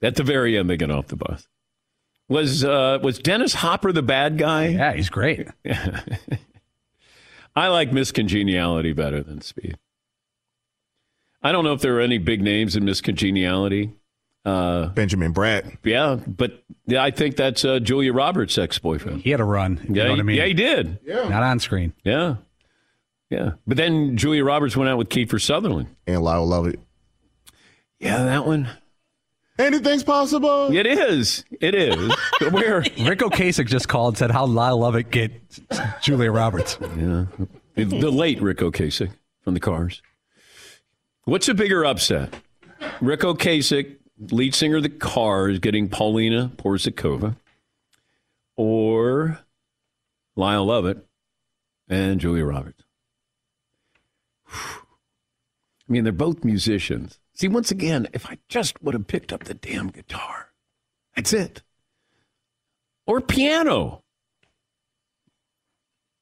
At 0.03 0.17
the 0.17 0.23
very 0.23 0.59
end, 0.59 0.69
they 0.69 0.77
get 0.77 0.91
off 0.91 1.07
the 1.07 1.17
bus. 1.17 1.49
Was 2.29 2.63
uh, 2.65 2.99
was 3.03 3.19
Dennis 3.19 3.55
Hopper 3.55 3.91
the 3.93 4.03
bad 4.03 4.37
guy? 4.37 4.67
Yeah, 4.67 4.93
he's 4.93 5.09
great. 5.09 5.49
I 7.57 7.69
like 7.69 7.93
Miss 7.93 8.13
Congeniality 8.13 8.93
better 8.93 9.23
than 9.23 9.41
Speed. 9.41 9.79
I 11.43 11.53
don't 11.53 11.65
know 11.65 11.73
if 11.73 11.81
there 11.81 11.97
are 11.97 12.01
any 12.01 12.19
big 12.19 12.43
names 12.43 12.77
in 12.77 12.85
Miss 12.85 13.01
Congeniality. 13.01 13.93
Uh, 14.45 14.87
Benjamin 14.91 15.35
Bratt. 15.35 15.77
Yeah, 15.85 16.19
but 16.27 16.63
yeah, 16.87 17.03
I 17.03 17.11
think 17.11 17.37
that's 17.37 17.65
uh, 17.65 17.81
Julia 17.81 18.13
Roberts' 18.13 18.57
ex-boyfriend. 18.57 19.21
He 19.23 19.31
had 19.31 19.41
a 19.41 19.45
run. 19.45 19.79
You 19.89 19.97
Yeah, 19.97 20.05
know 20.05 20.11
what 20.11 20.15
I 20.15 20.17
he- 20.17 20.23
mean? 20.23 20.37
yeah, 20.37 20.45
he 20.47 20.55
did. 20.55 20.99
Yeah. 21.05 21.29
Not 21.29 21.43
on 21.43 21.59
screen. 21.59 21.93
Yeah, 22.05 22.37
yeah. 23.31 23.53
But 23.67 23.77
then 23.77 24.17
Julia 24.17 24.45
Roberts 24.45 24.77
went 24.77 24.89
out 24.89 24.97
with 24.97 25.09
Kiefer 25.11 25.41
Sutherland. 25.41 25.89
And 26.07 26.23
Lyle 26.23 26.47
Lovett. 26.47 26.81
Yeah, 27.99 28.23
that 28.25 28.47
one. 28.47 28.69
Anything's 29.59 30.05
possible. 30.05 30.73
It 30.75 30.87
is. 30.87 31.45
It 31.61 31.75
is. 31.75 31.97
Where 32.53 32.79
Ric 32.81 33.19
Ocasek 33.19 33.67
just 33.67 33.89
called 33.89 34.15
and 34.15 34.19
said 34.19 34.31
how 34.31 34.47
Lyle 34.47 34.79
Lovett 34.79 35.11
get 35.11 35.33
Julia 36.01 36.31
Roberts. 36.31 36.79
Yeah. 36.97 37.27
The, 37.75 37.85
the 37.85 38.11
late 38.11 38.41
Ric 38.41 38.59
Ocasek 38.59 39.11
from 39.43 39.55
the 39.55 39.61
Cars. 39.61 40.01
What's 41.25 41.49
a 41.49 41.55
bigger 41.55 41.85
upset? 41.85 42.35
Ric 43.01 43.21
Ocasek, 43.21 43.97
lead 44.19 44.55
singer 44.55 44.77
of 44.77 44.83
the 44.83 44.89
Cars, 44.89 45.59
getting 45.59 45.89
Paulina 45.89 46.51
Porizkova, 46.57 47.37
or 48.57 49.41
Lyle 50.37 50.65
Lovett 50.65 51.07
and 51.89 52.21
Julia 52.21 52.45
Roberts? 52.45 52.85
I 54.53 55.93
mean, 55.93 56.05
they're 56.05 56.13
both 56.13 56.45
musicians. 56.45 57.19
See, 57.35 57.49
once 57.49 57.71
again, 57.71 58.09
if 58.13 58.27
I 58.27 58.39
just 58.49 58.83
would 58.83 58.95
have 58.95 59.07
picked 59.07 59.33
up 59.33 59.45
the 59.45 59.55
damn 59.55 59.89
guitar, 59.89 60.51
that's 61.15 61.33
it. 61.33 61.63
Or 63.07 63.21
piano. 63.21 64.03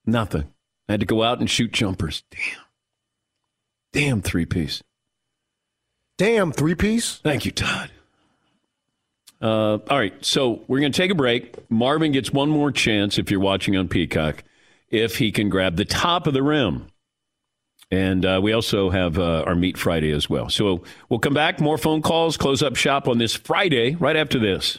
Nothing. 0.04 0.52
I 0.88 0.92
had 0.92 1.00
to 1.00 1.06
go 1.06 1.22
out 1.24 1.40
and 1.40 1.50
shoot 1.50 1.72
jumpers. 1.72 2.22
Damn. 2.30 2.60
Damn 3.92 4.22
three 4.22 4.46
piece. 4.46 4.82
Damn 6.18 6.52
three 6.52 6.74
piece. 6.74 7.18
Thank 7.18 7.44
you, 7.44 7.50
Todd. 7.52 7.90
Uh, 9.40 9.78
all 9.90 9.98
right, 9.98 10.14
so 10.24 10.62
we're 10.66 10.80
going 10.80 10.92
to 10.92 10.96
take 10.96 11.10
a 11.10 11.14
break. 11.14 11.70
Marvin 11.70 12.12
gets 12.12 12.32
one 12.32 12.48
more 12.48 12.72
chance 12.72 13.18
if 13.18 13.30
you're 13.30 13.40
watching 13.40 13.76
on 13.76 13.86
Peacock, 13.86 14.42
if 14.88 15.18
he 15.18 15.30
can 15.30 15.50
grab 15.50 15.76
the 15.76 15.84
top 15.84 16.26
of 16.26 16.32
the 16.32 16.42
rim. 16.42 16.86
And 17.90 18.24
uh, 18.24 18.40
we 18.42 18.52
also 18.52 18.90
have 18.90 19.18
uh, 19.18 19.44
our 19.46 19.54
Meet 19.54 19.76
Friday 19.76 20.10
as 20.10 20.28
well. 20.28 20.48
So 20.48 20.82
we'll 21.08 21.20
come 21.20 21.34
back, 21.34 21.60
more 21.60 21.78
phone 21.78 22.02
calls, 22.02 22.36
close 22.36 22.62
up 22.62 22.76
shop 22.76 23.06
on 23.08 23.18
this 23.18 23.34
Friday, 23.34 23.94
right 23.94 24.16
after 24.16 24.38
this. 24.38 24.78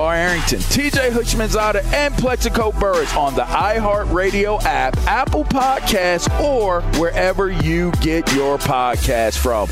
Arrington, 0.09 0.59
TJ 0.59 1.11
Houshmandzadeh, 1.11 1.83
and 1.93 2.13
Plaxico 2.15 2.71
Burress 2.71 3.15
on 3.15 3.35
the 3.35 3.41
iHeartRadio 3.41 4.61
app, 4.63 4.97
Apple 5.07 5.43
Podcasts, 5.43 6.29
or 6.39 6.81
wherever 6.99 7.51
you 7.51 7.91
get 8.01 8.31
your 8.33 8.57
podcast 8.57 9.37
from. 9.37 9.69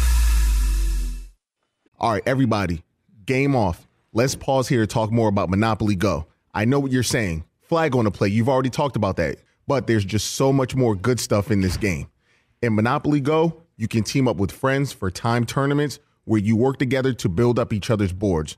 All 1.99 2.13
right, 2.13 2.23
everybody, 2.25 2.83
game 3.25 3.55
off. 3.55 3.87
Let's 4.13 4.35
pause 4.35 4.67
here 4.67 4.81
to 4.81 4.87
talk 4.87 5.11
more 5.11 5.29
about 5.29 5.49
Monopoly 5.49 5.95
Go. 5.95 6.25
I 6.53 6.65
know 6.65 6.79
what 6.79 6.91
you're 6.91 7.03
saying. 7.03 7.43
Flag 7.61 7.95
on 7.95 8.05
the 8.05 8.11
play. 8.11 8.29
You've 8.29 8.49
already 8.49 8.69
talked 8.69 8.95
about 8.95 9.17
that. 9.17 9.37
But 9.67 9.85
there's 9.85 10.03
just 10.03 10.33
so 10.33 10.51
much 10.51 10.75
more 10.75 10.95
good 10.95 11.19
stuff 11.19 11.51
in 11.51 11.61
this 11.61 11.77
game. 11.77 12.07
In 12.63 12.73
Monopoly 12.73 13.19
Go, 13.19 13.61
you 13.77 13.87
can 13.87 14.03
team 14.03 14.27
up 14.27 14.37
with 14.37 14.51
friends 14.51 14.91
for 14.91 15.11
time 15.11 15.45
tournaments 15.45 15.99
where 16.25 16.39
you 16.39 16.55
work 16.55 16.79
together 16.79 17.13
to 17.13 17.29
build 17.29 17.59
up 17.59 17.71
each 17.71 17.89
other's 17.89 18.11
boards. 18.11 18.57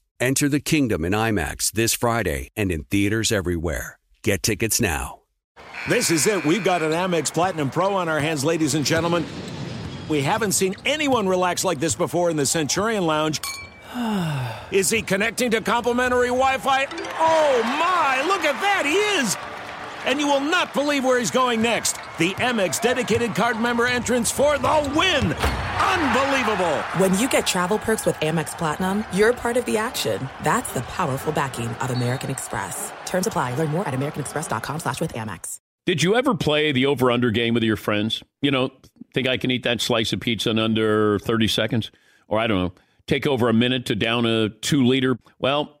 Enter 0.21 0.47
the 0.47 0.59
kingdom 0.59 1.03
in 1.03 1.13
IMAX 1.13 1.71
this 1.71 1.95
Friday 1.95 2.49
and 2.55 2.71
in 2.71 2.83
theaters 2.83 3.31
everywhere. 3.31 3.97
Get 4.21 4.43
tickets 4.43 4.79
now. 4.79 5.21
This 5.89 6.11
is 6.11 6.27
it. 6.27 6.45
We've 6.45 6.63
got 6.63 6.83
an 6.83 6.91
Amex 6.91 7.33
Platinum 7.33 7.71
Pro 7.71 7.95
on 7.95 8.07
our 8.07 8.19
hands, 8.19 8.45
ladies 8.45 8.75
and 8.75 8.85
gentlemen. 8.85 9.25
We 10.09 10.21
haven't 10.21 10.51
seen 10.51 10.75
anyone 10.85 11.27
relax 11.27 11.63
like 11.63 11.79
this 11.79 11.95
before 11.95 12.29
in 12.29 12.37
the 12.37 12.45
Centurion 12.45 13.07
Lounge. 13.07 13.41
Is 14.71 14.91
he 14.91 15.01
connecting 15.01 15.49
to 15.51 15.61
complimentary 15.61 16.27
Wi 16.27 16.59
Fi? 16.59 16.85
Oh 17.17 17.61
my, 17.63 18.23
look 18.27 18.45
at 18.45 18.61
that! 18.61 18.83
He 18.85 18.93
is! 18.93 19.50
And 20.05 20.19
you 20.19 20.27
will 20.27 20.39
not 20.39 20.73
believe 20.73 21.03
where 21.03 21.19
he's 21.19 21.31
going 21.31 21.61
next. 21.61 21.93
The 22.17 22.33
Amex 22.35 22.81
dedicated 22.81 23.35
card 23.35 23.59
member 23.59 23.87
entrance 23.87 24.31
for 24.31 24.57
the 24.57 24.93
win! 24.95 25.33
Unbelievable! 25.33 26.77
When 26.97 27.17
you 27.17 27.27
get 27.27 27.47
travel 27.47 27.79
perks 27.79 28.05
with 28.05 28.15
Amex 28.17 28.57
Platinum, 28.57 29.03
you're 29.13 29.33
part 29.33 29.57
of 29.57 29.65
the 29.65 29.77
action. 29.77 30.29
That's 30.43 30.71
the 30.73 30.81
powerful 30.81 31.33
backing 31.33 31.67
of 31.67 31.89
American 31.89 32.29
Express. 32.29 32.91
Terms 33.05 33.27
apply. 33.27 33.55
Learn 33.55 33.69
more 33.69 33.87
at 33.87 33.93
americanexpress.com 33.93 34.79
slash 34.79 35.01
with 35.01 35.13
Amex. 35.13 35.57
Did 35.85 36.03
you 36.03 36.15
ever 36.15 36.35
play 36.35 36.71
the 36.71 36.85
over 36.85 37.09
under 37.09 37.31
game 37.31 37.55
with 37.55 37.63
your 37.63 37.75
friends? 37.75 38.21
You 38.41 38.51
know, 38.51 38.69
think 39.13 39.27
I 39.27 39.37
can 39.37 39.49
eat 39.49 39.63
that 39.63 39.81
slice 39.81 40.13
of 40.13 40.19
pizza 40.19 40.51
in 40.51 40.59
under 40.59 41.17
30 41.19 41.47
seconds? 41.47 41.91
Or 42.27 42.39
I 42.39 42.47
don't 42.47 42.57
know, 42.57 42.73
take 43.07 43.25
over 43.25 43.49
a 43.49 43.53
minute 43.53 43.87
to 43.87 43.95
down 43.95 44.25
a 44.25 44.49
two 44.49 44.85
liter? 44.85 45.17
Well, 45.39 45.80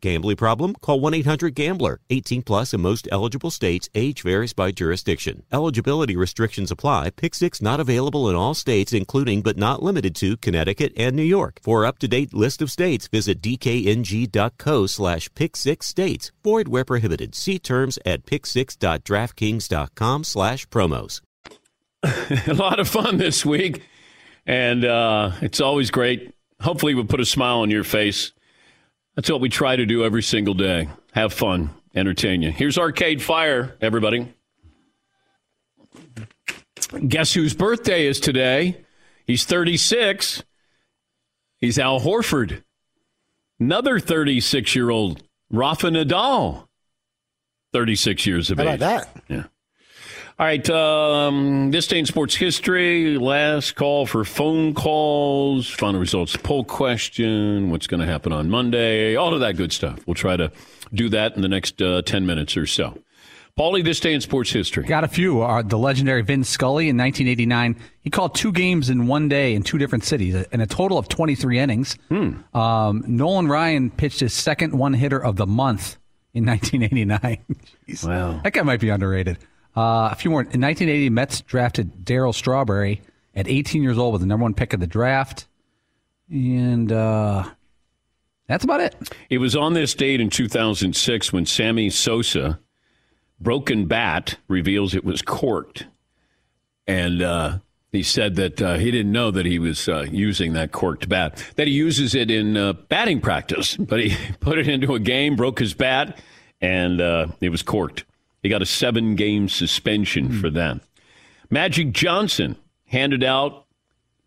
Gambling 0.00 0.36
problem? 0.36 0.74
Call 0.80 1.00
1 1.00 1.14
800 1.14 1.54
Gambler. 1.54 2.00
18 2.10 2.42
plus 2.42 2.72
in 2.72 2.80
most 2.80 3.08
eligible 3.10 3.50
states. 3.50 3.88
Age 3.94 4.22
varies 4.22 4.52
by 4.52 4.70
jurisdiction. 4.70 5.42
Eligibility 5.52 6.16
restrictions 6.16 6.70
apply. 6.70 7.10
Pick 7.10 7.34
six 7.34 7.60
not 7.60 7.80
available 7.80 8.30
in 8.30 8.36
all 8.36 8.54
states, 8.54 8.92
including 8.92 9.42
but 9.42 9.56
not 9.56 9.82
limited 9.82 10.14
to 10.16 10.36
Connecticut 10.36 10.92
and 10.96 11.16
New 11.16 11.22
York. 11.22 11.58
For 11.62 11.84
up 11.84 11.98
to 11.98 12.08
date 12.08 12.32
list 12.32 12.62
of 12.62 12.70
states, 12.70 13.08
visit 13.08 13.42
dkng.co 13.42 14.86
slash 14.86 15.28
pick 15.34 15.56
six 15.56 15.86
states. 15.86 16.30
Void 16.44 16.68
where 16.68 16.84
prohibited. 16.84 17.34
See 17.34 17.58
terms 17.58 17.98
at 18.06 18.24
pick6.draftkings.com 18.24 20.24
slash 20.24 20.68
promos. 20.68 21.20
a 22.46 22.54
lot 22.54 22.78
of 22.78 22.88
fun 22.88 23.18
this 23.18 23.44
week, 23.44 23.82
and 24.46 24.84
uh, 24.84 25.32
it's 25.40 25.60
always 25.60 25.90
great. 25.90 26.32
Hopefully, 26.60 26.94
we'll 26.94 27.04
put 27.04 27.20
a 27.20 27.24
smile 27.24 27.58
on 27.58 27.70
your 27.70 27.82
face. 27.82 28.32
That's 29.18 29.28
what 29.32 29.40
we 29.40 29.48
try 29.48 29.74
to 29.74 29.84
do 29.84 30.04
every 30.04 30.22
single 30.22 30.54
day. 30.54 30.88
Have 31.12 31.32
fun, 31.32 31.70
entertain 31.92 32.40
you. 32.40 32.52
Here's 32.52 32.78
Arcade 32.78 33.20
Fire, 33.20 33.76
everybody. 33.80 34.32
Guess 37.08 37.32
whose 37.32 37.52
birthday 37.52 38.06
is 38.06 38.20
today? 38.20 38.84
He's 39.26 39.44
36. 39.44 40.44
He's 41.56 41.80
Al 41.80 41.98
Horford. 41.98 42.62
Another 43.58 43.98
36 43.98 44.76
year 44.76 44.88
old, 44.88 45.20
Rafa 45.50 45.88
Nadal. 45.88 46.68
36 47.72 48.24
years 48.24 48.52
of 48.52 48.58
How 48.58 48.68
age. 48.68 48.76
about 48.76 48.78
that? 48.78 49.22
Yeah. 49.28 49.44
All 50.40 50.46
right. 50.46 50.70
Um, 50.70 51.72
this 51.72 51.88
day 51.88 51.98
in 51.98 52.06
sports 52.06 52.36
history. 52.36 53.18
Last 53.18 53.74
call 53.74 54.06
for 54.06 54.24
phone 54.24 54.72
calls. 54.72 55.68
Final 55.68 55.98
results. 55.98 56.36
Poll 56.36 56.62
question. 56.62 57.70
What's 57.70 57.88
going 57.88 57.98
to 58.00 58.06
happen 58.06 58.32
on 58.32 58.48
Monday? 58.48 59.16
All 59.16 59.34
of 59.34 59.40
that 59.40 59.56
good 59.56 59.72
stuff. 59.72 60.06
We'll 60.06 60.14
try 60.14 60.36
to 60.36 60.52
do 60.94 61.08
that 61.08 61.34
in 61.34 61.42
the 61.42 61.48
next 61.48 61.82
uh, 61.82 62.02
10 62.02 62.24
minutes 62.24 62.56
or 62.56 62.66
so. 62.66 62.96
Paulie, 63.58 63.82
this 63.82 63.98
day 63.98 64.14
in 64.14 64.20
sports 64.20 64.52
history. 64.52 64.84
Got 64.84 65.02
a 65.02 65.08
few. 65.08 65.42
Uh, 65.42 65.62
the 65.62 65.76
legendary 65.76 66.22
Vin 66.22 66.44
Scully 66.44 66.88
in 66.88 66.96
1989. 66.96 67.74
He 68.02 68.08
called 68.10 68.36
two 68.36 68.52
games 68.52 68.90
in 68.90 69.08
one 69.08 69.28
day 69.28 69.56
in 69.56 69.64
two 69.64 69.76
different 69.78 70.04
cities, 70.04 70.36
in 70.52 70.60
a 70.60 70.66
total 70.68 70.98
of 70.98 71.08
23 71.08 71.58
innings. 71.58 71.98
Um, 72.54 73.02
Nolan 73.08 73.48
Ryan 73.48 73.90
pitched 73.90 74.20
his 74.20 74.32
second 74.32 74.78
one 74.78 74.94
hitter 74.94 75.18
of 75.20 75.34
the 75.34 75.46
month 75.46 75.96
in 76.32 76.46
1989. 76.46 77.38
Wow. 78.04 78.40
That 78.44 78.52
guy 78.52 78.62
might 78.62 78.80
be 78.80 78.90
underrated. 78.90 79.38
Uh, 79.78 80.08
a 80.10 80.16
few 80.16 80.28
more. 80.28 80.40
In 80.40 80.60
1980, 80.60 81.10
Mets 81.10 81.40
drafted 81.42 82.04
Darryl 82.04 82.34
Strawberry 82.34 83.00
at 83.32 83.46
18 83.46 83.80
years 83.80 83.96
old 83.96 84.12
with 84.12 84.20
the 84.20 84.26
number 84.26 84.42
one 84.42 84.52
pick 84.52 84.72
of 84.72 84.80
the 84.80 84.88
draft. 84.88 85.46
And 86.28 86.90
uh, 86.90 87.48
that's 88.48 88.64
about 88.64 88.80
it. 88.80 88.96
It 89.30 89.38
was 89.38 89.54
on 89.54 89.74
this 89.74 89.94
date 89.94 90.20
in 90.20 90.30
2006 90.30 91.32
when 91.32 91.46
Sammy 91.46 91.90
Sosa, 91.90 92.58
broken 93.38 93.86
bat, 93.86 94.38
reveals 94.48 94.96
it 94.96 95.04
was 95.04 95.22
corked. 95.22 95.86
And 96.88 97.22
uh, 97.22 97.58
he 97.92 98.02
said 98.02 98.34
that 98.34 98.60
uh, 98.60 98.78
he 98.78 98.90
didn't 98.90 99.12
know 99.12 99.30
that 99.30 99.46
he 99.46 99.60
was 99.60 99.88
uh, 99.88 100.06
using 100.10 100.54
that 100.54 100.72
corked 100.72 101.08
bat, 101.08 101.40
that 101.54 101.68
he 101.68 101.72
uses 101.72 102.16
it 102.16 102.32
in 102.32 102.56
uh, 102.56 102.72
batting 102.72 103.20
practice, 103.20 103.76
but 103.76 104.00
he 104.00 104.16
put 104.40 104.58
it 104.58 104.66
into 104.66 104.96
a 104.96 104.98
game, 104.98 105.36
broke 105.36 105.60
his 105.60 105.72
bat, 105.72 106.18
and 106.60 107.00
uh, 107.00 107.28
it 107.40 107.50
was 107.50 107.62
corked. 107.62 108.04
He 108.48 108.50
got 108.50 108.62
a 108.62 108.66
seven 108.66 109.14
game 109.14 109.50
suspension 109.50 110.40
for 110.40 110.48
them. 110.48 110.80
Magic 111.50 111.92
Johnson 111.92 112.56
handed 112.86 113.22
out 113.22 113.66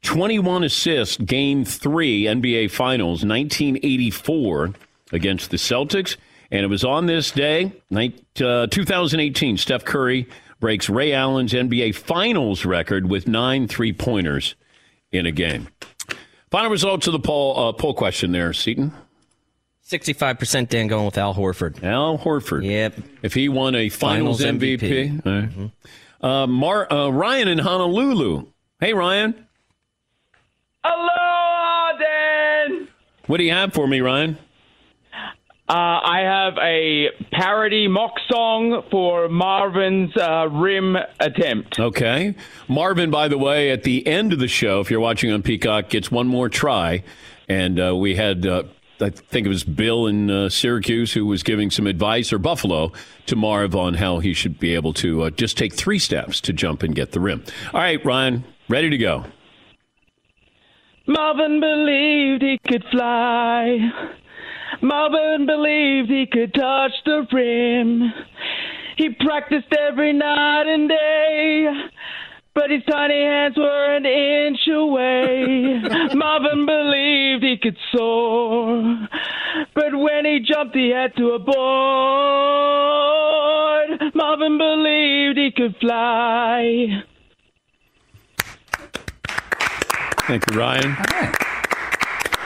21 0.03 0.63
assists, 0.63 1.17
game 1.17 1.65
three, 1.65 2.25
NBA 2.25 2.69
Finals, 2.69 3.25
1984 3.25 4.75
against 5.11 5.49
the 5.49 5.57
Celtics. 5.57 6.17
And 6.51 6.61
it 6.63 6.67
was 6.67 6.83
on 6.83 7.07
this 7.07 7.31
day, 7.31 7.71
uh, 7.91 8.67
2018, 8.67 9.57
Steph 9.57 9.85
Curry 9.85 10.29
breaks 10.59 10.87
Ray 10.87 11.13
Allen's 11.13 11.53
NBA 11.53 11.95
Finals 11.95 12.63
record 12.63 13.09
with 13.09 13.27
nine 13.27 13.67
three 13.67 13.91
pointers 13.91 14.53
in 15.11 15.25
a 15.25 15.31
game. 15.31 15.67
Final 16.51 16.69
results 16.69 17.07
of 17.07 17.13
the 17.13 17.19
poll, 17.19 17.59
uh, 17.59 17.71
poll 17.71 17.95
question 17.95 18.33
there, 18.33 18.53
Seaton. 18.53 18.93
65% 19.91 20.69
Dan 20.69 20.87
going 20.87 21.05
with 21.05 21.17
Al 21.17 21.35
Horford. 21.35 21.83
Al 21.83 22.17
Horford. 22.17 22.63
Yep. 22.63 22.95
If 23.23 23.33
he 23.33 23.49
won 23.49 23.75
a 23.75 23.89
Finals, 23.89 24.41
Finals 24.41 24.61
MVP. 24.61 25.21
MVP. 25.21 25.25
All 25.25 25.31
right. 25.33 25.71
Uh, 26.43 26.47
Mar- 26.47 26.91
uh, 26.91 27.09
Ryan 27.09 27.49
in 27.49 27.57
Honolulu. 27.57 28.45
Hey, 28.79 28.93
Ryan. 28.93 29.47
Hello, 30.83 31.97
Dan. 31.99 32.87
What 33.27 33.37
do 33.37 33.43
you 33.43 33.51
have 33.51 33.73
for 33.73 33.85
me, 33.85 33.99
Ryan? 33.99 34.37
Uh, 35.67 35.99
I 36.03 36.19
have 36.21 36.57
a 36.57 37.09
parody 37.31 37.87
mock 37.87 38.13
song 38.29 38.83
for 38.91 39.29
Marvin's 39.29 40.15
uh, 40.17 40.47
rim 40.51 40.97
attempt. 41.19 41.79
Okay. 41.79 42.35
Marvin, 42.67 43.09
by 43.09 43.27
the 43.27 43.37
way, 43.37 43.71
at 43.71 43.83
the 43.83 44.05
end 44.05 44.33
of 44.33 44.39
the 44.39 44.47
show, 44.49 44.79
if 44.81 44.89
you're 44.91 44.99
watching 44.99 45.31
on 45.31 45.41
Peacock, 45.43 45.89
gets 45.89 46.11
one 46.11 46.27
more 46.27 46.49
try. 46.49 47.03
And 47.47 47.79
uh, 47.79 47.95
we 47.95 48.15
had, 48.15 48.45
uh, 48.45 48.63
I 49.01 49.09
think 49.09 49.45
it 49.45 49.49
was 49.49 49.63
Bill 49.63 50.07
in 50.07 50.29
uh, 50.29 50.49
Syracuse 50.49 51.13
who 51.13 51.25
was 51.25 51.43
giving 51.43 51.71
some 51.71 51.87
advice, 51.87 52.31
or 52.31 52.37
Buffalo, 52.37 52.91
to 53.25 53.35
Marv 53.35 53.75
on 53.75 53.95
how 53.95 54.19
he 54.19 54.33
should 54.33 54.59
be 54.59 54.75
able 54.75 54.93
to 54.93 55.23
uh, 55.23 55.29
just 55.31 55.57
take 55.57 55.73
three 55.73 55.99
steps 55.99 56.41
to 56.41 56.53
jump 56.53 56.83
and 56.83 56.95
get 56.95 57.11
the 57.11 57.19
rim. 57.19 57.43
All 57.73 57.81
right, 57.81 58.03
Ryan, 58.05 58.43
ready 58.69 58.89
to 58.89 58.97
go. 58.97 59.25
Marvin 61.07 61.59
believed 61.59 62.41
he 62.43 62.59
could 62.67 62.83
fly. 62.91 63.77
Marvin 64.81 65.45
believed 65.45 66.09
he 66.09 66.25
could 66.25 66.53
touch 66.53 66.91
the 67.05 67.27
rim. 67.31 68.13
He 68.97 69.09
practiced 69.09 69.73
every 69.79 70.13
night 70.13 70.67
and 70.67 70.87
day. 70.87 71.67
But 72.53 72.69
his 72.69 72.83
tiny 72.89 73.21
hands 73.21 73.57
were 73.57 73.95
an 73.95 74.05
inch 74.05 74.67
away. 74.67 75.81
Marvin 76.13 76.65
believed 76.65 77.43
he 77.43 77.57
could 77.61 77.77
soar, 77.95 79.07
but 79.73 79.95
when 79.95 80.25
he 80.25 80.39
jumped, 80.39 80.75
he 80.75 80.89
had 80.89 81.15
to 81.15 81.31
abort. 81.31 81.55
Marvin 84.15 84.57
believed 84.57 85.37
he 85.37 85.51
could 85.51 85.75
fly. 85.77 87.03
Thank 90.27 90.49
you, 90.51 90.57
Ryan. 90.57 90.95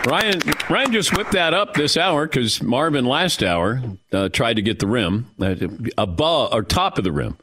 Ryan, 0.06 0.40
Ryan 0.70 0.92
just 0.92 1.18
whipped 1.18 1.32
that 1.32 1.54
up 1.56 1.74
this 1.74 1.98
hour 1.98 2.28
because 2.28 2.62
Marvin 2.62 3.06
last 3.06 3.42
hour 3.42 3.82
uh, 4.12 4.30
tried 4.30 4.56
to 4.56 4.62
get 4.62 4.78
the 4.80 4.86
rim 4.88 5.32
uh, 5.42 5.56
above 5.98 6.54
or 6.54 6.62
top 6.62 7.00
of 7.00 7.04
the 7.04 7.12
rim. 7.12 7.38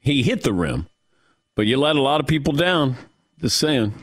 He 0.00 0.22
hit 0.22 0.42
the 0.42 0.52
rim, 0.52 0.86
but 1.54 1.66
you 1.66 1.76
let 1.76 1.96
a 1.96 2.02
lot 2.02 2.20
of 2.20 2.26
people 2.26 2.52
down. 2.52 2.96
Just 3.40 3.58
saying. 3.58 3.94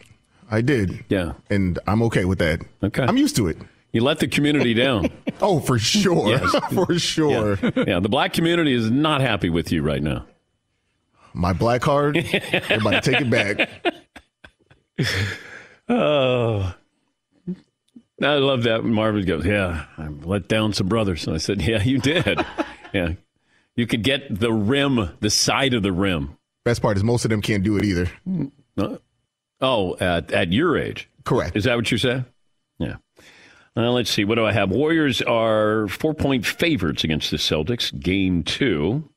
I 0.49 0.61
did. 0.61 1.05
Yeah. 1.09 1.33
And 1.49 1.79
I'm 1.87 2.01
okay 2.03 2.25
with 2.25 2.39
that. 2.39 2.61
Okay. 2.83 3.03
I'm 3.03 3.17
used 3.17 3.35
to 3.37 3.47
it. 3.47 3.57
You 3.93 4.01
let 4.01 4.19
the 4.19 4.27
community 4.27 4.73
down. 4.73 5.09
oh, 5.41 5.59
for 5.59 5.79
sure. 5.79 6.29
Yes. 6.29 6.55
for 6.73 6.97
sure. 6.97 7.57
Yeah. 7.61 7.83
yeah, 7.87 7.99
the 7.99 8.09
black 8.09 8.33
community 8.33 8.73
is 8.73 8.89
not 8.89 9.21
happy 9.21 9.49
with 9.49 9.71
you 9.71 9.81
right 9.81 10.01
now. 10.01 10.25
My 11.33 11.53
black 11.53 11.81
card, 11.81 12.17
everybody 12.51 12.99
take 13.01 13.21
it 13.21 13.29
back. 13.29 13.69
Oh. 15.87 16.73
I 18.21 18.35
love 18.35 18.63
that. 18.63 18.83
Marvin 18.83 19.25
goes, 19.25 19.45
Yeah, 19.45 19.85
I 19.97 20.07
let 20.07 20.47
down 20.47 20.73
some 20.73 20.87
brothers. 20.87 21.25
And 21.25 21.35
I 21.35 21.39
said, 21.39 21.61
Yeah, 21.61 21.81
you 21.81 21.97
did. 21.97 22.45
yeah. 22.93 23.13
You 23.75 23.87
could 23.87 24.03
get 24.03 24.39
the 24.39 24.51
rim, 24.51 25.17
the 25.21 25.29
side 25.29 25.73
of 25.73 25.83
the 25.83 25.91
rim. 25.91 26.37
Best 26.63 26.81
part 26.81 26.97
is 26.97 27.03
most 27.03 27.25
of 27.25 27.29
them 27.29 27.41
can't 27.41 27.63
do 27.63 27.77
it 27.77 27.85
either. 27.85 28.11
Oh, 29.59 29.95
at, 29.99 30.31
at 30.31 30.51
your 30.51 30.77
age. 30.77 31.09
Correct. 31.23 31.55
Is 31.55 31.63
that 31.65 31.75
what 31.75 31.91
you 31.91 31.97
said? 31.97 32.25
Yeah. 32.79 32.95
Uh, 33.75 33.91
let's 33.91 34.09
see. 34.09 34.25
What 34.25 34.35
do 34.35 34.45
I 34.45 34.51
have? 34.51 34.69
Warriors 34.69 35.21
are 35.21 35.87
four 35.87 36.13
point 36.13 36.45
favorites 36.45 37.03
against 37.03 37.31
the 37.31 37.37
Celtics. 37.37 37.97
Game 37.97 38.43
two. 38.43 39.09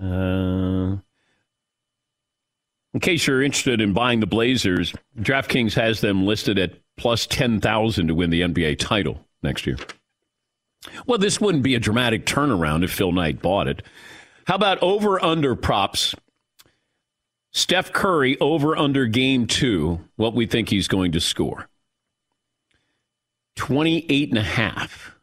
Uh, 0.00 0.96
in 2.94 3.00
case 3.00 3.26
you're 3.26 3.42
interested 3.42 3.80
in 3.80 3.92
buying 3.92 4.20
the 4.20 4.26
Blazers, 4.26 4.94
DraftKings 5.18 5.74
has 5.74 6.00
them 6.00 6.24
listed 6.24 6.58
at 6.58 6.72
plus 6.96 7.26
10,000 7.26 8.08
to 8.08 8.14
win 8.14 8.30
the 8.30 8.40
NBA 8.40 8.78
title 8.78 9.26
next 9.42 9.66
year. 9.66 9.76
Well, 11.06 11.18
this 11.18 11.40
wouldn't 11.40 11.62
be 11.62 11.74
a 11.74 11.80
dramatic 11.80 12.26
turnaround 12.26 12.84
if 12.84 12.92
Phil 12.92 13.12
Knight 13.12 13.42
bought 13.42 13.68
it. 13.68 13.82
How 14.46 14.54
about 14.54 14.78
over 14.82 15.22
under 15.22 15.54
props? 15.54 16.14
Steph 17.56 17.90
Curry 17.90 18.38
over 18.38 18.76
under 18.76 19.06
game 19.06 19.46
two, 19.46 20.00
what 20.16 20.34
we 20.34 20.44
think 20.44 20.68
he's 20.68 20.88
going 20.88 21.12
to 21.12 21.20
score. 21.20 21.70
28 23.56 24.28
and 24.28 24.38
a 24.38 24.42
half. 24.42 25.16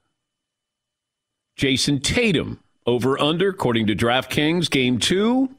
Jayson 1.56 2.02
Tatum 2.02 2.60
over 2.88 3.20
under, 3.22 3.50
according 3.50 3.86
to 3.86 3.96
DraftKings, 3.96 4.68
game 4.72 4.98
two, 4.98 5.56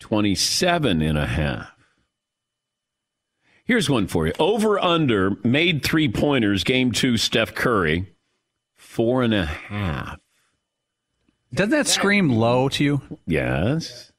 27 0.00 1.02
and 1.02 1.16
a 1.16 1.26
half. 1.26 1.72
Here's 3.64 3.88
one 3.88 4.08
for 4.08 4.26
you. 4.26 4.32
Over 4.40 4.76
under 4.80 5.36
made 5.44 5.84
three 5.84 6.08
pointers, 6.08 6.64
game 6.64 6.90
two, 6.90 7.16
Steph 7.16 7.54
Curry, 7.54 8.12
four 8.76 9.22
and 9.22 9.34
a 9.34 9.46
half. 9.46 10.18
Doesn't 11.54 11.70
that 11.70 11.86
scream 11.86 12.28
low 12.28 12.68
to 12.70 12.82
you? 12.82 13.02
Yes. 13.24 14.09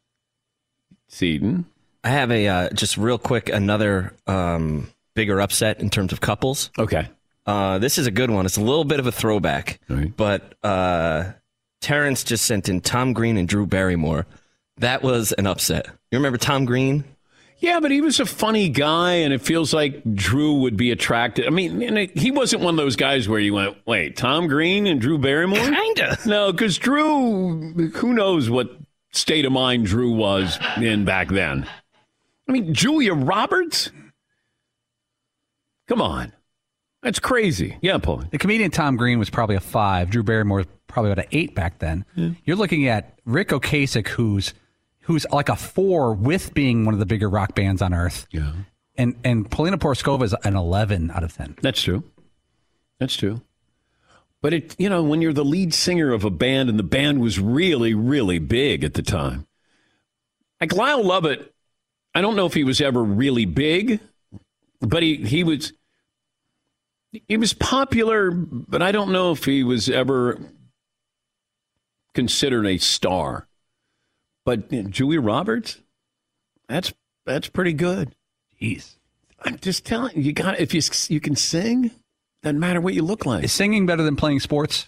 Seaton. 1.11 1.65
I 2.03 2.09
have 2.09 2.31
a 2.31 2.47
uh, 2.47 2.69
just 2.71 2.97
real 2.97 3.17
quick 3.17 3.49
another 3.49 4.13
um, 4.25 4.89
bigger 5.13 5.39
upset 5.39 5.79
in 5.79 5.89
terms 5.89 6.13
of 6.13 6.21
couples. 6.21 6.71
Okay. 6.79 7.07
Uh, 7.45 7.77
this 7.79 7.97
is 7.97 8.07
a 8.07 8.11
good 8.11 8.31
one. 8.31 8.45
It's 8.45 8.57
a 8.57 8.61
little 8.61 8.85
bit 8.85 8.99
of 8.99 9.07
a 9.07 9.11
throwback, 9.11 9.79
but 10.15 10.55
uh, 10.63 11.31
Terrence 11.81 12.23
just 12.23 12.45
sent 12.45 12.69
in 12.69 12.81
Tom 12.81 13.13
Green 13.13 13.37
and 13.37 13.47
Drew 13.47 13.65
Barrymore. 13.65 14.25
That 14.77 15.01
was 15.03 15.31
an 15.33 15.47
upset. 15.47 15.87
You 16.11 16.19
remember 16.19 16.37
Tom 16.37 16.65
Green? 16.65 17.03
Yeah, 17.57 17.79
but 17.79 17.91
he 17.91 18.01
was 18.01 18.19
a 18.19 18.25
funny 18.25 18.69
guy, 18.69 19.13
and 19.13 19.33
it 19.33 19.41
feels 19.41 19.71
like 19.71 20.01
Drew 20.15 20.61
would 20.61 20.77
be 20.77 20.89
attracted. 20.89 21.45
I 21.45 21.51
mean, 21.51 21.83
and 21.83 21.97
it, 21.97 22.17
he 22.17 22.31
wasn't 22.31 22.63
one 22.63 22.73
of 22.73 22.77
those 22.77 22.95
guys 22.95 23.29
where 23.29 23.39
you 23.39 23.53
went, 23.53 23.77
wait, 23.85 24.17
Tom 24.17 24.47
Green 24.47 24.87
and 24.87 24.99
Drew 24.99 25.19
Barrymore? 25.19 25.59
Kinda. 25.59 26.17
No, 26.25 26.51
because 26.51 26.79
Drew, 26.79 27.71
who 27.89 28.13
knows 28.13 28.49
what 28.49 28.75
state 29.11 29.45
of 29.45 29.51
mind 29.51 29.85
Drew 29.85 30.11
was 30.11 30.59
in 30.77 31.05
back 31.05 31.29
then. 31.29 31.67
I 32.47 32.51
mean, 32.51 32.73
Julia 32.73 33.13
Roberts? 33.13 33.91
Come 35.87 36.01
on. 36.01 36.33
That's 37.01 37.19
crazy. 37.19 37.77
Yeah, 37.81 37.97
Paul. 37.97 38.23
The 38.29 38.37
comedian 38.37 38.71
Tom 38.71 38.95
Green 38.95 39.17
was 39.19 39.29
probably 39.29 39.55
a 39.55 39.59
five. 39.59 40.09
Drew 40.09 40.23
Barrymore 40.23 40.59
was 40.59 40.67
probably 40.87 41.11
about 41.11 41.25
an 41.25 41.29
eight 41.31 41.55
back 41.55 41.79
then. 41.79 42.05
You're 42.45 42.55
looking 42.57 42.87
at 42.87 43.19
Ric 43.25 43.49
Ocasek, 43.49 44.07
who's 44.07 44.53
who's 45.01 45.25
like 45.31 45.49
a 45.49 45.55
four 45.55 46.13
with 46.13 46.53
being 46.53 46.85
one 46.85 46.93
of 46.93 46.99
the 46.99 47.05
bigger 47.07 47.29
rock 47.29 47.55
bands 47.55 47.81
on 47.81 47.93
earth. 47.93 48.27
Yeah. 48.31 48.51
And 48.95 49.15
and 49.23 49.49
Paulina 49.49 49.77
Porizkova 49.79 50.23
is 50.23 50.35
an 50.43 50.55
eleven 50.55 51.09
out 51.09 51.23
of 51.23 51.33
ten. 51.35 51.55
That's 51.61 51.81
true. 51.81 52.03
That's 52.99 53.15
true. 53.15 53.41
But 54.41 54.53
it, 54.53 54.75
you 54.79 54.89
know, 54.89 55.03
when 55.03 55.21
you're 55.21 55.33
the 55.33 55.45
lead 55.45 55.73
singer 55.73 56.11
of 56.11 56.25
a 56.25 56.31
band 56.31 56.69
and 56.69 56.79
the 56.79 56.83
band 56.83 57.21
was 57.21 57.39
really, 57.39 57.93
really 57.93 58.39
big 58.39 58.83
at 58.83 58.95
the 58.95 59.03
time, 59.03 59.45
like 60.59 60.73
Lyle 60.73 61.03
Lovett, 61.03 61.53
I 62.15 62.21
don't 62.21 62.35
know 62.35 62.47
if 62.47 62.53
he 62.53 62.63
was 62.63 62.81
ever 62.81 63.03
really 63.03 63.45
big, 63.45 63.99
but 64.79 65.03
he, 65.03 65.17
he 65.17 65.43
was, 65.43 65.73
he 67.27 67.37
was 67.37 67.53
popular, 67.53 68.31
but 68.31 68.81
I 68.81 68.91
don't 68.91 69.11
know 69.11 69.31
if 69.31 69.45
he 69.45 69.63
was 69.63 69.89
ever 69.89 70.39
considered 72.13 72.65
a 72.65 72.77
star. 72.77 73.47
But 74.43 74.71
you 74.71 74.83
know, 74.83 74.89
Julia 74.89 75.21
Roberts, 75.21 75.79
that's, 76.67 76.93
that's 77.25 77.47
pretty 77.47 77.73
good. 77.73 78.15
Jeez. 78.59 78.95
I'm 79.43 79.57
just 79.59 79.85
telling 79.85 80.15
you, 80.15 80.23
you 80.23 80.33
got 80.33 80.59
if 80.59 80.73
you 80.73 80.81
you 81.09 81.19
can 81.19 81.35
sing, 81.35 81.91
doesn't 82.43 82.59
matter 82.59 82.81
what 82.81 82.93
you 82.93 83.03
look 83.03 83.25
like. 83.25 83.43
Is 83.43 83.51
singing 83.51 83.85
better 83.85 84.03
than 84.03 84.15
playing 84.15 84.39
sports? 84.39 84.87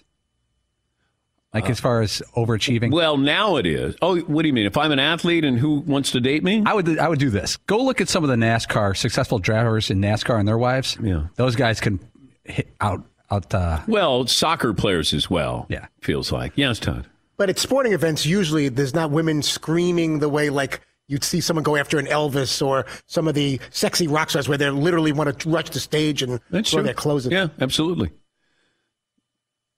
Like 1.54 1.70
as 1.70 1.80
far 1.80 2.02
as 2.02 2.24
overachieving? 2.36 2.92
Well, 2.92 3.16
now 3.16 3.58
it 3.58 3.68
is. 3.68 3.96
Oh, 4.02 4.18
what 4.22 4.42
do 4.42 4.48
you 4.48 4.54
mean? 4.54 4.66
If 4.66 4.76
I'm 4.76 4.92
an 4.92 4.98
athlete 4.98 5.46
and 5.46 5.60
who 5.60 5.82
wants 5.82 6.12
to 6.14 6.20
date 6.20 6.44
me? 6.44 6.64
I 6.66 6.74
would 6.74 6.98
I 6.98 7.08
would 7.08 7.20
do 7.20 7.30
this. 7.30 7.58
Go 7.58 7.78
look 7.84 8.02
at 8.02 8.10
some 8.10 8.24
of 8.24 8.32
the 8.32 8.36
NASCAR 8.36 8.98
successful 8.98 9.38
drivers 9.38 9.92
in 9.92 10.00
NASCAR 10.02 10.40
and 10.40 10.48
their 10.48 10.58
wives. 10.58 10.98
Yeah, 11.00 11.28
those 11.36 11.56
guys 11.56 11.80
can 11.80 12.00
hit 12.44 12.74
out 12.82 13.06
out. 13.30 13.54
Uh, 13.54 13.82
Well, 13.88 14.26
soccer 14.26 14.74
players 14.74 15.14
as 15.14 15.30
well. 15.30 15.68
Yeah, 15.70 15.86
feels 16.02 16.32
like 16.32 16.54
yes, 16.56 16.80
Todd. 16.80 17.06
But 17.38 17.50
at 17.52 17.60
sporting 17.60 17.94
events, 17.94 18.26
usually 18.26 18.70
there's 18.70 18.96
not 18.96 19.12
women 19.12 19.44
screaming 19.44 20.20
the 20.20 20.30
way 20.30 20.50
like 20.50 20.82
you'd 21.08 21.24
see 21.24 21.42
someone 21.42 21.64
go 21.64 21.76
after 21.76 22.00
an 22.00 22.06
Elvis 22.06 22.66
or 22.66 22.86
some 23.06 23.28
of 23.28 23.36
the 23.36 23.60
sexy 23.70 24.08
rock 24.08 24.30
stars 24.30 24.48
where 24.48 24.58
they 24.58 24.70
literally 24.70 25.12
want 25.12 25.40
to 25.40 25.50
rush 25.50 25.70
the 25.70 25.80
stage 25.80 26.22
and 26.22 26.40
That's 26.50 26.72
throw 26.72 26.80
true. 26.80 26.86
their 26.86 26.94
clothes. 26.94 27.28
Yeah, 27.28 27.48
absolutely. 27.60 28.12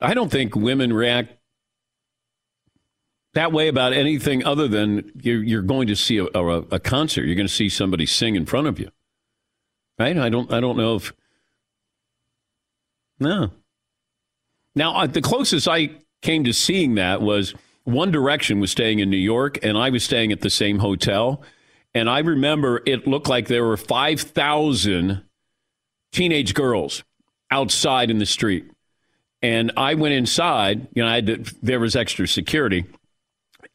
I 0.02 0.14
don't 0.14 0.30
think 0.32 0.56
women 0.56 0.94
react 0.94 1.34
that 3.34 3.52
way 3.52 3.68
about 3.68 3.94
anything 3.94 4.46
other 4.46 4.68
than 4.68 5.12
you're, 5.22 5.44
you're 5.44 5.62
going 5.62 5.88
to 5.88 5.96
see 5.96 6.18
a, 6.18 6.26
a, 6.26 6.58
a 6.72 6.80
concert. 6.80 7.26
You're 7.26 7.36
going 7.36 7.48
to 7.48 7.54
see 7.54 7.70
somebody 7.70 8.06
sing 8.06 8.36
in 8.36 8.46
front 8.46 8.68
of 8.68 8.80
you, 8.80 8.90
right? 10.00 10.18
I 10.18 10.30
don't. 10.30 10.52
I 10.52 10.60
don't 10.60 10.78
know 10.78 10.96
if. 10.96 11.14
No. 13.20 13.52
Now, 14.76 14.96
uh, 14.96 15.08
the 15.08 15.22
closest 15.22 15.68
I 15.68 15.92
came 16.22 16.44
to 16.44 16.54
seeing 16.54 16.96
that 16.96 17.22
was 17.22 17.54
One 17.86 18.12
Direction 18.12 18.60
was 18.60 18.72
staying 18.72 19.00
in 19.00 19.10
New 19.10 19.18
York, 19.18 19.60
and 19.64 19.78
I 19.78 19.90
was 19.92 20.04
staying 20.04 20.32
at 20.32 20.42
the 20.42 20.50
same 20.50 20.80
hotel. 20.80 21.42
And 21.94 22.10
I 22.10 22.20
remember 22.20 22.82
it 22.86 23.08
looked 23.08 23.30
like 23.30 23.48
there 23.48 23.64
were 23.64 23.78
5,000 23.78 25.24
teenage 26.12 26.54
girls 26.54 27.04
outside 27.52 28.10
in 28.10 28.18
the 28.18 28.26
street. 28.26 28.70
And 29.42 29.72
I 29.78 29.94
went 29.94 30.14
inside, 30.14 30.88
you 30.94 31.04
know, 31.04 31.10
I 31.10 31.16
had 31.16 31.28
to, 31.28 31.56
there 31.62 31.80
was 31.80 31.96
extra 31.96 32.28
security. 32.28 32.86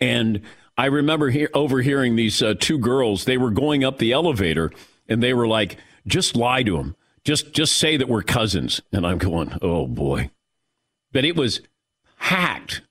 And 0.00 0.42
I 0.76 0.86
remember 0.86 1.30
he- 1.30 1.46
overhearing 1.54 2.16
these 2.16 2.42
uh, 2.42 2.54
two 2.58 2.78
girls, 2.78 3.24
they 3.24 3.38
were 3.38 3.50
going 3.50 3.84
up 3.84 3.98
the 3.98 4.12
elevator 4.12 4.72
and 5.08 5.22
they 5.22 5.32
were 5.32 5.46
like, 5.46 5.76
just 6.06 6.34
lie 6.34 6.62
to 6.64 6.78
him. 6.78 6.96
Just, 7.24 7.52
just 7.52 7.76
say 7.76 7.96
that 7.96 8.08
we're 8.08 8.22
cousins. 8.22 8.80
And 8.92 9.06
I'm 9.06 9.18
going, 9.18 9.56
oh 9.62 9.86
boy. 9.86 10.30
But 11.12 11.24
it 11.24 11.36
was 11.36 11.60
hacked 12.16 12.82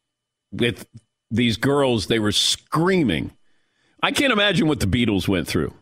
with 0.51 0.88
these 1.32 1.57
girls. 1.57 2.07
They 2.07 2.19
were 2.19 2.32
screaming. 2.32 3.32
I 4.01 4.11
can't 4.11 4.34
imagine 4.34 4.67
what 4.67 4.80
the 4.80 4.88
Beatles 4.88 5.27
went 5.27 5.47
through. 5.47 5.73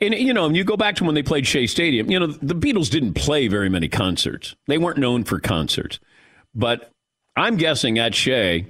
And, 0.00 0.14
you 0.14 0.34
know, 0.34 0.48
you 0.48 0.64
go 0.64 0.76
back 0.76 0.96
to 0.96 1.04
when 1.04 1.14
they 1.14 1.22
played 1.22 1.46
Shea 1.46 1.66
Stadium, 1.66 2.10
you 2.10 2.18
know, 2.18 2.26
the 2.26 2.54
Beatles 2.54 2.90
didn't 2.90 3.14
play 3.14 3.46
very 3.46 3.68
many 3.68 3.88
concerts. 3.88 4.56
They 4.66 4.78
weren't 4.78 4.98
known 4.98 5.24
for 5.24 5.38
concerts. 5.38 6.00
But 6.54 6.90
I'm 7.36 7.56
guessing 7.56 7.98
at 7.98 8.14
Shea, 8.14 8.66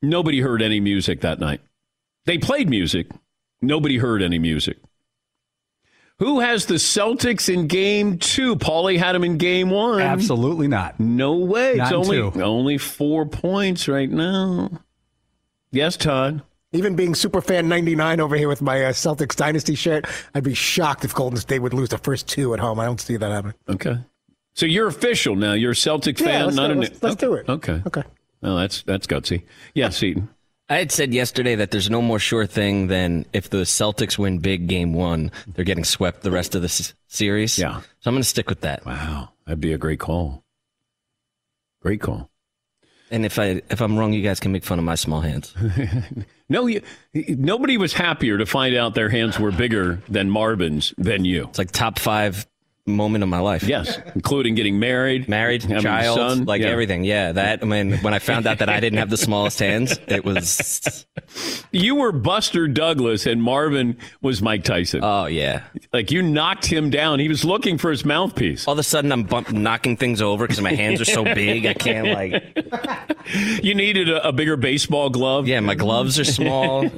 nobody 0.00 0.40
heard 0.40 0.62
any 0.62 0.80
music 0.80 1.20
that 1.20 1.40
night. 1.40 1.60
They 2.24 2.38
played 2.38 2.70
music, 2.70 3.08
Nobody 3.62 3.96
heard 3.98 4.22
any 4.22 4.40
music. 4.40 4.78
Who 6.18 6.40
has 6.40 6.66
the 6.66 6.74
Celtics 6.74 7.52
in 7.52 7.68
game 7.68 8.18
two? 8.18 8.56
Paulie 8.56 8.98
had 8.98 9.12
them 9.12 9.24
in 9.24 9.38
game 9.38 9.70
one. 9.70 10.00
Absolutely 10.00 10.68
not. 10.68 11.00
No 11.00 11.36
way. 11.36 11.74
Not 11.76 11.86
it's 11.86 11.92
only 11.92 12.16
two. 12.16 12.42
only 12.42 12.78
four 12.78 13.24
points 13.24 13.88
right 13.88 14.10
now. 14.10 14.70
Yes, 15.72 15.96
Todd. 15.96 16.42
Even 16.74 16.96
being 16.96 17.14
super 17.14 17.40
fan 17.42 17.68
99 17.68 18.20
over 18.20 18.36
here 18.36 18.48
with 18.48 18.62
my 18.62 18.84
uh, 18.84 18.92
Celtics 18.92 19.36
dynasty 19.36 19.74
shirt, 19.74 20.06
I'd 20.34 20.44
be 20.44 20.54
shocked 20.54 21.04
if 21.04 21.14
Golden 21.14 21.38
State 21.38 21.58
would 21.58 21.74
lose 21.74 21.90
the 21.90 21.98
first 21.98 22.28
two 22.28 22.54
at 22.54 22.60
home. 22.60 22.78
I 22.80 22.84
don't 22.86 23.00
see 23.00 23.16
that 23.16 23.30
happening. 23.30 23.54
Okay. 23.68 23.98
So 24.54 24.64
you're 24.66 24.86
official 24.86 25.34
now. 25.36 25.52
You're 25.52 25.72
a 25.72 25.76
Celtic 25.76 26.18
Yeah, 26.20 26.26
fan, 26.26 26.44
let's 26.46 26.56
not 26.56 26.66
do 26.68 26.72
it. 26.72 26.74
an. 26.74 26.80
Let's- 26.80 27.02
let's 27.02 27.16
do 27.16 27.34
it. 27.34 27.48
Okay. 27.48 27.82
Okay. 27.86 28.02
Well, 28.40 28.56
that's 28.56 28.82
that's 28.82 29.06
gutsy. 29.06 29.42
Yes, 29.74 30.02
Eaton. 30.02 30.28
I 30.68 30.76
had 30.78 30.90
said 30.90 31.12
yesterday 31.12 31.54
that 31.56 31.70
there's 31.70 31.90
no 31.90 32.00
more 32.00 32.18
sure 32.18 32.46
thing 32.46 32.86
than 32.86 33.26
if 33.34 33.50
the 33.50 33.58
Celtics 33.58 34.16
win 34.16 34.38
big 34.38 34.68
game 34.68 34.94
one, 34.94 35.30
they're 35.48 35.64
getting 35.66 35.84
swept 35.84 36.22
the 36.22 36.30
rest 36.30 36.54
of 36.54 36.62
the 36.62 36.66
s- 36.68 36.94
series. 37.08 37.58
Yeah. 37.58 37.80
So 38.00 38.08
I'm 38.08 38.14
going 38.14 38.22
to 38.22 38.28
stick 38.28 38.48
with 38.48 38.62
that. 38.62 38.84
Wow, 38.86 39.30
that'd 39.44 39.60
be 39.60 39.72
a 39.74 39.78
great 39.78 40.00
call. 40.00 40.42
Great 41.82 42.00
call. 42.00 42.30
And 43.12 43.24
if 43.24 43.38
I 43.38 43.62
if 43.70 43.80
I'm 43.80 43.96
wrong, 43.96 44.12
you 44.12 44.22
guys 44.22 44.40
can 44.40 44.50
make 44.50 44.64
fun 44.64 44.80
of 44.80 44.84
my 44.84 44.96
small 44.96 45.20
hands. 45.20 45.54
No, 46.48 46.66
you, 46.66 46.82
nobody 47.14 47.78
was 47.78 47.94
happier 47.94 48.36
to 48.36 48.44
find 48.44 48.76
out 48.76 48.94
their 48.94 49.08
hands 49.08 49.38
were 49.40 49.52
bigger 49.52 50.02
than 50.06 50.28
Marvin's 50.28 50.92
than 50.98 51.24
you. 51.24 51.44
It's 51.44 51.58
like 51.58 51.70
top 51.70 51.98
five 51.98 52.46
moment 52.86 53.22
of 53.22 53.28
my 53.30 53.38
life. 53.38 53.62
Yes, 53.62 53.98
including 54.14 54.54
getting 54.56 54.78
married, 54.78 55.28
married, 55.28 55.62
child, 55.80 56.18
son. 56.18 56.44
like 56.46 56.62
Yeah. 56.62 56.68
everything. 56.68 57.04
Yeah, 57.04 57.32
that. 57.32 57.62
I 57.62 57.64
mean, 57.66 57.98
when 57.98 58.12
I 58.12 58.18
found 58.18 58.46
out 58.46 58.58
that 58.58 58.68
I 58.68 58.80
didn't 58.80 58.98
have 58.98 59.10
the 59.10 59.16
smallest 59.16 59.58
hands, 59.60 59.98
it 60.08 60.24
was. 60.24 61.06
You 61.70 61.94
were 61.94 62.12
Buster 62.12 62.66
Douglas, 62.68 63.24
and 63.26 63.42
Marvin 63.42 63.96
was 64.20 64.42
Mike 64.42 64.64
Tyson. 64.64 65.00
Oh 65.02 65.26
yeah, 65.26 65.62
like 65.92 66.10
you 66.10 66.22
knocked 66.22 66.66
him 66.66 66.90
down. 66.90 67.20
He 67.20 67.28
was 67.28 67.44
looking 67.44 67.78
for 67.78 67.90
his 67.90 68.04
mouthpiece. 68.04 68.66
All 68.66 68.72
of 68.72 68.78
a 68.78 68.82
sudden, 68.82 69.12
I'm 69.12 69.22
bump, 69.22 69.52
knocking 69.52 69.96
things 69.96 70.20
over 70.20 70.46
because 70.46 70.60
my 70.60 70.74
hands 70.74 71.00
are 71.00 71.04
so 71.06 71.22
big. 71.24 71.66
I 71.66 71.74
can't 71.74 72.08
like. 72.08 72.58
You 73.62 73.76
needed 73.76 74.08
a, 74.10 74.28
a 74.28 74.32
bigger 74.32 74.56
baseball 74.56 75.08
glove. 75.08 75.46
Yeah, 75.46 75.60
my 75.60 75.76
gloves 75.76 76.18
are 76.18 76.24
small. 76.24 76.90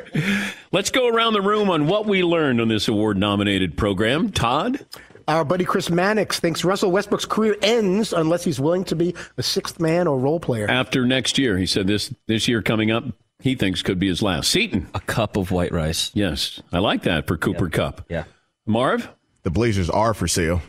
Let's 0.72 0.90
go 0.90 1.06
around 1.08 1.34
the 1.34 1.42
room 1.42 1.68
on 1.68 1.86
what 1.86 2.06
we 2.06 2.22
learned 2.22 2.62
on 2.62 2.68
this 2.68 2.88
award-nominated 2.88 3.76
program. 3.76 4.32
Todd. 4.32 4.84
Our 5.28 5.44
buddy 5.44 5.64
Chris 5.64 5.90
Mannix 5.90 6.38
thinks 6.38 6.64
Russell 6.64 6.92
Westbrook's 6.92 7.24
career 7.24 7.56
ends 7.60 8.12
unless 8.12 8.44
he's 8.44 8.60
willing 8.60 8.84
to 8.84 8.94
be 8.94 9.14
a 9.36 9.42
sixth 9.42 9.80
man 9.80 10.06
or 10.06 10.18
role 10.18 10.38
player. 10.38 10.70
After 10.70 11.04
next 11.04 11.36
year, 11.36 11.58
he 11.58 11.66
said 11.66 11.88
this 11.88 12.14
this 12.28 12.46
year 12.46 12.62
coming 12.62 12.92
up, 12.92 13.04
he 13.40 13.56
thinks 13.56 13.82
could 13.82 13.98
be 13.98 14.06
his 14.06 14.22
last. 14.22 14.48
Seaton. 14.48 14.88
A 14.94 15.00
cup 15.00 15.36
of 15.36 15.50
white 15.50 15.72
rice. 15.72 16.12
Yes, 16.14 16.62
I 16.72 16.78
like 16.78 17.02
that 17.02 17.26
for 17.26 17.36
Cooper 17.36 17.68
Kupp. 17.68 18.06
Yeah. 18.08 18.24
Marv. 18.66 19.08
The 19.42 19.50
Blazers 19.50 19.90
are 19.90 20.14
for 20.14 20.28
sale. 20.28 20.62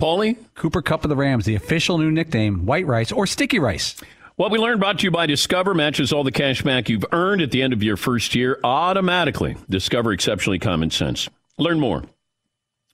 Paulie. 0.00 0.36
Cooper 0.56 0.82
Kupp 0.82 1.04
of 1.04 1.08
the 1.08 1.16
Rams, 1.16 1.44
the 1.44 1.54
official 1.54 1.98
new 1.98 2.10
nickname, 2.10 2.66
white 2.66 2.86
rice 2.86 3.12
or 3.12 3.26
sticky 3.26 3.60
rice. 3.60 3.94
What 4.34 4.50
we 4.50 4.58
learned 4.58 4.80
brought 4.80 4.98
to 4.98 5.04
you 5.04 5.10
by 5.10 5.26
Discover 5.26 5.74
matches 5.74 6.12
all 6.12 6.24
the 6.24 6.32
cash 6.32 6.60
back 6.60 6.88
you've 6.88 7.06
earned 7.12 7.40
at 7.40 7.52
the 7.52 7.62
end 7.62 7.72
of 7.72 7.82
your 7.82 7.96
first 7.96 8.34
year 8.34 8.58
automatically. 8.64 9.56
Discover 9.70 10.12
exceptionally 10.12 10.58
common 10.58 10.90
sense. 10.90 11.28
Learn 11.56 11.80
more. 11.80 12.02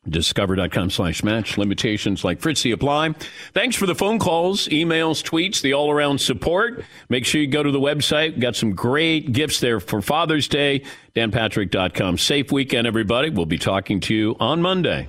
Discover.com 0.09 0.90
slash 0.90 1.22
match. 1.22 1.57
Limitations 1.57 2.24
like 2.24 2.40
Fritzy 2.40 2.72
apply. 2.72 3.14
Thanks 3.55 3.76
for 3.76 3.86
the 3.86 3.94
phone 3.94 4.18
calls, 4.18 4.66
emails, 4.68 5.22
tweets, 5.22 5.61
the 5.61 5.74
all 5.74 5.92
around 5.92 6.20
support. 6.20 6.84
Make 7.09 7.24
sure 7.24 7.40
you 7.40 7.46
go 7.46 7.62
to 7.62 7.70
the 7.70 7.78
website. 7.78 8.32
We've 8.32 8.40
got 8.40 8.57
some 8.57 8.74
great 8.74 9.32
gifts 9.32 9.61
there 9.61 9.78
for 9.78 10.03
Father's 10.03 10.48
Day. 10.48 10.82
DanPatrick.com. 11.14 12.18
Safe 12.18 12.50
weekend, 12.50 12.86
everybody. 12.86 13.30
We'll 13.30 13.46
be 13.46 13.59
talking 13.59 14.00
to 14.00 14.14
you 14.14 14.36
on 14.40 14.61
Monday. 14.61 15.09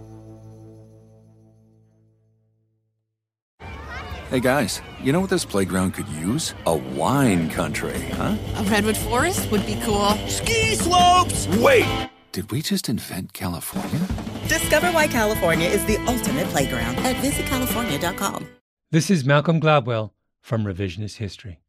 Hey 4.31 4.39
guys, 4.39 4.81
you 5.03 5.11
know 5.11 5.19
what 5.19 5.29
this 5.29 5.43
playground 5.43 5.91
could 5.91 6.07
use? 6.07 6.53
A 6.65 6.73
wine 6.73 7.49
country, 7.49 7.99
huh? 8.13 8.37
A 8.55 8.63
redwood 8.63 8.95
forest 8.95 9.51
would 9.51 9.65
be 9.65 9.77
cool. 9.83 10.11
Ski 10.29 10.73
slopes! 10.75 11.49
Wait! 11.57 12.09
Did 12.31 12.49
we 12.49 12.61
just 12.61 12.87
invent 12.87 13.33
California? 13.33 14.07
Discover 14.47 14.93
why 14.93 15.07
California 15.07 15.67
is 15.67 15.83
the 15.83 15.97
ultimate 16.07 16.47
playground 16.47 16.95
at 16.99 17.17
visitcalifornia.com. 17.17 18.47
This 18.89 19.09
is 19.09 19.25
Malcolm 19.25 19.59
Gladwell 19.59 20.11
from 20.39 20.63
Revisionist 20.63 21.17
History. 21.17 21.59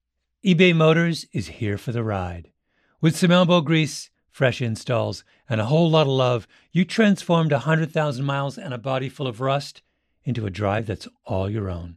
eBay 0.47 0.73
Motors 0.73 1.27
is 1.33 1.59
here 1.59 1.77
for 1.77 1.91
the 1.91 2.05
ride. 2.05 2.53
With 3.01 3.17
some 3.17 3.33
elbow 3.33 3.61
grease, 3.61 4.09
fresh 4.31 4.63
installs, 4.63 5.25
and 5.49 5.61
a 5.61 5.67
whole 5.67 5.91
lot 5.91 6.03
of 6.03 6.13
love, 6.13 6.47
you 6.71 6.85
transformed 6.85 7.51
100,000 7.51 8.25
miles 8.25 8.57
and 8.57 8.73
a 8.73 8.79
body 8.79 9.09
full 9.09 9.27
of 9.27 9.41
rust 9.41 9.83
into 10.23 10.47
a 10.47 10.51
drive 10.51 10.87
that's 10.87 11.09
all 11.25 11.51
your 11.51 11.69
own. 11.69 11.97